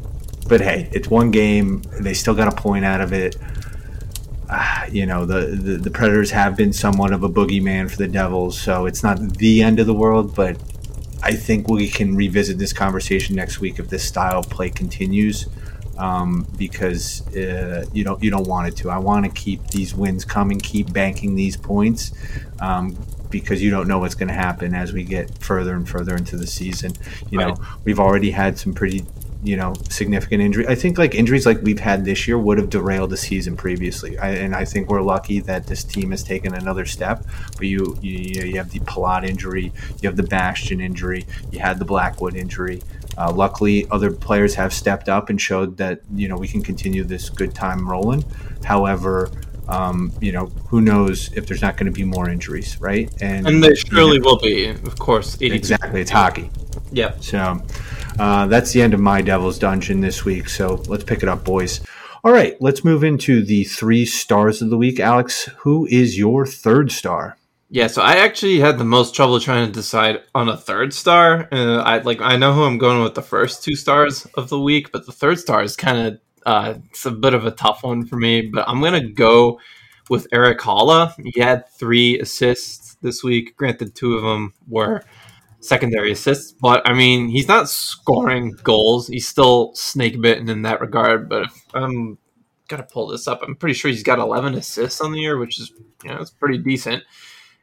but 0.49 0.61
hey, 0.61 0.89
it's 0.93 1.09
one 1.09 1.31
game. 1.31 1.83
They 2.01 2.14
still 2.14 2.35
got 2.35 2.53
a 2.53 2.57
point 2.57 2.85
out 2.85 3.01
of 3.01 3.12
it. 3.12 3.37
Ah, 4.49 4.87
you 4.87 5.07
know 5.07 5.25
the, 5.25 5.47
the 5.47 5.77
the 5.77 5.91
Predators 5.91 6.31
have 6.31 6.57
been 6.57 6.73
somewhat 6.73 7.12
of 7.12 7.23
a 7.23 7.29
boogeyman 7.29 7.91
for 7.91 7.97
the 7.97 8.09
Devils, 8.09 8.61
so 8.61 8.87
it's 8.87 9.03
not 9.03 9.19
the 9.39 9.62
end 9.62 9.81
of 9.81 9.87
the 9.87 9.95
world. 9.95 10.35
But 10.35 10.57
I 11.23 11.33
think 11.33 11.69
we 11.69 11.89
can 11.89 12.14
revisit 12.14 12.59
this 12.59 12.73
conversation 12.73 13.35
next 13.35 13.61
week 13.61 13.79
if 13.79 13.89
this 13.89 14.05
style 14.05 14.39
of 14.39 14.49
play 14.49 14.71
continues, 14.71 15.49
um, 15.99 16.47
because 16.57 17.27
uh, 17.37 17.87
you 17.93 18.05
don't 18.05 18.23
you 18.23 18.31
don't 18.31 18.47
want 18.47 18.69
it 18.69 18.77
to. 18.79 18.91
I 18.91 18.99
want 18.99 19.25
to 19.25 19.31
keep 19.33 19.67
these 19.69 19.95
wins 19.95 20.25
coming, 20.25 20.61
keep 20.61 20.93
banking 20.93 21.35
these 21.35 21.57
points, 21.57 22.12
um, 22.61 22.97
because 23.41 23.62
you 23.62 23.70
don't 23.70 23.89
know 23.89 23.99
what's 23.99 24.14
going 24.14 24.28
to 24.28 24.34
happen 24.34 24.74
as 24.74 24.93
we 24.93 25.03
get 25.05 25.39
further 25.39 25.74
and 25.74 25.89
further 25.89 26.16
into 26.16 26.37
the 26.37 26.47
season. 26.47 26.93
You 27.30 27.39
know, 27.39 27.49
Right. 27.51 27.59
we've 27.84 28.01
already 28.01 28.30
had 28.30 28.59
some 28.59 28.72
pretty 28.74 29.05
you 29.43 29.57
know 29.57 29.74
significant 29.91 30.43
injury. 30.43 30.66
I 30.66 30.74
think 30.74 30.99
like 30.99 31.14
injuries 31.14 31.47
like 31.47 31.61
we've 31.62 31.78
had 31.78 32.05
this 32.05 32.26
year 32.26 32.37
would 32.39 32.59
have 32.59 32.68
derailed 32.70 33.11
the 33.11 33.16
season 33.16 33.57
previously. 33.57 34.18
I, 34.18 34.30
and 34.30 34.55
I 34.57 34.64
think 34.64 34.89
we're 34.89 35.03
lucky 35.03 35.39
that 35.41 35.66
this 35.66 35.84
team 35.84 36.11
has 36.11 36.24
taken 36.24 36.55
another 36.55 36.84
step. 36.84 37.24
But 37.57 37.66
you 37.66 37.97
you, 38.01 38.45
you 38.45 38.57
have 38.57 38.70
the 38.70 38.80
Palat 38.80 39.24
injury, 39.28 39.72
you 40.01 40.09
have 40.09 40.16
the 40.16 40.22
Bastian 40.24 40.80
injury, 40.80 41.26
you 41.53 41.61
had 41.61 41.78
the 41.78 41.84
Blackwood 41.84 42.34
injury. 42.34 42.82
Uh, 43.18 43.30
luckily, 43.32 43.87
other 43.91 44.11
players 44.11 44.55
have 44.57 44.72
stepped 44.72 45.09
up 45.09 45.30
and 45.30 45.41
showed 45.41 45.76
that 45.76 46.01
you 46.14 46.28
know 46.28 46.37
we 46.37 46.49
can 46.49 46.62
continue 46.62 47.05
this 47.05 47.28
good 47.30 47.55
time 47.55 47.89
rolling. 47.89 48.24
However, 48.64 49.30
um, 49.69 50.12
you 50.21 50.33
know 50.33 50.47
who 50.69 50.81
knows 50.81 51.33
if 51.35 51.47
there's 51.47 51.62
not 51.62 51.77
going 51.77 51.87
to 51.87 51.93
be 51.93 52.05
more 52.05 52.29
injuries, 52.29 52.81
right? 52.81 53.11
And 53.21 53.47
and 53.47 53.62
there 53.62 53.77
surely 53.77 54.19
will 54.19 54.39
be, 54.39 54.69
of 54.69 54.99
course. 54.99 55.37
82. 55.37 55.55
exactly 55.55 56.01
it's 56.01 56.11
hockey. 56.11 56.51
Yep. 56.93 57.23
So 57.23 57.62
uh, 58.19 58.47
that's 58.47 58.73
the 58.73 58.83
end 58.83 58.95
of 58.95 59.01
my 59.01 59.23
Devil's 59.23 59.59
Dungeon 59.59 60.01
this 60.01 60.25
week. 60.25 60.49
So 60.49 60.83
let's 60.89 61.05
pick 61.05 61.23
it 61.23 61.29
up, 61.29 61.45
boys. 61.45 61.81
All 62.25 62.33
right, 62.33 62.61
let's 62.61 62.85
move 62.85 63.05
into 63.05 63.45
the 63.45 63.64
three 63.64 64.05
stars 64.05 64.61
of 64.61 64.71
the 64.71 64.77
week. 64.77 64.99
Alex, 64.99 65.45
who 65.59 65.87
is 65.87 66.19
your 66.19 66.45
third 66.45 66.91
star? 66.91 67.37
Yeah, 67.69 67.89
so 67.89 68.03
I 68.03 68.17
actually 68.17 68.61
had 68.61 68.79
the 68.79 68.85
most 68.85 69.14
trouble 69.14 69.41
trying 69.41 69.67
to 69.67 69.73
decide 69.73 70.23
on 70.35 70.49
a 70.49 70.57
third 70.57 70.95
star. 70.95 71.49
Uh, 71.51 71.79
I 71.79 71.99
like 71.99 72.21
I 72.21 72.37
know 72.37 72.53
who 72.53 72.62
I'm 72.62 72.79
going 72.79 73.03
with 73.03 73.14
the 73.14 73.23
first 73.23 73.64
two 73.64 73.75
stars 73.75 74.27
of 74.35 74.49
the 74.49 74.61
week, 74.61 74.93
but 74.93 75.07
the 75.07 75.12
third 75.12 75.39
star 75.39 75.62
is 75.62 75.77
kind 75.77 75.99
of 75.99 76.21
uh, 76.47 76.75
it's 76.89 77.05
a 77.05 77.11
bit 77.11 77.35
of 77.35 77.45
a 77.45 77.51
tough 77.51 77.83
one 77.83 78.07
for 78.07 78.17
me. 78.17 78.41
But 78.43 78.67
I'm 78.69 78.81
gonna 78.81 79.07
go 79.07 79.61
with 80.09 80.29
Erik 80.33 80.61
Haula. 80.61 81.13
He 81.35 81.41
had 81.41 81.69
three 81.69 82.19
assists 82.21 82.95
this 83.03 83.23
week. 83.23 83.57
Granted, 83.57 83.95
two 83.95 84.15
of 84.15 84.23
them 84.23 84.55
were 84.69 85.03
secondary 85.61 86.13
assists, 86.13 86.53
but 86.53 86.89
I 86.89 86.95
mean 86.95 87.29
he's 87.29 87.49
not 87.49 87.69
scoring 87.69 88.57
goals. 88.63 89.09
He's 89.09 89.29
still 89.29 89.75
snake 89.75 90.21
bitten 90.21 90.49
in 90.49 90.63
that 90.63 90.81
regard. 90.81 91.29
But 91.29 91.43
if 91.43 91.67
I'm 91.75 92.19
going 92.69 92.83
to 92.83 92.89
pull 92.89 93.09
this 93.09 93.29
up, 93.29 93.43
I'm 93.43 93.57
pretty 93.57 93.75
sure 93.75 93.91
he's 93.91 94.03
got 94.03 94.19
11 94.19 94.55
assists 94.55 95.01
on 95.01 95.13
the 95.13 95.21
year, 95.21 95.39
which 95.39 95.59
is 95.59 95.73
you 96.05 96.11
know 96.11 96.21
it's 96.21 96.31
pretty 96.31 96.59
decent 96.59 97.03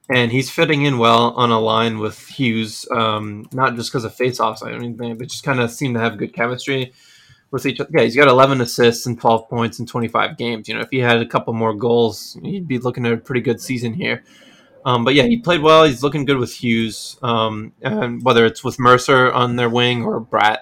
and 0.09 0.31
he's 0.31 0.49
fitting 0.49 0.83
in 0.83 0.97
well 0.97 1.31
on 1.31 1.49
a 1.49 1.59
line 1.59 1.97
with 1.97 2.27
Hughes, 2.27 2.85
um, 2.91 3.47
not 3.53 3.75
just 3.75 3.89
because 3.89 4.03
of 4.03 4.13
face-offs 4.13 4.61
or 4.61 4.69
anything, 4.69 5.17
but 5.17 5.29
just 5.29 5.45
kind 5.45 5.61
of 5.61 5.71
seem 5.71 5.93
to 5.93 5.99
have 6.01 6.17
good 6.17 6.33
chemistry 6.33 6.91
with 7.53 7.65
each 7.65 7.79
other. 7.79 7.89
Yeah, 7.93 8.01
he's 8.03 8.15
got 8.15 8.27
11 8.27 8.59
assists 8.59 9.05
and 9.05 9.17
12 9.17 9.47
points 9.47 9.79
in 9.79 9.85
25 9.85 10.37
games. 10.37 10.67
You 10.67 10.73
know, 10.75 10.81
if 10.81 10.89
he 10.89 10.97
had 10.99 11.21
a 11.21 11.25
couple 11.25 11.53
more 11.53 11.73
goals, 11.73 12.35
he'd 12.43 12.67
be 12.67 12.79
looking 12.79 13.05
at 13.05 13.13
a 13.13 13.17
pretty 13.17 13.41
good 13.41 13.61
season 13.61 13.93
here. 13.93 14.23
Um, 14.85 15.05
but 15.05 15.13
yeah, 15.13 15.23
he 15.23 15.37
played 15.39 15.61
well. 15.61 15.85
He's 15.85 16.03
looking 16.03 16.25
good 16.25 16.37
with 16.37 16.51
Hughes, 16.51 17.17
um, 17.23 17.71
and 17.81 18.21
whether 18.25 18.45
it's 18.45 18.65
with 18.65 18.77
Mercer 18.79 19.31
on 19.31 19.55
their 19.55 19.69
wing 19.69 20.03
or 20.03 20.19
Bratt, 20.19 20.57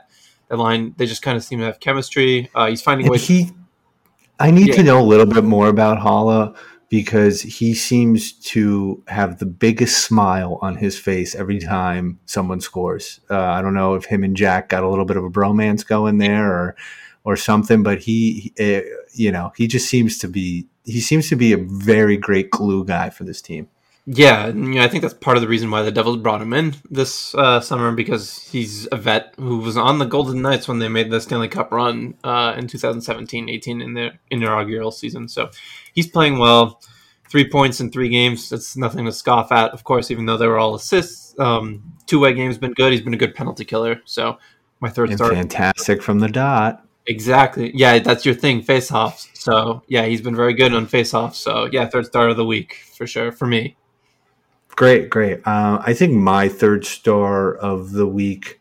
the 0.50 0.58
line 0.58 0.94
they 0.98 1.08
just 1.08 1.24
kind 1.24 1.36
of 1.38 1.44
seem 1.44 1.58
to 1.60 1.66
have 1.66 1.80
chemistry. 1.80 2.50
Uh, 2.54 2.68
he's 2.68 2.82
finding 2.84 3.08
And 3.08 3.14
ways. 3.14 3.26
he, 3.28 3.50
I 4.40 4.52
need 4.52 4.68
Yeah. 4.68 4.76
to 4.76 4.84
know 4.84 5.02
a 5.02 5.08
little 5.08 5.26
bit 5.26 5.44
more 5.44 5.70
about 5.70 5.98
Haula 5.98 6.56
because 6.92 7.42
he 7.42 7.74
seems 7.74 8.34
to 8.34 9.02
have 9.08 9.40
the 9.40 9.46
biggest 9.46 10.04
smile 10.04 10.60
on 10.62 10.76
his 10.76 11.00
face 11.00 11.34
every 11.34 11.58
time 11.58 12.20
someone 12.26 12.60
scores. 12.60 13.22
Uh, 13.30 13.40
I 13.40 13.62
don't 13.62 13.74
know 13.74 13.96
if 13.96 14.04
him 14.04 14.26
and 14.26 14.36
Jack 14.36 14.68
got 14.68 14.84
a 14.84 14.90
little 14.90 15.06
bit 15.06 15.16
of 15.16 15.24
a 15.24 15.30
bromance 15.30 15.88
going 15.88 16.18
there 16.20 16.52
or 16.52 16.76
or 17.24 17.38
something, 17.38 17.82
but 17.82 18.00
he, 18.00 18.52
he 18.58 18.78
uh, 18.78 18.82
you 19.14 19.32
know, 19.32 19.54
he 19.56 19.68
just 19.68 19.90
seems 19.90 20.18
to 20.18 20.28
be 20.28 20.68
he 20.84 21.00
seems 21.00 21.30
to 21.30 21.38
be 21.38 21.54
a 21.54 21.58
very 21.58 22.18
great 22.18 22.52
glue 22.52 22.84
guy 22.84 23.10
for 23.10 23.24
this 23.24 23.42
team. 23.42 23.70
Yeah, 24.08 24.48
and, 24.48 24.74
you 24.74 24.80
know, 24.80 24.86
I 24.86 24.88
think 24.88 25.04
that's 25.04 25.14
part 25.14 25.38
of 25.38 25.42
the 25.42 25.48
reason 25.48 25.70
why 25.70 25.84
the 25.84 25.92
Devils 25.92 26.18
brought 26.18 26.42
him 26.42 26.54
in 26.54 26.76
this 26.90 27.36
uh, 27.36 27.60
summer 27.60 27.92
because 27.92 28.40
he's 28.52 28.88
a 28.92 28.98
vet 28.98 29.36
who 29.38 29.60
was 29.60 29.78
on 29.78 30.00
the 30.00 30.06
Golden 30.06 30.42
Knights 30.42 30.68
when 30.68 30.80
they 30.80 30.88
made 30.88 31.12
the 31.12 31.22
Stanley 31.22 31.48
Cup 31.48 31.72
run 31.72 32.16
uh, 32.24 32.56
in 32.58 32.66
2017-18 32.66 33.84
in 33.84 33.94
their 33.94 34.20
inaugural 34.32 34.92
season. 34.92 35.28
So 35.28 35.50
he's 35.94 36.08
playing 36.08 36.40
well. 36.40 36.82
Three 37.30 37.48
points 37.48 37.80
in 37.80 37.92
three 37.92 38.10
games. 38.10 38.50
That's 38.50 38.76
nothing 38.76 39.06
to 39.06 39.12
scoff 39.12 39.52
at, 39.54 39.72
of 39.72 39.84
course, 39.86 40.12
even 40.12 40.26
though 40.26 40.36
they 40.36 40.48
were 40.48 40.60
all 40.60 40.76
assists. 40.76 41.34
Um, 41.40 41.94
two-way 42.08 42.34
game's 42.34 42.58
been 42.58 42.74
good. 42.74 42.92
He's 42.92 43.02
been 43.02 43.14
a 43.14 43.18
good 43.18 43.36
penalty 43.36 43.64
killer. 43.64 44.02
So 44.06 44.38
my 44.82 44.90
third 44.90 45.10
And 45.10 45.18
star. 45.18 45.32
fantastic 45.32 46.02
from 46.02 46.20
the 46.20 46.28
dot. 46.28 46.86
Exactly. 47.08 47.72
Yeah, 47.74 48.00
that's 48.00 48.26
your 48.26 48.36
thing, 48.36 48.62
face-offs. 48.64 49.30
So 49.34 49.84
yeah, 49.88 50.06
he's 50.06 50.22
been 50.22 50.36
very 50.36 50.54
good 50.54 50.74
on 50.74 50.88
face-offs. 50.88 51.38
So 51.40 51.70
yeah, 51.72 51.88
third 51.88 52.08
start 52.08 52.32
of 52.32 52.38
the 52.38 52.46
week 52.46 52.84
for 52.98 53.08
sure 53.08 53.32
for 53.32 53.48
me. 53.48 53.78
Great, 54.76 55.10
great. 55.10 55.46
Uh, 55.46 55.82
I 55.86 55.94
think 55.94 56.14
my 56.14 56.50
third 56.50 56.86
star 56.86 57.54
of 57.54 57.92
the 57.92 58.08
week 58.08 58.60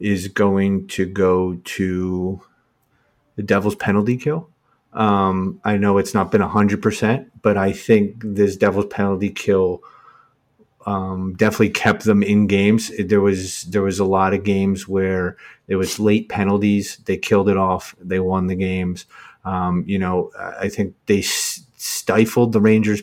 is 0.00 0.28
going 0.28 0.86
to 0.88 1.06
go 1.06 1.56
to 1.64 2.42
the 3.36 3.42
Devils 3.42 3.76
penalty 3.76 4.16
kill. 4.16 4.50
Um, 4.92 5.60
I 5.64 5.76
know 5.76 5.98
it's 5.98 6.14
not 6.14 6.32
been 6.32 6.42
100%, 6.42 7.30
but 7.42 7.56
I 7.56 7.72
think 7.72 8.22
this 8.24 8.56
Devils 8.56 8.86
penalty 8.86 9.30
kill 9.30 9.82
um, 10.86 11.34
definitely 11.34 11.70
kept 11.70 12.04
them 12.04 12.22
in 12.22 12.46
games. 12.46 12.90
There 12.98 13.20
was 13.20 13.62
there 13.64 13.82
was 13.82 13.98
a 13.98 14.04
lot 14.04 14.32
of 14.32 14.44
games 14.44 14.88
where 14.88 15.36
there 15.66 15.78
was 15.78 16.00
late 16.00 16.28
penalties. 16.28 16.96
They 17.04 17.18
killed 17.18 17.48
it 17.48 17.56
off. 17.56 17.94
They 18.00 18.18
won 18.18 18.46
the 18.46 18.54
games. 18.56 19.04
Um, 19.44 19.84
you 19.86 19.98
know, 19.98 20.30
I 20.38 20.68
think 20.68 20.94
they 21.06 21.22
stifled 21.22 22.52
the 22.52 22.60
Rangers 22.60 23.02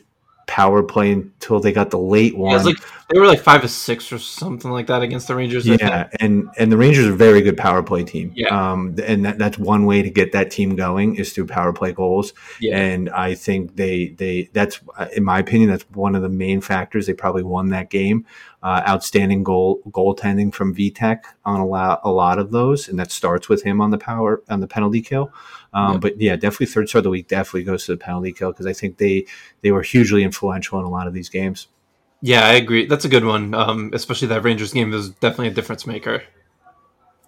power 0.58 0.82
play 0.82 1.12
until 1.12 1.60
they 1.60 1.72
got 1.72 1.92
the 1.92 2.00
late 2.00 2.36
one. 2.36 2.52
Yeah, 2.52 2.64
like 2.64 2.78
they 3.10 3.20
were 3.20 3.28
like 3.28 3.42
five 3.42 3.64
or 3.64 3.68
six 3.68 4.12
or 4.12 4.18
something 4.18 4.72
like 4.72 4.88
that 4.88 5.04
against 5.04 5.28
the 5.28 5.36
Rangers. 5.36 5.68
Yeah, 5.68 6.10
and 6.20 6.50
and 6.58 6.72
the 6.72 6.78
Rangers 6.78 7.06
are 7.06 7.14
a 7.14 7.16
very 7.16 7.44
good 7.44 7.58
power 7.58 7.84
play 7.84 8.04
team. 8.04 8.34
Yeah. 8.36 8.48
Um, 8.48 8.96
and 9.06 9.24
that, 9.24 9.38
that's 9.38 9.60
one 9.60 9.86
way 9.86 10.02
to 10.02 10.10
get 10.10 10.32
that 10.32 10.50
team 10.50 10.76
going 10.76 11.16
is 11.16 11.32
through 11.32 11.46
power 11.46 11.74
play 11.74 11.92
goals. 11.92 12.34
Yeah. 12.60 12.76
And 12.76 13.08
I 13.12 13.36
think 13.36 13.76
they 13.76 14.16
they 14.18 14.50
that's 14.52 14.80
in 15.16 15.24
my 15.24 15.38
opinion 15.38 15.70
that's 15.70 15.86
one 15.92 16.16
of 16.16 16.24
the 16.24 16.30
main 16.30 16.60
factors 16.62 17.06
they 17.06 17.14
probably 17.14 17.44
won 17.44 17.70
that 17.70 17.92
game. 17.92 18.26
Uh, 18.64 18.82
outstanding 18.88 19.44
goal 19.44 19.80
goaltending 19.92 20.52
from 20.52 20.74
Vitek 20.74 21.20
on 21.46 21.60
a 21.60 21.66
lot 21.68 22.02
a 22.04 22.10
lot 22.10 22.40
of 22.40 22.50
those, 22.50 22.90
and 22.90 22.98
that 22.98 23.12
starts 23.12 23.48
with 23.48 23.62
him 23.62 23.80
on 23.80 23.92
the 23.92 24.00
power 24.00 24.42
on 24.50 24.60
the 24.60 24.68
penalty 24.68 25.02
kill. 25.02 25.32
Um, 25.78 25.94
Yep. 25.94 26.02
But 26.02 26.22
yeah, 26.22 26.36
definitely 26.36 26.66
third 26.66 26.90
star 26.90 27.00
of 27.00 27.04
the 27.04 27.12
week 27.12 27.28
definitely 27.28 27.64
goes 27.64 27.86
to 27.86 27.92
the 27.92 27.98
penalty 27.98 28.32
kill 28.32 28.52
because 28.52 28.66
I 28.66 28.74
think 28.74 28.98
they 28.98 29.28
they 29.62 29.72
were 29.72 29.84
hugely 29.84 30.24
influential 30.24 30.80
in 30.80 30.86
a 30.86 30.90
lot 30.90 31.08
of 31.08 31.14
these 31.14 31.30
games. 31.30 31.68
Yeah, 32.22 32.46
I 32.48 32.54
agree. 32.54 32.88
That's 32.88 33.06
a 33.06 33.10
good 33.10 33.24
one. 33.24 33.54
Um, 33.54 33.92
especially 33.94 34.30
that 34.30 34.44
Rangers 34.44 34.74
game 34.74 34.90
was 34.90 35.12
definitely 35.12 35.50
a 35.50 35.52
difference 35.52 35.86
maker. 35.86 36.24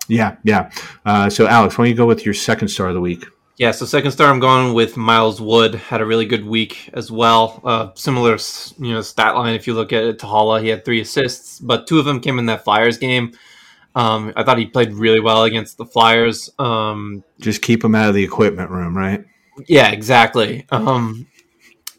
Yeah, 0.07 0.37
yeah. 0.43 0.71
Uh, 1.05 1.29
so 1.29 1.45
Alex, 1.47 1.77
why 1.77 1.83
don't 1.83 1.91
you 1.91 1.95
go 1.95 2.07
with 2.07 2.25
your 2.25 2.33
second 2.33 2.69
star 2.69 2.87
of 2.87 2.95
the 2.95 3.01
week? 3.01 3.23
Yeah, 3.57 3.69
so 3.71 3.85
second 3.85 4.11
star, 4.11 4.31
I'm 4.31 4.39
going 4.39 4.73
with 4.73 4.97
Miles 4.97 5.39
Wood. 5.39 5.75
Had 5.75 6.01
a 6.01 6.05
really 6.05 6.25
good 6.25 6.45
week 6.45 6.89
as 6.93 7.11
well. 7.11 7.61
Uh, 7.63 7.89
similar, 7.93 8.37
you 8.79 8.93
know, 8.93 9.01
stat 9.01 9.35
line. 9.35 9.53
If 9.53 9.67
you 9.67 9.75
look 9.75 9.93
at 9.93 10.03
it, 10.05 10.19
Haula, 10.19 10.61
he 10.61 10.69
had 10.69 10.85
three 10.85 11.01
assists, 11.01 11.59
but 11.59 11.85
two 11.85 11.99
of 11.99 12.05
them 12.05 12.21
came 12.21 12.39
in 12.39 12.47
that 12.47 12.63
Flyers 12.63 12.97
game. 12.97 13.33
Um, 13.95 14.33
I 14.35 14.43
thought 14.43 14.57
he 14.57 14.65
played 14.65 14.93
really 14.93 15.19
well 15.19 15.43
against 15.43 15.77
the 15.77 15.85
Flyers. 15.85 16.49
Um, 16.59 17.23
Just 17.39 17.61
keep 17.61 17.83
him 17.83 17.95
out 17.95 18.09
of 18.09 18.15
the 18.15 18.23
equipment 18.23 18.69
room, 18.69 18.95
right? 18.95 19.25
Yeah, 19.67 19.89
exactly. 19.91 20.65
Um, 20.71 21.27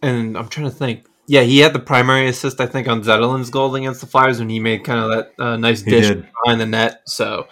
and 0.02 0.36
I'm 0.36 0.48
trying 0.48 0.70
to 0.70 0.74
think. 0.74 1.06
Yeah, 1.26 1.42
he 1.42 1.58
had 1.58 1.72
the 1.72 1.78
primary 1.80 2.26
assist, 2.28 2.60
I 2.60 2.66
think, 2.66 2.88
on 2.88 3.02
Zetterlund's 3.02 3.50
goal 3.50 3.74
against 3.76 4.00
the 4.00 4.06
Flyers 4.06 4.40
when 4.40 4.48
he 4.48 4.58
made 4.58 4.82
kind 4.82 4.98
of 4.98 5.10
that 5.10 5.44
uh, 5.44 5.56
nice 5.56 5.82
dish 5.82 6.08
behind 6.08 6.60
the 6.60 6.66
net. 6.66 7.02
So, 7.06 7.46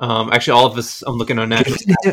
um, 0.00 0.32
actually, 0.32 0.58
all 0.58 0.66
of 0.66 0.76
this, 0.76 1.02
I'm 1.02 1.16
looking 1.16 1.38
on 1.38 1.48
that. 1.48 1.66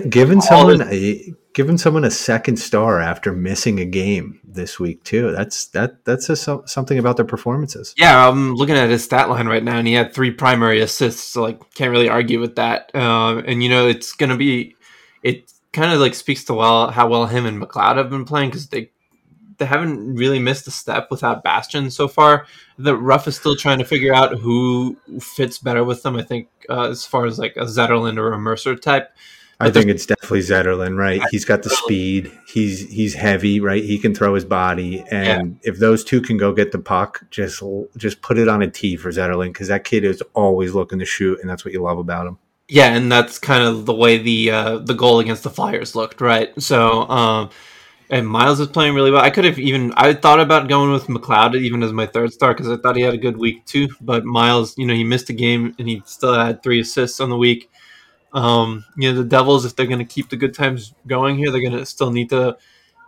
given 0.10 0.42
someone 0.42 0.82
a 0.82 1.34
giving 1.54 1.78
someone 1.78 2.04
a 2.04 2.12
second 2.12 2.58
star 2.58 3.00
after 3.00 3.32
missing 3.32 3.80
a 3.80 3.86
game 3.86 4.40
this 4.44 4.80
week 4.80 5.04
too. 5.04 5.32
That's 5.32 5.68
that 5.68 6.04
that's 6.04 6.30
a, 6.30 6.36
something 6.36 6.98
about 6.98 7.18
their 7.18 7.26
performances. 7.26 7.94
Yeah, 7.98 8.28
I'm 8.28 8.56
looking 8.56 8.76
at 8.76 8.90
his 8.90 9.04
stat 9.04 9.30
line 9.30 9.48
right 9.48 9.64
now, 9.64 9.78
and 9.78 9.88
he 9.88 9.94
had 9.94 10.14
three 10.14 10.32
primary 10.32 10.82
assists. 10.82 11.24
So 11.24 11.44
like, 11.44 11.60
can't 11.76 11.92
really 11.92 12.10
argue 12.10 12.40
with 12.40 12.56
that. 12.56 12.90
Uh, 12.94 13.38
and 13.46 13.62
you 13.62 13.70
know, 13.70 13.88
it's 13.88 14.14
gonna 14.14 14.38
be 14.38 14.76
it 15.24 15.52
kind 15.72 15.92
of 15.92 16.00
like 16.00 16.16
speaks 16.16 16.44
to 16.46 16.54
well 16.54 16.90
how 16.90 17.08
well 17.08 17.26
him 17.28 17.46
and 17.46 17.62
McLeod 17.62 17.98
have 17.98 18.10
been 18.10 18.26
playing 18.26 18.50
because 18.50 18.70
they 18.70 18.92
they 19.58 19.66
haven't 19.66 20.16
really 20.16 20.40
missed 20.40 20.68
a 20.68 20.72
step 20.72 21.08
without 21.12 21.44
Bastian 21.44 21.90
so 21.92 22.08
far. 22.08 22.46
The 22.78 22.96
Ruff 22.96 23.28
is 23.28 23.36
still 23.36 23.56
trying 23.56 23.80
to 23.80 23.86
figure 23.86 24.14
out 24.14 24.38
who 24.38 24.98
fits 25.20 25.58
better 25.58 25.84
with 25.84 26.04
them. 26.04 26.16
I 26.16 26.24
think 26.24 26.50
uh, 26.70 26.90
as 26.90 27.06
far 27.06 27.26
as 27.26 27.40
like 27.40 27.56
a 27.58 27.66
Zetterlund 27.66 28.18
or 28.18 28.34
a 28.34 28.40
Mercer 28.40 28.76
type. 28.76 29.12
But 29.58 29.70
I 29.70 29.72
think 29.72 29.90
it's 29.90 30.06
definitely 30.06 30.42
Zetterlund, 30.42 30.98
right? 30.98 31.22
He's 31.32 31.46
got 31.46 31.64
the 31.64 31.70
speed. 31.70 32.30
He's 32.46 32.90
he's 32.90 33.14
heavy, 33.14 33.62
right? 33.62 33.82
He 33.82 33.98
can 33.98 34.14
throw 34.14 34.34
his 34.34 34.44
body, 34.44 35.06
and 35.10 35.58
yeah. 35.64 35.72
if 35.72 35.80
those 35.80 36.04
two 36.04 36.20
can 36.20 36.36
go 36.36 36.52
get 36.52 36.74
the 36.74 36.80
puck, 36.80 37.24
just 37.32 37.64
just 37.96 38.22
put 38.22 38.38
it 38.38 38.50
on 38.50 38.62
a 38.62 38.70
tee 38.70 38.98
for 38.98 39.12
Zetterlund 39.12 39.54
because 39.54 39.70
that 39.70 39.86
kid 39.86 40.04
is 40.04 40.22
always 40.34 40.74
looking 40.74 41.00
to 41.00 41.06
shoot, 41.06 41.40
and 41.40 41.50
that's 41.50 41.64
what 41.64 41.74
you 41.74 41.82
love 41.82 41.98
about 41.98 42.28
him. 42.28 42.38
Yeah, 42.68 42.96
and 42.96 43.10
that's 43.10 43.40
kind 43.40 43.64
of 43.64 43.86
the 43.86 43.94
way 43.94 44.18
the 44.18 44.52
uh, 44.52 44.78
the 44.80 44.94
goal 44.94 45.20
against 45.20 45.44
the 45.44 45.50
Flyers 45.50 45.96
looked, 45.96 46.20
right? 46.20 46.52
So. 46.62 47.08
Um, 47.08 47.50
and 48.10 48.28
Miles 48.28 48.60
is 48.60 48.68
playing 48.68 48.94
really 48.94 49.12
well. 49.12 49.22
I 49.22 49.30
could 49.30 49.46
have 49.46 49.60
even 49.60 49.94
I 49.96 50.14
thought 50.14 50.40
about 50.40 50.70
going 50.70 50.92
with 50.92 51.08
McLeod 51.08 51.56
even 51.56 51.84
as 51.84 51.92
my 51.92 52.06
third 52.06 52.34
star 52.34 52.54
because 52.54 52.70
I 52.70 52.78
thought 52.78 52.96
he 52.96 53.02
had 53.02 53.14
a 53.14 53.18
good 53.18 53.38
week 53.38 53.66
too. 53.66 53.90
But 54.02 54.26
Miles, 54.26 54.78
you 54.78 54.86
know, 54.86 54.94
he 54.94 55.04
missed 55.04 55.30
a 55.30 55.34
game 55.34 55.76
and 55.80 55.88
he 55.88 56.02
still 56.06 56.34
had 56.34 56.62
three 56.62 56.80
assists 56.82 57.20
on 57.20 57.30
the 57.30 57.38
week. 57.38 57.70
Um, 58.34 58.86
you 58.98 59.12
know, 59.12 59.18
the 59.18 59.28
Devils, 59.28 59.66
if 59.66 59.76
they're 59.76 59.86
going 59.86 60.00
to 60.00 60.06
keep 60.06 60.30
the 60.30 60.36
good 60.36 60.54
times 60.54 60.94
going 61.08 61.38
here, 61.38 61.52
they're 61.52 61.62
going 61.62 61.78
to 61.78 61.86
still 61.86 62.12
need 62.12 62.30
to 62.30 62.58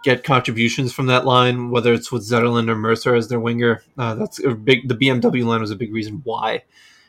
get 0.04 0.24
contributions 0.24 0.94
from 0.94 1.08
that 1.08 1.26
line, 1.26 1.70
whether 1.70 1.94
it's 1.94 2.12
with 2.12 2.28
Zetterlund 2.28 2.70
or 2.70 2.76
Mercer 2.76 3.14
as 3.14 3.28
their 3.28 3.40
winger. 3.40 3.84
Uh, 3.98 4.16
that's 4.16 4.44
a 4.44 4.52
big. 4.52 4.88
The 4.88 4.96
BMW 4.96 5.46
line 5.46 5.62
was 5.62 5.72
a 5.72 5.76
big 5.76 5.94
reason 5.94 6.22
why 6.24 6.64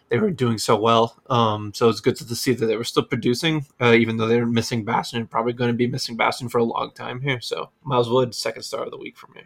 they 0.08 0.18
were 0.18 0.30
doing 0.30 0.58
so 0.58 0.76
well. 0.76 1.16
Um, 1.28 1.72
so 1.74 1.88
it's 1.88 2.00
good 2.00 2.16
to 2.16 2.34
see 2.34 2.52
that 2.52 2.66
they 2.66 2.76
were 2.76 2.84
still 2.84 3.04
producing, 3.04 3.66
uh, 3.80 3.92
even 3.92 4.16
though 4.16 4.26
they're 4.26 4.46
missing 4.46 4.84
Bastian 4.84 5.20
and 5.20 5.30
probably 5.30 5.52
going 5.52 5.70
to 5.70 5.76
be 5.76 5.86
missing 5.86 6.16
Bastian 6.16 6.48
for 6.48 6.58
a 6.58 6.64
long 6.64 6.92
time 6.92 7.20
here. 7.20 7.40
So 7.40 7.70
Miles 7.84 8.08
Wood, 8.08 8.34
second 8.34 8.62
star 8.62 8.84
of 8.84 8.90
the 8.90 8.98
week 8.98 9.16
for 9.16 9.28
me. 9.28 9.42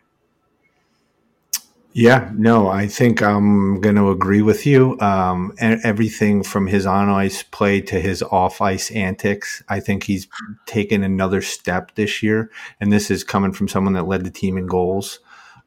Yeah, 1.95 2.31
no, 2.35 2.69
I 2.69 2.87
think 2.87 3.23
I'm 3.23 3.79
going 3.83 3.97
to 3.97 4.11
agree 4.11 4.41
with 4.41 4.65
you. 4.65 4.99
Um, 5.01 5.53
everything 5.59 6.43
from 6.43 6.67
his 6.67 6.87
on 6.87 7.11
ice 7.11 7.43
play 7.43 7.83
to 7.83 8.01
his 8.01 8.23
off 8.23 8.63
ice 8.63 8.91
antics, 8.93 9.63
I 9.69 9.81
think 9.81 10.05
he's 10.05 10.27
taken 10.65 11.03
another 11.03 11.43
step 11.43 11.95
this 11.95 12.23
year. 12.23 12.51
And 12.81 12.91
this 12.91 13.11
is 13.11 13.25
coming 13.25 13.53
from 13.53 13.69
someone 13.69 13.93
that 13.93 14.09
led 14.09 14.25
the 14.25 14.31
team 14.31 14.57
in 14.57 14.67
goals 14.67 15.19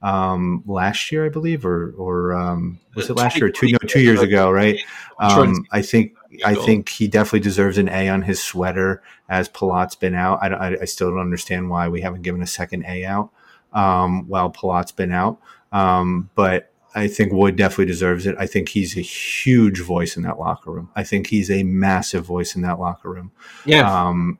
um, 0.05 0.61
last 0.67 1.11
year, 1.11 1.25
I 1.25 1.29
believe, 1.29 1.65
or 1.65 1.91
or 1.97 2.33
um, 2.33 2.79
was 2.93 3.09
it 3.09 3.15
last 3.15 3.37
year 3.37 3.49
two? 3.49 3.69
No, 3.71 3.79
two 3.87 4.01
years 4.01 4.21
ago, 4.21 4.49
right? 4.51 4.79
Um, 5.17 5.65
I 5.71 5.81
think 5.81 6.17
I 6.43 6.55
think 6.55 6.89
he 6.89 7.07
definitely 7.07 7.39
deserves 7.39 7.77
an 7.77 7.87
A 7.87 8.09
on 8.09 8.23
his 8.23 8.43
sweater 8.43 9.01
as 9.29 9.47
Palat's 9.47 9.95
been 9.95 10.13
out. 10.13 10.39
I, 10.43 10.47
I, 10.49 10.81
I 10.81 10.85
still 10.85 11.09
don't 11.09 11.21
understand 11.21 11.69
why 11.69 11.87
we 11.87 12.01
haven't 12.01 12.23
given 12.23 12.41
a 12.41 12.47
second 12.47 12.83
A 12.85 13.05
out 13.05 13.29
um, 13.71 14.27
while 14.27 14.49
Palat's 14.49 14.91
been 14.91 15.13
out, 15.13 15.39
um, 15.71 16.29
but. 16.35 16.71
I 16.97 17.09
think 17.09 17.33
Wood 17.33 17.57
definitely 17.57 17.87
deserves 17.87 18.25
it. 18.25 18.37
I 18.39 18.47
think 18.47 18.69
he's 18.69 18.95
a 18.95 19.01
huge 19.01 19.81
voice 19.81 20.15
in 20.15 20.23
that 20.23 20.39
locker 20.39 20.71
room. 20.71 20.89
I 20.95 21.03
think 21.03 21.27
he's 21.27 21.51
a 21.51 21.61
massive 21.63 22.23
voice 22.25 22.55
in 22.55 22.61
that 22.61 22.79
locker 22.79 23.09
room. 23.09 23.33
Yeah. 23.65 24.07
Um, 24.07 24.39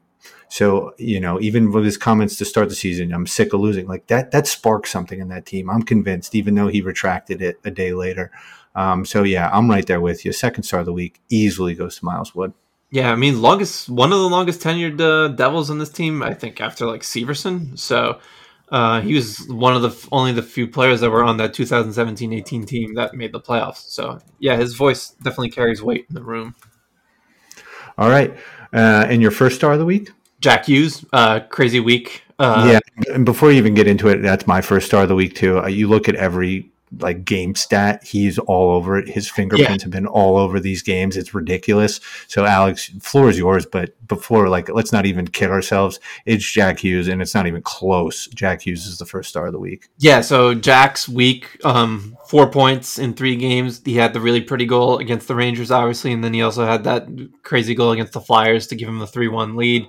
so, 0.50 0.93
you 0.98 1.20
know, 1.20 1.39
even 1.41 1.72
with 1.72 1.86
his 1.86 1.98
comments 1.98 2.38
to 2.38 2.46
start 2.46 2.70
the 2.70 2.76
season, 2.76 3.14
I'm 3.14 3.28
sick 3.28 3.54
of 3.54 3.60
losing. 3.60 3.88
Like 3.88 4.08
that, 4.08 4.32
that 4.32 4.48
sparked 4.48 4.88
something 4.88 5.20
in 5.20 5.30
that 5.30 5.46
team. 5.46 5.70
I'm 5.70 5.84
convinced, 5.84 6.36
even 6.36 6.56
though 6.56 6.68
he 6.68 6.82
retracted 6.82 7.41
it 7.41 7.60
a 7.64 7.72
day 7.72 7.93
later. 7.93 8.32
Um, 8.76 9.06
so 9.06 9.24
yeah, 9.24 9.50
I'm 9.52 9.70
right 9.70 9.86
there 9.86 10.02
with 10.02 10.26
you. 10.26 10.32
Second 10.32 10.64
star 10.64 10.82
of 10.82 10.86
the 10.86 10.93
week 10.93 11.22
easily 11.30 11.74
goes 11.74 11.98
to 11.98 12.06
Miles 12.06 12.36
Wood. 12.36 12.54
Yeah, 12.91 13.12
I 13.12 13.16
mean, 13.16 13.41
longest 13.41 13.89
one 13.89 14.14
of 14.14 14.20
the 14.20 14.30
longest 14.30 14.62
tenured 14.62 15.02
uh, 15.02 15.30
Devils 15.30 15.70
on 15.70 15.80
this 15.80 15.89
team, 15.89 16.22
I 16.22 16.34
think, 16.34 16.62
after 16.62 16.86
like 16.86 17.02
Severson. 17.02 17.78
So 17.78 18.20
uh, 18.70 19.02
he 19.02 19.14
was 19.14 19.48
one 19.50 19.76
of 19.76 19.82
the 19.82 20.08
only 20.12 20.34
the 20.34 20.43
few 20.43 20.68
players 20.68 21.02
that 21.02 21.10
were 21.10 21.24
on 21.24 21.38
that 21.38 21.54
2017-18 21.54 22.68
team 22.68 22.96
that 22.96 23.14
made 23.14 23.32
the 23.32 23.39
playoffs. 23.39 23.89
So 23.89 24.20
yeah, 24.39 24.56
his 24.56 24.76
voice 24.76 25.10
definitely 25.24 25.52
carries 25.52 25.82
weight 25.82 26.06
in 26.10 26.16
the 26.16 26.24
room. 26.24 26.56
All 27.98 28.10
right, 28.10 28.36
uh, 28.74 29.06
and 29.10 29.22
your 29.22 29.32
first 29.32 29.56
star 29.56 29.74
of 29.74 29.80
the 29.80 29.86
week? 29.86 30.12
Jack 30.46 30.68
Hughes, 30.68 31.04
uh, 31.12 31.39
crazy 31.39 31.80
week. 31.80 32.22
Uh, 32.38 32.70
yeah, 32.70 33.16
and 33.16 33.26
before 33.26 33.50
you 33.50 33.58
even 33.58 33.74
get 33.74 33.88
into 33.88 34.10
it, 34.10 34.22
that's 34.22 34.46
my 34.46 34.62
first 34.62 34.86
star 34.86 35.02
of 35.02 35.10
the 35.10 35.16
week 35.16 35.34
too. 35.34 35.60
Uh, 35.60 35.66
you 35.66 35.88
look 35.88 36.08
at 36.08 36.14
every 36.14 36.70
like 37.00 37.26
game 37.26 37.56
stat, 37.56 38.04
he's 38.04 38.38
all 38.38 38.76
over 38.76 38.96
it. 39.00 39.10
His 39.10 39.28
fingerprints 39.28 39.82
yeah. 39.82 39.86
have 39.86 39.91
been 39.91 40.06
all 40.06 40.38
over 40.38 40.60
these 40.60 40.84
games. 40.84 41.18
It's 41.18 41.34
ridiculous. 41.34 42.00
So 42.28 42.46
Alex, 42.46 42.91
floor 43.02 43.28
is 43.28 43.39
yours, 43.39 43.66
but 43.66 43.96
before 44.08 44.48
like 44.48 44.70
let's 44.70 44.91
not 44.91 45.08
even 45.08 45.28
kid 45.28 45.50
ourselves. 45.50 46.00
It's 46.28 46.46
Jack 46.46 46.78
Hughes, 46.78 47.08
and 47.08 47.24
it's 47.24 47.34
not 47.34 47.48
even 47.48 47.64
close. 47.64 48.28
Jack 48.28 48.62
Hughes 48.62 48.86
is 48.86 49.00
the 49.00 49.06
first 49.06 49.30
star 49.30 49.48
of 49.48 49.52
the 49.52 49.60
week. 49.60 49.89
Yeah. 49.98 50.22
So 50.22 50.54
Jack's 50.54 51.10
week, 51.10 51.58
um, 51.66 52.16
four 52.30 52.52
points 52.52 53.00
in 53.00 53.16
three 53.16 53.36
games. 53.36 53.82
He 53.84 53.96
had 53.96 54.14
the 54.14 54.22
really 54.22 54.41
pretty 54.41 54.68
goal 54.68 55.00
against 55.00 55.28
the 55.28 55.34
Rangers, 55.34 55.72
obviously, 55.72 56.14
and 56.14 56.24
then 56.24 56.36
he 56.36 56.43
also 56.43 56.68
had 56.68 56.84
that 56.84 57.08
crazy 57.41 57.74
goal 57.74 57.93
against 57.93 58.14
the 58.14 58.22
Flyers 58.22 58.68
to 58.68 58.76
give 58.76 58.88
him 58.88 59.00
the 59.00 59.08
three-one 59.08 59.56
lead. 59.56 59.88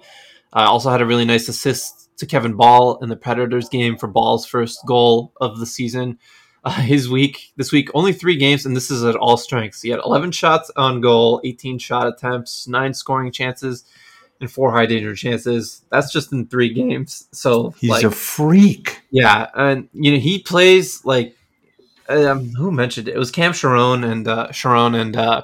Uh, 0.53 0.67
also 0.67 0.91
had 0.91 1.03
a 1.03 1.07
really 1.07 1.25
nice 1.25 1.49
assist 1.49 2.11
to 2.19 2.27
Kevin 2.27 2.55
Bahl 2.55 2.99
in 3.03 3.09
the 3.09 3.17
Predators 3.17 3.69
game 3.69 3.97
for 3.97 4.07
Bahl's 4.07 4.47
first 4.47 4.81
goal 4.87 5.33
of 5.41 5.59
the 5.59 5.67
season. 5.67 6.19
Uh, 6.65 6.71
his 6.81 7.09
week 7.09 7.53
this 7.57 7.73
week 7.73 7.91
only 7.95 8.13
three 8.13 8.37
games, 8.37 8.67
and 8.67 8.77
this 8.77 8.91
is 8.91 9.05
at 9.05 9.17
all 9.17 9.37
strengths. 9.37 9.83
He 9.83 9.91
had 9.91 10.01
11 10.05 10.33
shots 10.33 10.71
on 10.77 11.01
goal, 11.01 11.41
18 11.45 11.79
shot 11.79 12.07
attempts, 12.07 12.67
nine 12.67 12.95
scoring 12.95 13.33
chances, 13.33 13.85
and 14.41 14.51
four 14.51 14.73
high 14.73 14.87
danger 14.87 15.15
chances. 15.15 15.83
That's 15.91 16.13
just 16.13 16.33
in 16.33 16.47
three 16.47 16.73
games. 16.73 17.29
So 17.33 17.71
he's 17.79 17.91
like, 17.91 18.05
a 18.05 18.11
freak. 18.11 19.03
Yeah, 19.11 19.49
and 19.55 19.89
you 19.93 20.13
know 20.13 20.19
he 20.19 20.41
plays 20.41 21.05
like 21.05 21.37
um, 22.09 22.51
who 22.51 22.71
mentioned 22.71 23.09
it? 23.09 23.15
It 23.15 23.19
was 23.19 23.31
Cam 23.31 23.53
Charron 23.53 24.09
and 24.09 24.27
uh, 24.29 24.49
Charron 24.49 24.99
and 25.01 25.17
uh, 25.17 25.43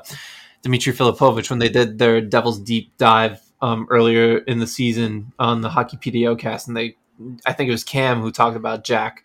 Dimitri 0.62 0.92
Filipovic 0.92 1.50
when 1.50 1.58
they 1.58 1.68
did 1.68 1.98
their 1.98 2.20
Devil's 2.20 2.58
Deep 2.58 2.96
dive 2.98 3.40
um, 3.62 3.86
earlier 3.90 4.38
in 4.38 4.58
the 4.58 4.66
season 4.66 5.32
on 5.38 5.62
the 5.62 5.70
Hockey 5.70 5.96
PDO 5.96 6.38
cast, 6.38 6.68
and 6.68 6.76
they, 6.76 6.96
I 7.46 7.52
think 7.52 7.68
it 7.68 7.72
was 7.72 7.84
Cam 7.84 8.20
who 8.20 8.30
talked 8.30 8.56
about 8.56 8.84
Jack. 8.84 9.24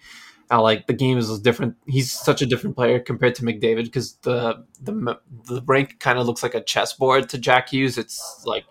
How 0.49 0.61
like 0.61 0.87
the 0.87 0.93
game 0.93 1.17
is 1.17 1.39
different. 1.39 1.75
He's 1.87 2.09
such 2.09 2.41
a 2.41 2.45
different 2.45 2.77
player 2.77 2.99
compared 2.99 3.35
to 3.35 3.43
McDavid 3.43 3.83
because 3.85 4.15
the 4.21 4.63
the 4.81 5.19
the 5.45 5.61
rank 5.65 5.99
kind 5.99 6.17
of 6.17 6.25
looks 6.25 6.41
like 6.41 6.55
a 6.55 6.63
chessboard 6.63 7.27
to 7.29 7.37
Jack 7.37 7.69
Hughes. 7.69 7.97
It's 7.97 8.43
like 8.45 8.63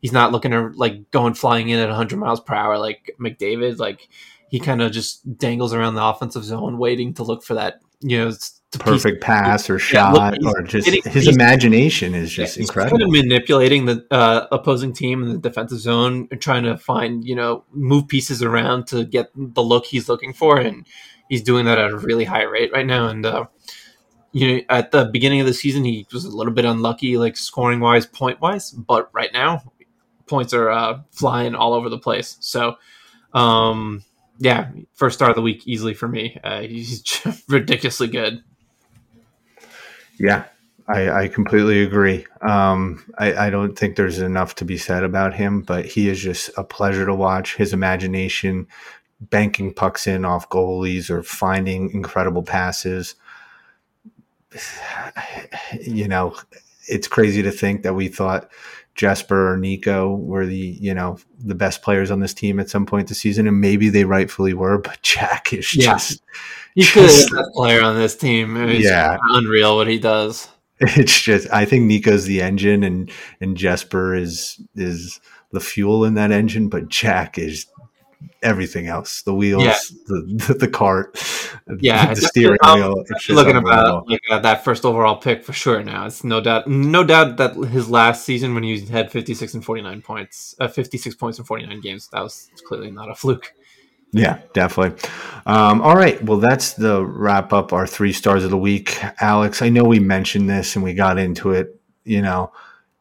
he's 0.00 0.12
not 0.12 0.30
looking 0.30 0.52
to 0.52 0.70
like 0.76 1.10
going 1.10 1.34
flying 1.34 1.70
in 1.70 1.80
at 1.80 1.88
100 1.88 2.18
miles 2.18 2.40
per 2.40 2.54
hour 2.54 2.78
like 2.78 3.16
McDavid. 3.18 3.78
Like 3.78 4.08
he 4.48 4.60
kind 4.60 4.80
of 4.80 4.92
just 4.92 5.36
dangles 5.36 5.74
around 5.74 5.96
the 5.96 6.04
offensive 6.04 6.44
zone, 6.44 6.78
waiting 6.78 7.14
to 7.14 7.24
look 7.24 7.42
for 7.42 7.54
that 7.54 7.80
you 8.00 8.18
know 8.18 8.30
perfect 8.78 9.22
pass 9.22 9.68
or 9.68 9.78
shot 9.78 10.14
yeah, 10.14 10.30
look, 10.40 10.56
or 10.56 10.62
just 10.62 10.86
getting, 10.86 11.10
his 11.10 11.28
imagination 11.28 12.14
is 12.14 12.32
just 12.32 12.56
yeah, 12.56 12.62
incredible. 12.62 12.98
Kind 12.98 13.02
of 13.02 13.10
manipulating 13.10 13.86
the 13.86 14.06
uh, 14.10 14.46
opposing 14.52 14.92
team 14.92 15.22
in 15.22 15.32
the 15.32 15.38
defensive 15.38 15.78
zone 15.78 16.28
and 16.30 16.40
trying 16.40 16.64
to 16.64 16.76
find 16.76 17.24
you 17.24 17.34
know 17.34 17.64
move 17.72 18.08
pieces 18.08 18.42
around 18.42 18.86
to 18.88 19.04
get 19.04 19.30
the 19.34 19.62
look 19.62 19.86
he's 19.86 20.08
looking 20.08 20.32
for, 20.32 20.58
and 20.58 20.86
he's 21.28 21.42
doing 21.42 21.64
that 21.66 21.78
at 21.78 21.90
a 21.90 21.96
really 21.96 22.24
high 22.24 22.44
rate 22.44 22.72
right 22.72 22.86
now. 22.86 23.08
And 23.08 23.24
uh, 23.24 23.46
you 24.32 24.48
know, 24.56 24.62
at 24.68 24.90
the 24.90 25.06
beginning 25.06 25.40
of 25.40 25.46
the 25.46 25.54
season, 25.54 25.84
he 25.84 26.06
was 26.12 26.24
a 26.24 26.36
little 26.36 26.52
bit 26.52 26.64
unlucky, 26.64 27.16
like 27.16 27.36
scoring 27.36 27.80
wise, 27.80 28.06
point 28.06 28.40
wise, 28.40 28.70
but 28.70 29.10
right 29.12 29.32
now, 29.32 29.62
points 30.26 30.52
are 30.54 30.70
uh, 30.70 31.00
flying 31.10 31.54
all 31.54 31.72
over 31.72 31.88
the 31.88 31.98
place. 31.98 32.36
So. 32.40 32.76
Um, 33.32 34.04
yeah, 34.38 34.70
first 34.94 35.16
star 35.16 35.30
of 35.30 35.36
the 35.36 35.42
week 35.42 35.66
easily 35.66 35.94
for 35.94 36.08
me. 36.08 36.38
Uh, 36.42 36.62
he's 36.62 37.02
ridiculously 37.48 38.08
good. 38.08 38.42
Yeah, 40.18 40.44
I, 40.86 41.10
I 41.24 41.28
completely 41.28 41.82
agree. 41.82 42.26
Um, 42.42 43.04
I, 43.18 43.46
I, 43.46 43.50
don't 43.50 43.76
think 43.76 43.96
there's 43.96 44.18
enough 44.18 44.54
to 44.56 44.64
be 44.64 44.78
said 44.78 45.02
about 45.02 45.34
him, 45.34 45.62
but 45.62 45.86
he 45.86 46.08
is 46.08 46.20
just 46.20 46.50
a 46.56 46.64
pleasure 46.64 47.06
to 47.06 47.14
watch. 47.14 47.56
His 47.56 47.72
imagination, 47.72 48.66
banking 49.20 49.72
pucks 49.72 50.06
in 50.06 50.24
off 50.24 50.48
goalies 50.50 51.10
or 51.10 51.22
finding 51.22 51.90
incredible 51.90 52.42
passes. 52.42 53.14
You 55.80 56.06
know, 56.06 56.36
it's 56.86 57.08
crazy 57.08 57.42
to 57.42 57.50
think 57.50 57.82
that 57.82 57.94
we 57.94 58.08
thought 58.08 58.48
Jesper 58.94 59.52
or 59.52 59.56
Nico 59.56 60.14
were 60.14 60.46
the 60.46 60.56
you 60.80 60.94
know 60.94 61.18
the 61.38 61.54
best 61.54 61.82
players 61.82 62.10
on 62.10 62.20
this 62.20 62.34
team 62.34 62.60
at 62.60 62.70
some 62.70 62.86
point 62.86 63.08
this 63.08 63.18
season, 63.18 63.46
and 63.48 63.60
maybe 63.60 63.88
they 63.88 64.04
rightfully 64.04 64.54
were. 64.54 64.78
But 64.78 65.00
Jack 65.02 65.52
is 65.52 65.74
yeah. 65.74 65.94
just 65.94 66.22
he 66.74 66.84
could 66.84 67.02
be 67.02 67.06
the 67.06 67.36
best 67.36 67.54
player 67.54 67.82
on 67.82 67.96
this 67.96 68.16
team. 68.16 68.56
It's 68.56 68.84
yeah, 68.84 69.16
unreal 69.30 69.76
what 69.76 69.88
he 69.88 69.98
does. 69.98 70.48
It's 70.80 71.20
just 71.20 71.48
I 71.52 71.64
think 71.64 71.84
Nico's 71.84 72.24
the 72.24 72.42
engine, 72.42 72.82
and 72.82 73.10
and 73.40 73.56
Jesper 73.56 74.14
is 74.14 74.60
is 74.74 75.20
the 75.52 75.60
fuel 75.60 76.04
in 76.04 76.14
that 76.14 76.32
engine, 76.32 76.68
but 76.68 76.88
Jack 76.88 77.38
is 77.38 77.66
everything 78.42 78.86
else 78.86 79.22
the 79.22 79.34
wheels 79.34 79.64
yeah. 79.64 79.76
the, 80.06 80.44
the, 80.46 80.54
the 80.54 80.68
cart 80.68 81.16
yeah 81.80 82.12
the 82.12 82.20
steering 82.20 82.58
wheel 82.62 83.04
looking 83.30 83.56
about 83.56 84.08
like 84.08 84.20
uh, 84.30 84.38
that 84.38 84.64
first 84.64 84.84
overall 84.84 85.16
pick 85.16 85.44
for 85.44 85.52
sure 85.52 85.82
now 85.82 86.06
it's 86.06 86.24
no 86.24 86.40
doubt 86.40 86.68
no 86.68 87.04
doubt 87.04 87.36
that 87.36 87.54
his 87.68 87.88
last 87.88 88.24
season 88.24 88.54
when 88.54 88.62
he 88.62 88.80
had 88.86 89.10
56 89.10 89.54
and 89.54 89.64
49 89.64 90.02
points 90.02 90.54
uh, 90.60 90.68
56 90.68 91.14
points 91.16 91.38
in 91.38 91.44
49 91.44 91.80
games 91.80 92.08
that 92.12 92.22
was 92.22 92.50
clearly 92.66 92.90
not 92.90 93.10
a 93.10 93.14
fluke 93.14 93.54
yeah, 94.14 94.42
definitely. 94.52 95.10
Um, 95.44 95.82
all 95.82 95.96
right. 95.96 96.22
Well, 96.22 96.38
that's 96.38 96.74
the 96.74 97.04
wrap 97.04 97.52
up 97.52 97.72
our 97.72 97.84
three 97.84 98.12
stars 98.12 98.44
of 98.44 98.50
the 98.50 98.56
week. 98.56 98.96
Alex, 99.20 99.60
I 99.60 99.70
know 99.70 99.82
we 99.82 99.98
mentioned 99.98 100.48
this 100.48 100.76
and 100.76 100.84
we 100.84 100.94
got 100.94 101.18
into 101.18 101.50
it. 101.50 101.80
You 102.04 102.22
know, 102.22 102.52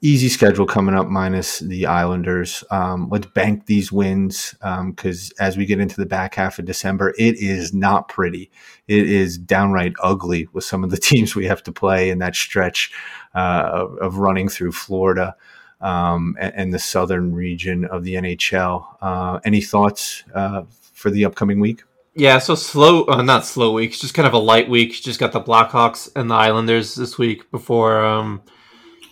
easy 0.04 0.28
schedule 0.28 0.66
coming 0.66 0.94
up 0.94 1.08
minus 1.08 1.60
the 1.60 1.86
Islanders. 1.86 2.62
Um, 2.70 3.08
let's 3.10 3.26
bank 3.28 3.66
these 3.68 3.90
wins 3.90 4.54
because 4.60 5.32
um, 5.32 5.46
as 5.46 5.56
we 5.56 5.66
get 5.66 5.80
into 5.80 5.96
the 5.96 6.06
back 6.06 6.36
half 6.36 6.60
of 6.60 6.66
December, 6.66 7.16
it 7.18 7.38
is 7.38 7.74
not 7.74 8.10
pretty. 8.10 8.52
It 8.88 9.10
is 9.10 9.38
downright 9.38 9.94
ugly 10.04 10.50
with 10.52 10.66
some 10.66 10.84
of 10.84 10.92
the 10.92 10.98
teams 11.10 11.36
we 11.36 11.46
have 11.46 11.64
to 11.64 11.72
play 11.72 12.10
in 12.10 12.20
that 12.20 12.36
stretch 12.36 12.92
uh, 13.34 13.70
of, 13.72 13.98
of, 14.00 14.18
running 14.18 14.50
through 14.50 14.74
Florida 14.74 15.36
um, 15.82 16.36
and, 16.40 16.54
and, 16.54 16.74
the 16.74 16.80
southern 16.80 17.34
region 17.34 17.86
of 17.86 18.04
the 18.04 18.16
NHL. 18.16 18.86
Uh, 19.02 19.40
any 19.44 19.62
thoughts 19.62 20.24
uh, 20.36 20.64
for 20.94 21.10
the 21.10 21.26
upcoming 21.26 21.60
week? 21.60 21.82
Yeah, 22.14 22.38
so 22.38 22.54
slow, 22.54 23.06
uh, 23.06 23.24
not 23.24 23.46
slow 23.46 23.74
week, 23.74 23.94
just 23.94 24.14
kind 24.14 24.28
of 24.28 24.34
a 24.34 24.38
light 24.38 24.70
week. 24.70 24.94
Just 25.02 25.20
got 25.20 25.32
the 25.32 25.42
Blackhawks 25.42 26.12
and 26.16 26.30
the 26.30 26.36
Islanders 26.36 26.94
this 26.94 27.18
week 27.18 27.50
before 27.50 28.06
um, 28.06 28.44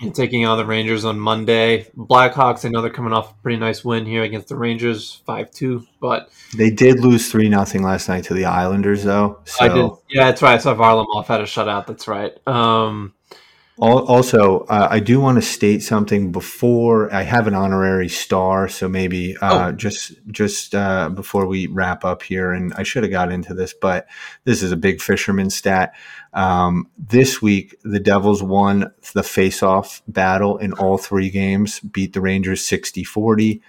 taking 0.13 0.45
on 0.45 0.57
the 0.57 0.65
Rangers 0.65 1.05
on 1.05 1.19
Monday. 1.19 1.87
Blackhawks, 1.97 2.65
I 2.65 2.69
know 2.69 2.81
they're 2.81 2.91
coming 2.91 3.13
off 3.13 3.31
a 3.31 3.33
pretty 3.41 3.57
nice 3.57 3.83
win 3.83 4.05
here 4.05 4.23
against 4.23 4.47
the 4.47 4.55
Rangers, 4.55 5.21
five 5.25 5.51
two. 5.51 5.85
But 5.99 6.29
they 6.55 6.69
did 6.69 6.99
lose 6.99 7.31
three 7.31 7.49
nothing 7.49 7.83
last 7.83 8.09
night 8.09 8.23
to 8.25 8.33
the 8.33 8.45
Islanders, 8.45 9.03
though. 9.03 9.39
So. 9.45 9.65
I 9.65 9.67
did. 9.69 9.91
Yeah, 10.09 10.25
that's 10.25 10.41
right. 10.41 10.55
I 10.55 10.57
saw 10.57 10.75
Varlamov 10.75 11.25
had 11.25 11.41
a 11.41 11.45
shutout. 11.45 11.87
That's 11.87 12.07
right. 12.07 12.35
Um, 12.47 13.13
also, 13.81 14.59
uh, 14.69 14.87
I 14.91 14.99
do 14.99 15.19
want 15.19 15.37
to 15.37 15.41
state 15.41 15.81
something 15.81 16.31
before 16.31 17.11
I 17.11 17.23
have 17.23 17.47
an 17.47 17.55
honorary 17.55 18.09
star, 18.09 18.67
so 18.67 18.87
maybe 18.87 19.35
uh, 19.37 19.69
oh. 19.69 19.71
just 19.71 20.13
just 20.27 20.75
uh, 20.75 21.09
before 21.09 21.47
we 21.47 21.65
wrap 21.65 22.05
up 22.05 22.21
here, 22.21 22.51
and 22.51 22.71
I 22.75 22.83
should 22.83 23.01
have 23.01 23.11
got 23.11 23.31
into 23.31 23.55
this, 23.55 23.73
but 23.73 24.07
this 24.43 24.61
is 24.61 24.71
a 24.71 24.77
big 24.77 25.01
fisherman 25.01 25.49
stat. 25.49 25.95
Um, 26.33 26.91
this 26.95 27.41
week, 27.41 27.75
the 27.83 27.99
Devils 27.99 28.43
won 28.43 28.91
the 29.13 29.23
face-off 29.23 30.03
battle 30.07 30.57
in 30.59 30.73
all 30.73 30.99
three 30.99 31.31
games, 31.31 31.79
beat 31.79 32.13
the 32.13 32.21
Rangers 32.21 32.61
60-40, 32.61 33.61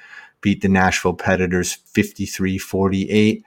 beat 0.42 0.60
the 0.60 0.68
Nashville 0.68 1.14
Predators 1.14 1.78
53-48, 1.94 3.42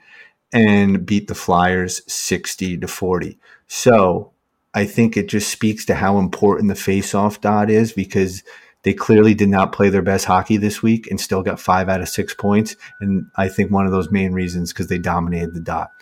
and 0.52 1.06
beat 1.06 1.28
the 1.28 1.34
Flyers 1.36 2.02
60 2.12 2.78
to 2.78 2.88
40. 2.88 3.38
So 3.68 4.32
I 4.76 4.84
think 4.84 5.16
it 5.16 5.28
just 5.28 5.50
speaks 5.50 5.86
to 5.86 5.94
how 5.94 6.18
important 6.18 6.68
the 6.68 6.74
face-off 6.74 7.40
dot 7.40 7.70
is 7.70 7.94
because 7.94 8.42
they 8.82 8.92
clearly 8.92 9.32
did 9.32 9.48
not 9.48 9.72
play 9.72 9.88
their 9.88 10.02
best 10.02 10.26
hockey 10.26 10.58
this 10.58 10.82
week 10.82 11.10
and 11.10 11.18
still 11.18 11.42
got 11.42 11.58
five 11.58 11.88
out 11.88 12.02
of 12.02 12.10
six 12.10 12.34
points. 12.34 12.76
And 13.00 13.24
I 13.36 13.48
think 13.48 13.70
one 13.70 13.86
of 13.86 13.92
those 13.92 14.10
main 14.10 14.32
reasons 14.32 14.74
because 14.74 14.88
they 14.88 14.98
dominated 14.98 15.54
the 15.54 15.60
dot. 15.60 15.92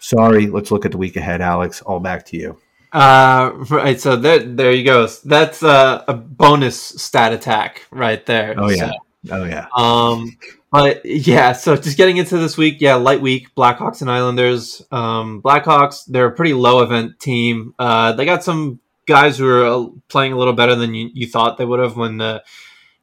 Sorry, 0.00 0.46
let's 0.46 0.70
look 0.70 0.86
at 0.86 0.92
the 0.92 0.98
week 0.98 1.14
ahead, 1.16 1.42
Alex. 1.42 1.82
All 1.82 2.00
back 2.00 2.24
to 2.26 2.38
you. 2.38 2.58
Uh, 2.90 3.52
right. 3.68 4.00
So 4.00 4.16
there, 4.16 4.38
there 4.38 4.72
you 4.72 4.84
go. 4.84 5.06
That's 5.24 5.62
uh, 5.62 6.02
a 6.08 6.14
bonus 6.14 6.80
stat 6.80 7.34
attack 7.34 7.86
right 7.90 8.24
there. 8.24 8.54
Oh 8.56 8.70
yeah. 8.70 8.92
So, 8.92 8.92
oh 9.30 9.44
yeah. 9.44 9.66
Um, 9.76 10.36
but 10.70 11.04
yeah, 11.04 11.52
so 11.52 11.76
just 11.76 11.96
getting 11.96 12.16
into 12.16 12.38
this 12.38 12.56
week, 12.56 12.76
yeah, 12.80 12.94
light 12.94 13.20
week, 13.20 13.54
Blackhawks 13.54 14.00
and 14.00 14.10
Islanders. 14.10 14.82
Um, 14.90 15.42
Blackhawks, 15.42 16.04
they're 16.06 16.26
a 16.26 16.32
pretty 16.32 16.54
low 16.54 16.82
event 16.82 17.20
team. 17.20 17.74
Uh, 17.78 18.12
they 18.12 18.24
got 18.24 18.42
some 18.42 18.80
guys 19.06 19.36
who 19.38 19.46
are 19.48 19.64
uh, 19.66 19.86
playing 20.08 20.32
a 20.32 20.38
little 20.38 20.54
better 20.54 20.74
than 20.74 20.94
you, 20.94 21.10
you 21.12 21.26
thought 21.26 21.58
they 21.58 21.64
would 21.64 21.80
have 21.80 21.96
when 21.96 22.20
uh, 22.20 22.40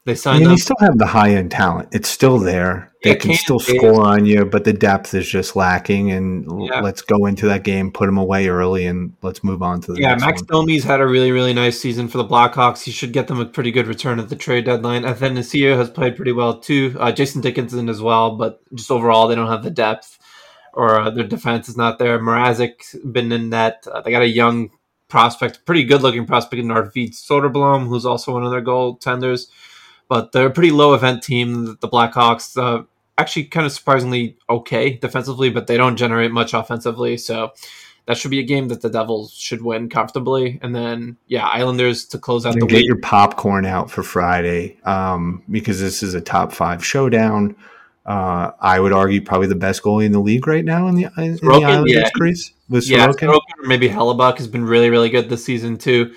they 0.09 0.15
signed 0.15 0.37
I 0.37 0.39
mean, 0.39 0.47
up. 0.47 0.51
You 0.51 0.57
still 0.57 0.77
have 0.79 0.97
the 0.97 1.05
high 1.05 1.35
end 1.35 1.51
talent. 1.51 1.89
It's 1.91 2.09
still 2.09 2.39
there. 2.39 2.91
They 3.03 3.11
yeah, 3.11 3.15
can 3.15 3.33
still 3.35 3.59
score 3.59 4.05
on 4.05 4.25
you, 4.25 4.43
but 4.43 4.65
the 4.65 4.73
depth 4.73 5.13
is 5.13 5.29
just 5.29 5.55
lacking. 5.55 6.11
And 6.11 6.65
yeah. 6.65 6.81
let's 6.81 7.01
go 7.01 7.27
into 7.27 7.45
that 7.45 7.63
game, 7.63 7.91
put 7.91 8.07
them 8.07 8.17
away 8.17 8.49
early, 8.49 8.85
and 8.85 9.13
let's 9.21 9.43
move 9.43 9.61
on 9.61 9.79
to 9.81 9.93
the 9.93 10.01
yeah. 10.01 10.15
Max 10.15 10.41
Domi's 10.41 10.83
had 10.83 10.99
a 10.99 11.07
really 11.07 11.31
really 11.31 11.53
nice 11.53 11.79
season 11.79 12.07
for 12.07 12.17
the 12.17 12.25
Blackhawks. 12.25 12.83
He 12.83 12.91
should 12.91 13.13
get 13.13 13.27
them 13.27 13.39
a 13.39 13.45
pretty 13.45 13.71
good 13.71 13.87
return 13.87 14.19
at 14.19 14.29
the 14.29 14.35
trade 14.35 14.65
deadline. 14.65 15.03
Athanasiou 15.03 15.77
has 15.77 15.89
played 15.89 16.15
pretty 16.15 16.33
well 16.33 16.59
too. 16.59 16.97
Uh, 16.99 17.11
Jason 17.11 17.41
Dickinson 17.41 17.87
as 17.87 18.01
well, 18.01 18.35
but 18.35 18.61
just 18.73 18.91
overall 18.91 19.27
they 19.27 19.35
don't 19.35 19.47
have 19.47 19.63
the 19.63 19.69
depth 19.69 20.17
or 20.73 20.99
uh, 20.99 21.09
their 21.09 21.27
defense 21.27 21.69
is 21.69 21.77
not 21.77 21.99
there. 21.99 22.19
Mrazek's 22.19 22.95
been 22.95 23.31
in 23.31 23.51
that. 23.51 23.87
Uh, 23.87 24.01
they 24.01 24.11
got 24.11 24.21
a 24.21 24.27
young 24.27 24.71
prospect, 25.07 25.65
pretty 25.65 25.83
good 25.83 26.01
looking 26.01 26.25
prospect 26.25 26.61
in 26.61 26.71
Arvid 26.71 27.11
Soderblom, 27.11 27.87
who's 27.87 28.05
also 28.05 28.33
one 28.33 28.43
of 28.43 28.51
their 28.51 28.61
goaltenders 28.61 29.47
but 30.09 30.33
they're 30.33 30.47
a 30.47 30.51
pretty 30.51 30.71
low 30.71 30.93
event 30.93 31.23
team. 31.23 31.77
The 31.79 31.87
Blackhawks, 31.87 32.61
uh, 32.61 32.83
actually, 33.17 33.45
kind 33.45 33.65
of 33.65 33.71
surprisingly 33.71 34.37
okay 34.49 34.97
defensively, 34.97 35.49
but 35.49 35.67
they 35.67 35.77
don't 35.77 35.95
generate 35.95 36.31
much 36.31 36.53
offensively. 36.53 37.15
So 37.15 37.53
that 38.07 38.17
should 38.17 38.31
be 38.31 38.39
a 38.39 38.43
game 38.43 38.67
that 38.69 38.81
the 38.81 38.89
Devils 38.89 39.31
should 39.31 39.61
win 39.61 39.87
comfortably. 39.87 40.59
And 40.63 40.75
then, 40.75 41.15
yeah, 41.27 41.47
Islanders 41.47 42.05
to 42.07 42.17
close 42.17 42.43
out 42.43 42.53
and 42.53 42.61
the 42.63 42.65
get 42.65 42.77
week. 42.77 42.87
your 42.87 42.99
popcorn 43.01 43.67
out 43.67 43.91
for 43.91 44.01
Friday 44.01 44.79
um, 44.83 45.43
because 45.49 45.79
this 45.79 46.01
is 46.01 46.15
a 46.15 46.21
top 46.21 46.51
five 46.51 46.83
showdown. 46.83 47.55
Uh, 48.07 48.51
I 48.59 48.79
would 48.79 48.93
argue 48.93 49.21
probably 49.21 49.45
the 49.45 49.53
best 49.53 49.83
goalie 49.83 50.07
in 50.07 50.11
the 50.11 50.19
league 50.19 50.47
right 50.47 50.65
now 50.65 50.87
in 50.87 50.95
the, 50.95 51.03
in 51.17 51.35
the 51.35 51.63
Islanders 51.63 51.93
yeah. 51.93 52.09
crease. 52.15 52.51
With 52.67 52.89
yeah, 52.89 53.07
Sorokin. 53.07 53.29
Sorokin 53.29 53.63
or 53.63 53.67
maybe 53.67 53.87
Hellebuyck 53.87 54.37
has 54.37 54.47
been 54.47 54.65
really, 54.65 54.89
really 54.89 55.09
good 55.09 55.29
this 55.29 55.45
season 55.45 55.77
too. 55.77 56.15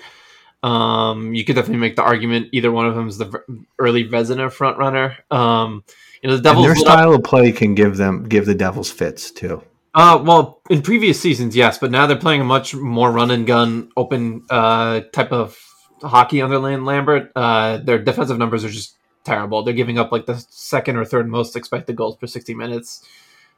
Um, 0.63 1.35
you 1.35 1.43
could 1.43 1.55
definitely 1.55 1.81
make 1.81 1.97
the 1.97 2.03
argument 2.03 2.47
either 2.53 2.71
one 2.71 2.87
of 2.87 2.95
them 2.95 3.09
is 3.09 3.17
the 3.17 3.43
early 3.77 4.07
Vezina 4.07 4.51
front 4.51 4.77
runner. 4.77 5.17
Um, 5.29 5.83
you 6.21 6.29
know, 6.29 6.37
the 6.37 6.41
Devils. 6.41 6.65
And 6.65 6.75
their 6.75 6.79
style 6.79 7.13
up, 7.13 7.19
of 7.19 7.23
play 7.25 7.51
can 7.51 7.75
give 7.75 7.97
them 7.97 8.23
give 8.23 8.45
the 8.45 8.55
Devils 8.55 8.89
fits 8.89 9.29
too. 9.29 9.61
Uh, 9.93 10.23
well, 10.25 10.61
in 10.69 10.81
previous 10.81 11.19
seasons, 11.19 11.55
yes, 11.55 11.77
but 11.77 11.91
now 11.91 12.07
they're 12.07 12.17
playing 12.17 12.41
a 12.41 12.45
much 12.45 12.73
more 12.73 13.11
run 13.11 13.29
and 13.29 13.45
gun, 13.45 13.91
open 13.95 14.43
uh, 14.49 15.01
type 15.11 15.31
of 15.31 15.59
hockey 16.01 16.41
under 16.41 16.57
Lane 16.57 16.85
Lambert. 16.85 17.31
Uh, 17.35 17.77
their 17.77 17.99
defensive 17.99 18.37
numbers 18.37 18.63
are 18.63 18.69
just 18.69 18.95
terrible. 19.23 19.63
They're 19.63 19.73
giving 19.73 19.99
up 19.99 20.11
like 20.11 20.25
the 20.25 20.43
second 20.49 20.95
or 20.95 21.05
third 21.05 21.27
most 21.27 21.55
expected 21.55 21.95
goals 21.95 22.15
per 22.15 22.25
sixty 22.25 22.53
minutes 22.53 23.05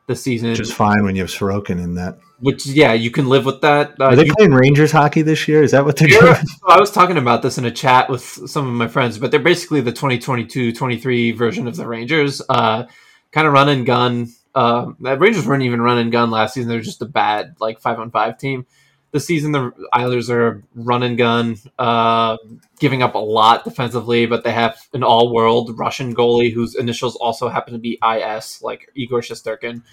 this 0.07 0.21
season. 0.21 0.51
Which 0.51 0.59
is 0.59 0.73
fine 0.73 1.03
when 1.03 1.15
you 1.15 1.21
have 1.21 1.31
Sorokin 1.31 1.83
in 1.83 1.95
that. 1.95 2.17
Which, 2.39 2.65
yeah, 2.65 2.93
you 2.93 3.11
can 3.11 3.27
live 3.27 3.45
with 3.45 3.61
that. 3.61 3.95
Uh, 3.99 4.05
Are 4.05 4.15
they 4.15 4.25
you, 4.25 4.33
playing 4.35 4.53
Rangers 4.53 4.91
hockey 4.91 5.21
this 5.21 5.47
year? 5.47 5.63
Is 5.63 5.71
that 5.71 5.85
what 5.85 5.97
they're 5.97 6.07
doing? 6.07 6.35
I 6.67 6.79
was 6.79 6.91
talking 6.91 7.17
about 7.17 7.41
this 7.41 7.57
in 7.57 7.65
a 7.65 7.71
chat 7.71 8.09
with 8.09 8.21
some 8.21 8.67
of 8.67 8.73
my 8.73 8.87
friends, 8.87 9.17
but 9.17 9.31
they're 9.31 9.39
basically 9.39 9.81
the 9.81 9.93
2022-23 9.93 11.35
version 11.37 11.67
of 11.67 11.75
the 11.75 11.87
Rangers. 11.87 12.41
Uh, 12.49 12.85
kind 13.31 13.47
of 13.47 13.53
run 13.53 13.69
and 13.69 13.85
gun. 13.85 14.27
Uh, 14.53 14.91
the 14.99 15.17
Rangers 15.17 15.47
weren't 15.47 15.63
even 15.63 15.81
run 15.81 15.97
and 15.97 16.11
gun 16.11 16.29
last 16.29 16.53
season. 16.53 16.69
They're 16.69 16.81
just 16.81 17.01
a 17.01 17.05
bad 17.05 17.55
like 17.59 17.79
five 17.79 17.99
on 17.99 18.11
five 18.11 18.37
team. 18.37 18.65
This 19.11 19.25
season, 19.25 19.53
the 19.53 19.71
Islanders 19.93 20.29
are 20.29 20.63
run 20.73 21.01
and 21.03 21.17
gun, 21.17 21.55
uh, 21.79 22.37
giving 22.79 23.01
up 23.01 23.15
a 23.15 23.19
lot 23.19 23.63
defensively, 23.63 24.25
but 24.25 24.43
they 24.43 24.51
have 24.51 24.77
an 24.93 25.03
all-world 25.03 25.77
Russian 25.79 26.13
goalie 26.13 26.51
whose 26.51 26.75
initials 26.75 27.15
also 27.15 27.47
happen 27.47 27.73
to 27.73 27.79
be 27.79 27.97
IS, 28.03 28.61
like 28.61 28.89
Igor 28.93 29.21
Shesterkin. 29.21 29.83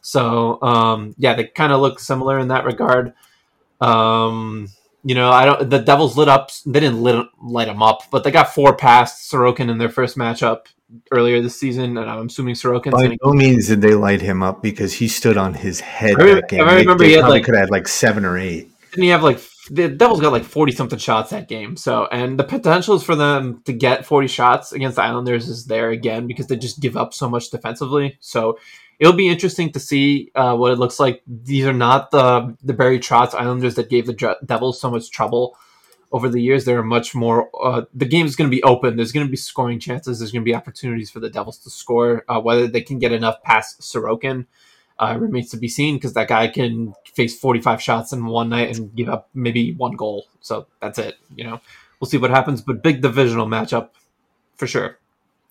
So 0.00 0.62
um, 0.62 1.14
yeah, 1.18 1.34
they 1.34 1.44
kind 1.44 1.72
of 1.72 1.80
look 1.80 1.98
similar 1.98 2.38
in 2.38 2.48
that 2.48 2.64
regard. 2.64 3.14
Um, 3.80 4.68
you 5.02 5.14
know, 5.14 5.30
I 5.30 5.44
don't. 5.44 5.70
The 5.70 5.78
Devils 5.78 6.16
lit 6.16 6.28
up. 6.28 6.50
They 6.64 6.80
didn't 6.80 7.02
lit, 7.02 7.26
light 7.42 7.66
them 7.66 7.82
up, 7.82 8.02
but 8.10 8.24
they 8.24 8.30
got 8.30 8.54
four 8.54 8.76
past 8.76 9.30
Sorokin 9.30 9.70
in 9.70 9.78
their 9.78 9.88
first 9.88 10.16
matchup 10.16 10.66
earlier 11.10 11.40
this 11.40 11.58
season, 11.58 11.96
and 11.98 12.10
I'm 12.10 12.26
assuming 12.26 12.54
Sorokin. 12.54 12.92
By 12.92 13.16
no 13.22 13.32
means 13.32 13.68
did 13.68 13.80
they 13.80 13.94
light 13.94 14.20
him 14.20 14.42
up 14.42 14.62
because 14.62 14.94
he 14.94 15.08
stood 15.08 15.36
on 15.36 15.54
his 15.54 15.80
head. 15.80 16.16
I, 16.18 16.24
remember, 16.24 16.46
I 16.52 16.74
remember 16.76 17.04
they, 17.04 17.10
he 17.10 17.16
had 17.16 17.28
like 17.28 17.44
could 17.44 17.54
have 17.54 17.64
had 17.64 17.70
like 17.70 17.88
seven 17.88 18.24
or 18.24 18.38
eight. 18.38 18.70
Didn't 18.90 19.04
he 19.04 19.08
have 19.10 19.22
like 19.22 19.40
the 19.70 19.88
Devils 19.88 20.20
got 20.20 20.32
like 20.32 20.44
40 20.44 20.72
something 20.72 20.98
shots 20.98 21.30
that 21.30 21.48
game. 21.48 21.76
So, 21.76 22.06
and 22.10 22.38
the 22.38 22.44
potential 22.44 22.94
is 22.94 23.02
for 23.02 23.14
them 23.14 23.62
to 23.66 23.72
get 23.72 24.06
40 24.06 24.26
shots 24.28 24.72
against 24.72 24.96
the 24.96 25.02
Islanders 25.02 25.48
is 25.48 25.66
there 25.66 25.90
again 25.90 26.26
because 26.26 26.46
they 26.46 26.56
just 26.56 26.80
give 26.80 26.96
up 26.96 27.12
so 27.12 27.28
much 27.28 27.50
defensively. 27.50 28.16
So, 28.20 28.58
it'll 28.98 29.12
be 29.12 29.28
interesting 29.28 29.70
to 29.72 29.80
see 29.80 30.30
uh, 30.34 30.56
what 30.56 30.72
it 30.72 30.78
looks 30.78 30.98
like. 30.98 31.22
These 31.26 31.66
are 31.66 31.72
not 31.72 32.10
the 32.10 32.56
the 32.62 32.72
Barry 32.72 32.98
Trotz 32.98 33.34
Islanders 33.34 33.74
that 33.76 33.90
gave 33.90 34.06
the 34.06 34.36
Devils 34.44 34.80
so 34.80 34.90
much 34.90 35.10
trouble 35.10 35.56
over 36.10 36.28
the 36.28 36.40
years. 36.40 36.64
there 36.64 36.78
are 36.78 36.84
much 36.84 37.14
more. 37.14 37.50
Uh, 37.62 37.82
the 37.94 38.06
game 38.06 38.26
is 38.26 38.36
going 38.36 38.50
to 38.50 38.54
be 38.54 38.62
open. 38.62 38.96
There's 38.96 39.12
going 39.12 39.26
to 39.26 39.30
be 39.30 39.36
scoring 39.36 39.78
chances. 39.78 40.18
There's 40.18 40.32
going 40.32 40.42
to 40.42 40.48
be 40.48 40.54
opportunities 40.54 41.10
for 41.10 41.20
the 41.20 41.30
Devils 41.30 41.58
to 41.58 41.70
score. 41.70 42.24
Uh, 42.28 42.40
whether 42.40 42.66
they 42.66 42.80
can 42.80 42.98
get 42.98 43.12
enough 43.12 43.42
past 43.42 43.80
Sorokin 43.80 44.46
uh, 44.98 45.16
remains 45.18 45.50
to 45.50 45.56
be 45.56 45.68
seen 45.68 45.96
because 45.96 46.14
that 46.14 46.28
guy 46.28 46.48
can 46.48 46.94
face 47.14 47.38
45 47.38 47.82
shots 47.82 48.12
in 48.12 48.24
one 48.26 48.48
night 48.48 48.76
and 48.76 48.94
give 48.94 49.08
up 49.08 49.28
maybe 49.34 49.72
one 49.74 49.92
goal. 49.92 50.26
So 50.40 50.66
that's 50.80 50.98
it. 50.98 51.16
You 51.34 51.44
know, 51.44 51.60
we'll 52.00 52.08
see 52.08 52.18
what 52.18 52.30
happens. 52.30 52.62
But 52.62 52.82
big 52.82 53.02
divisional 53.02 53.46
matchup 53.46 53.90
for 54.56 54.66
sure. 54.66 54.98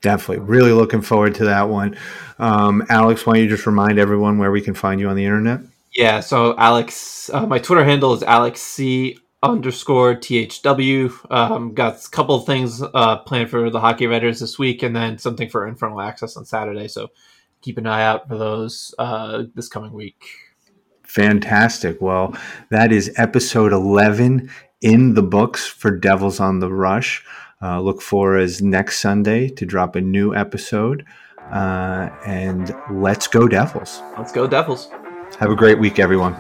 Definitely. 0.02 0.46
Really 0.46 0.74
looking 0.74 1.02
forward 1.02 1.36
to 1.36 1.46
that 1.46 1.70
one. 1.70 1.98
Um, 2.40 2.86
Alex, 2.90 3.26
why 3.26 3.34
don't 3.34 3.44
you 3.44 3.50
just 3.50 3.66
remind 3.66 3.98
everyone 3.98 4.38
where 4.38 4.52
we 4.52 4.62
can 4.62 4.74
find 4.74 5.00
you 5.00 5.10
on 5.10 5.16
the 5.16 5.26
internet? 5.26 5.62
Yeah. 5.94 6.20
So, 6.20 6.56
Alex, 6.58 7.30
uh, 7.32 7.48
my 7.48 7.58
Twitter 7.58 7.84
handle 7.84 8.14
is 8.14 8.22
Alex 8.22 8.62
C 8.62 9.18
underscore 9.44 10.16
THW. 10.16 11.32
Um, 11.32 11.74
got 11.74 12.06
a 12.06 12.10
couple 12.10 12.40
things 12.40 12.82
uh, 12.82 13.18
planned 13.18 13.50
for 13.50 13.70
the 13.70 13.80
Hockey 13.80 14.08
Writers 14.08 14.40
this 14.40 14.58
week 14.58 14.84
and 14.84 14.96
then 14.96 15.18
something 15.18 15.50
for 15.50 15.68
Infernal 15.68 16.02
Access 16.02 16.38
on 16.38 16.46
Saturday. 16.46 16.88
So, 16.88 17.10
keep 17.62 17.78
an 17.78 17.88
eye 17.88 18.04
out 18.04 18.28
for 18.28 18.38
those 18.38 18.94
uh, 19.00 19.44
this 19.56 19.68
coming 19.68 19.94
week. 19.94 20.26
Fantastic. 21.04 22.02
Well, 22.02 22.36
that 22.70 22.92
is 22.92 23.12
episode 23.18 23.72
11 23.72 24.50
in 24.82 25.14
the 25.14 25.24
books 25.24 25.66
for 25.66 25.92
Devils 25.92 26.40
on 26.40 26.60
the 26.60 26.72
Rush. 26.72 27.24
Uh, 27.62 27.82
look 27.82 28.02
for 28.02 28.38
us 28.38 28.62
next 28.62 29.00
Sunday 29.00 29.50
to 29.50 29.66
drop 29.66 29.96
a 29.96 30.02
new 30.02 30.36
episode. 30.36 31.06
Uh, 31.52 32.10
and 32.26 32.76
let's 32.92 33.28
go, 33.28 33.48
Devils. 33.48 34.02
Let's 34.18 34.32
go, 34.32 34.48
Devils. 34.48 34.90
Have 35.40 35.50
a 35.50 35.56
great 35.56 35.80
week, 35.80 35.98
everyone. 35.98 36.36